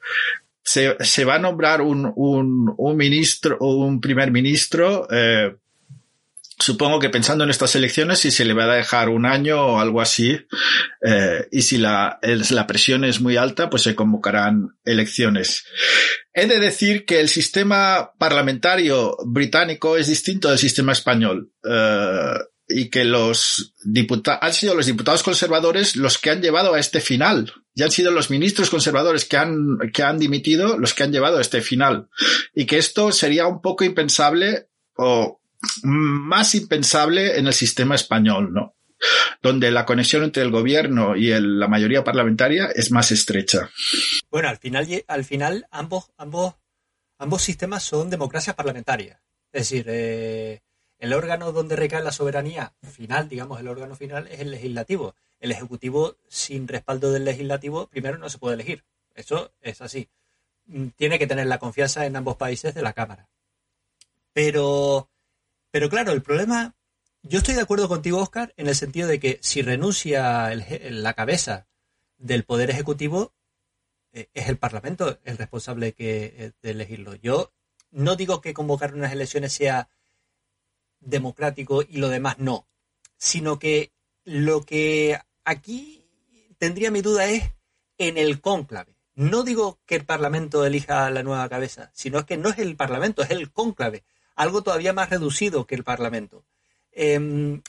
Se, 0.63 0.95
se 0.99 1.25
va 1.25 1.35
a 1.35 1.39
nombrar 1.39 1.81
un, 1.81 2.11
un, 2.15 2.73
un 2.77 2.95
ministro 2.95 3.57
o 3.59 3.83
un 3.83 3.99
primer 3.99 4.31
ministro 4.31 5.07
eh, 5.11 5.55
supongo 6.61 6.99
que 6.99 7.09
pensando 7.09 7.43
en 7.43 7.49
estas 7.49 7.75
elecciones, 7.75 8.19
si 8.19 8.31
se 8.31 8.45
le 8.45 8.53
va 8.53 8.65
a 8.65 8.75
dejar 8.75 9.09
un 9.09 9.25
año 9.25 9.59
o 9.59 9.79
algo 9.79 10.01
así, 10.01 10.37
eh, 11.01 11.47
y 11.51 11.61
si 11.63 11.77
la, 11.77 12.19
la 12.21 12.67
presión 12.67 13.03
es 13.03 13.19
muy 13.19 13.37
alta, 13.37 13.69
pues 13.69 13.83
se 13.83 13.95
convocarán 13.95 14.77
elecciones. 14.85 15.65
He 16.33 16.45
de 16.45 16.59
decir 16.59 17.05
que 17.05 17.19
el 17.19 17.29
sistema 17.29 18.11
parlamentario 18.17 19.17
británico 19.25 19.97
es 19.97 20.07
distinto 20.07 20.49
del 20.49 20.59
sistema 20.59 20.93
español. 20.93 21.51
Eh, 21.63 22.37
y 22.73 22.89
que 22.89 23.03
los 23.03 23.73
diputados, 23.83 24.39
han 24.41 24.53
sido 24.53 24.75
los 24.75 24.85
diputados 24.85 25.23
conservadores 25.23 25.97
los 25.97 26.17
que 26.17 26.29
han 26.29 26.41
llevado 26.41 26.73
a 26.73 26.79
este 26.79 27.01
final. 27.01 27.51
Ya 27.75 27.85
han 27.85 27.91
sido 27.91 28.11
los 28.11 28.29
ministros 28.29 28.69
conservadores 28.69 29.25
que 29.25 29.35
han, 29.35 29.77
que 29.93 30.03
han 30.03 30.17
dimitido 30.17 30.77
los 30.77 30.93
que 30.93 31.03
han 31.03 31.11
llevado 31.11 31.37
a 31.37 31.41
este 31.41 31.61
final. 31.61 32.07
Y 32.53 32.65
que 32.65 32.77
esto 32.77 33.11
sería 33.11 33.45
un 33.47 33.61
poco 33.61 33.83
impensable 33.83 34.69
o 34.95 35.40
más 35.83 36.55
impensable 36.55 37.37
en 37.37 37.47
el 37.47 37.53
sistema 37.53 37.95
español, 37.95 38.53
¿no? 38.53 38.75
Donde 39.41 39.71
la 39.71 39.85
conexión 39.85 40.23
entre 40.23 40.43
el 40.43 40.51
gobierno 40.51 41.15
y 41.15 41.29
la 41.29 41.67
mayoría 41.67 42.03
parlamentaria 42.03 42.69
es 42.73 42.91
más 42.91 43.11
estrecha. 43.11 43.69
Bueno, 44.29 44.49
al 44.49 44.57
final, 44.57 44.87
al 45.07 45.25
final 45.25 45.67
ambos, 45.71 46.11
ambos, 46.17 46.55
ambos 47.17 47.41
sistemas 47.41 47.83
son 47.83 48.09
democracias 48.09 48.55
parlamentarias. 48.55 49.19
Es 49.51 49.69
decir, 49.69 49.85
eh, 49.89 50.61
el 50.99 51.13
órgano 51.13 51.51
donde 51.51 51.75
recae 51.75 52.03
la 52.03 52.11
soberanía 52.11 52.73
final, 52.83 53.27
digamos, 53.27 53.59
el 53.59 53.67
órgano 53.67 53.95
final 53.95 54.27
es 54.27 54.39
el 54.39 54.51
legislativo. 54.51 55.15
El 55.39 55.51
ejecutivo, 55.51 56.15
sin 56.27 56.67
respaldo 56.67 57.11
del 57.11 57.25
legislativo, 57.25 57.87
primero 57.87 58.19
no 58.19 58.29
se 58.29 58.37
puede 58.37 58.53
elegir. 58.53 58.83
Eso 59.15 59.51
es 59.61 59.81
así. 59.81 60.09
Mm, 60.67 60.89
tiene 60.89 61.17
que 61.17 61.25
tener 61.25 61.47
la 61.47 61.57
confianza 61.57 62.05
en 62.05 62.15
ambos 62.15 62.37
países 62.37 62.75
de 62.75 62.83
la 62.83 62.93
Cámara. 62.93 63.27
Pero 64.33 65.09
pero 65.71 65.89
claro, 65.89 66.11
el 66.11 66.21
problema, 66.21 66.75
yo 67.23 67.39
estoy 67.39 67.55
de 67.55 67.61
acuerdo 67.61 67.87
contigo, 67.87 68.19
Oscar, 68.19 68.53
en 68.57 68.67
el 68.67 68.75
sentido 68.75 69.07
de 69.07 69.19
que 69.19 69.39
si 69.41 69.61
renuncia 69.61 70.53
la 70.55 71.13
cabeza 71.13 71.67
del 72.17 72.43
Poder 72.43 72.69
Ejecutivo, 72.69 73.33
eh, 74.11 74.29
es 74.33 74.49
el 74.49 74.57
Parlamento 74.57 75.19
el 75.23 75.37
responsable 75.37 75.93
que, 75.93 76.33
eh, 76.37 76.51
de 76.61 76.71
elegirlo. 76.71 77.15
Yo 77.15 77.53
no 77.89 78.15
digo 78.15 78.41
que 78.41 78.53
convocar 78.53 78.93
unas 78.93 79.13
elecciones 79.13 79.53
sea 79.53 79.89
democrático 80.99 81.81
y 81.81 81.97
lo 81.97 82.09
demás 82.09 82.37
no, 82.37 82.67
sino 83.17 83.57
que 83.57 83.93
lo 84.23 84.63
que 84.65 85.19
aquí 85.45 86.05
tendría 86.57 86.91
mi 86.91 87.01
duda 87.01 87.25
es 87.25 87.43
en 87.97 88.17
el 88.17 88.41
cónclave. 88.41 88.95
No 89.15 89.43
digo 89.43 89.79
que 89.85 89.95
el 89.95 90.05
Parlamento 90.05 90.65
elija 90.65 91.09
la 91.09 91.23
nueva 91.23 91.47
cabeza, 91.49 91.91
sino 91.93 92.25
que 92.25 92.37
no 92.37 92.49
es 92.49 92.59
el 92.59 92.75
Parlamento, 92.75 93.23
es 93.23 93.31
el 93.31 93.51
cónclave 93.51 94.03
algo 94.41 94.63
todavía 94.63 94.91
más 94.91 95.11
reducido 95.11 95.67
que 95.67 95.75
el 95.75 95.83
Parlamento. 95.83 96.43
Em, 96.91 97.61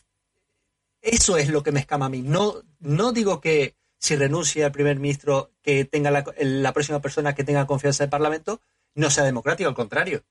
eso 1.02 1.36
es 1.36 1.50
lo 1.50 1.62
que 1.62 1.70
me 1.70 1.80
escama 1.80 2.06
a 2.06 2.08
mí. 2.08 2.22
No, 2.22 2.62
no 2.80 3.12
digo 3.12 3.42
que 3.42 3.76
si 3.98 4.16
renuncia 4.16 4.66
el 4.66 4.72
primer 4.72 4.98
ministro, 4.98 5.50
que 5.60 5.84
tenga 5.84 6.10
la, 6.10 6.72
próxima 6.72 7.02
persona 7.02 7.34
que 7.34 7.44
tenga 7.44 7.66
confianza 7.66 8.04
en 8.04 8.06
el 8.06 8.10
Parlamento, 8.10 8.62
no 8.94 9.10
sea 9.10 9.24
democrático, 9.24 9.68
al 9.68 9.74
contrario. 9.74 10.24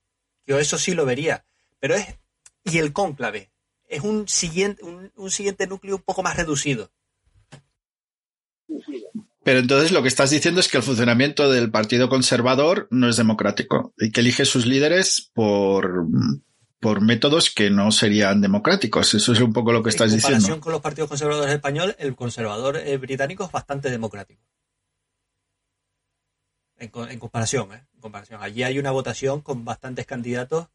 Yo 0.44 0.58
eso 0.58 0.78
sí 0.78 0.94
lo 0.94 1.06
vería. 1.06 1.44
Pero 1.78 1.94
es. 1.94 2.18
Y 2.64 2.78
el 2.78 2.92
cónclave. 2.92 3.52
Es 3.86 4.00
un 4.02 4.26
siguiente, 4.26 4.82
un 4.82 5.30
siguiente 5.30 5.68
núcleo 5.68 5.94
un 5.94 6.02
poco 6.02 6.24
más 6.24 6.36
reducido. 6.36 6.90
Pero 9.44 9.58
entonces 9.58 9.90
lo 9.90 10.02
que 10.02 10.08
estás 10.08 10.30
diciendo 10.30 10.60
es 10.60 10.68
que 10.68 10.76
el 10.76 10.82
funcionamiento 10.82 11.50
del 11.50 11.70
Partido 11.70 12.08
Conservador 12.08 12.86
no 12.90 13.08
es 13.08 13.16
democrático 13.16 13.92
y 13.98 14.12
que 14.12 14.20
elige 14.20 14.44
sus 14.44 14.66
líderes 14.66 15.30
por, 15.34 16.06
por 16.78 17.00
métodos 17.00 17.50
que 17.50 17.70
no 17.70 17.90
serían 17.90 18.40
democráticos. 18.40 19.14
Eso 19.14 19.32
es 19.32 19.40
un 19.40 19.52
poco 19.52 19.72
lo 19.72 19.82
que 19.82 19.90
estás 19.90 20.12
diciendo. 20.12 20.36
En 20.36 20.40
comparación 20.40 20.60
con 20.60 20.72
los 20.72 20.80
partidos 20.80 21.08
conservadores 21.08 21.54
españoles, 21.54 21.96
el 21.98 22.14
conservador 22.14 22.76
eh, 22.76 22.96
británico 22.98 23.44
es 23.44 23.52
bastante 23.52 23.90
democrático. 23.90 24.42
En, 26.78 27.18
comparación, 27.20 27.72
¿eh? 27.72 27.86
En 27.94 28.00
comparación. 28.00 28.42
Allí 28.42 28.64
hay 28.64 28.78
una 28.80 28.90
votación 28.90 29.40
con 29.40 29.64
bastantes 29.64 30.04
candidatos, 30.06 30.66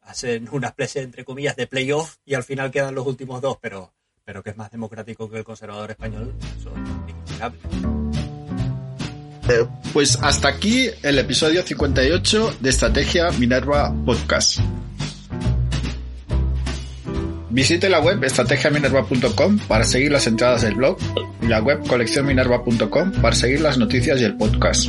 hacen 0.00 0.48
una 0.50 0.68
especie, 0.68 1.02
entre 1.02 1.24
comillas, 1.24 1.54
de 1.54 1.68
playoff 1.68 2.16
y 2.24 2.34
al 2.34 2.42
final 2.42 2.72
quedan 2.72 2.96
los 2.96 3.06
últimos 3.06 3.40
dos, 3.40 3.58
pero, 3.60 3.94
pero 4.24 4.42
que 4.42 4.50
es 4.50 4.56
más 4.56 4.72
democrático 4.72 5.30
que 5.30 5.38
el 5.38 5.44
conservador 5.44 5.92
español, 5.92 6.34
eso 6.58 6.72
es 6.74 8.01
eh, 9.48 9.66
pues 9.92 10.18
hasta 10.22 10.48
aquí 10.48 10.88
el 11.02 11.18
episodio 11.18 11.62
58 11.62 12.56
de 12.60 12.70
Estrategia 12.70 13.30
Minerva 13.32 13.94
Podcast. 14.04 14.60
Visite 17.50 17.90
la 17.90 18.00
web 18.00 18.24
estrategiaminerva.com 18.24 19.58
para 19.68 19.84
seguir 19.84 20.10
las 20.10 20.26
entradas 20.26 20.62
del 20.62 20.74
blog 20.74 20.96
y 21.42 21.48
la 21.48 21.60
web 21.60 21.86
coleccionminerva.com 21.86 23.12
para 23.20 23.36
seguir 23.36 23.60
las 23.60 23.76
noticias 23.76 24.20
y 24.20 24.24
el 24.24 24.36
podcast. 24.36 24.88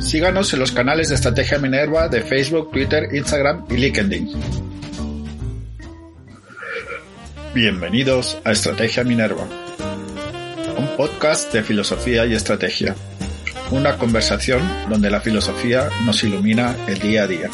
Síganos 0.00 0.52
en 0.52 0.58
los 0.58 0.72
canales 0.72 1.08
de 1.08 1.14
Estrategia 1.14 1.58
Minerva 1.58 2.08
de 2.08 2.22
Facebook, 2.22 2.70
Twitter, 2.72 3.08
Instagram 3.14 3.64
y 3.70 3.76
LinkedIn. 3.76 4.32
Bienvenidos 7.54 8.38
a 8.44 8.52
Estrategia 8.52 9.04
Minerva 9.04 9.67
un 10.78 10.86
podcast 10.96 11.52
de 11.52 11.62
filosofía 11.62 12.24
y 12.24 12.34
estrategia. 12.34 12.94
Una 13.70 13.98
conversación 13.98 14.62
donde 14.88 15.10
la 15.10 15.20
filosofía 15.20 15.88
nos 16.06 16.22
ilumina 16.22 16.76
el 16.86 16.98
día 17.00 17.24
a 17.24 17.26
día. 17.26 17.50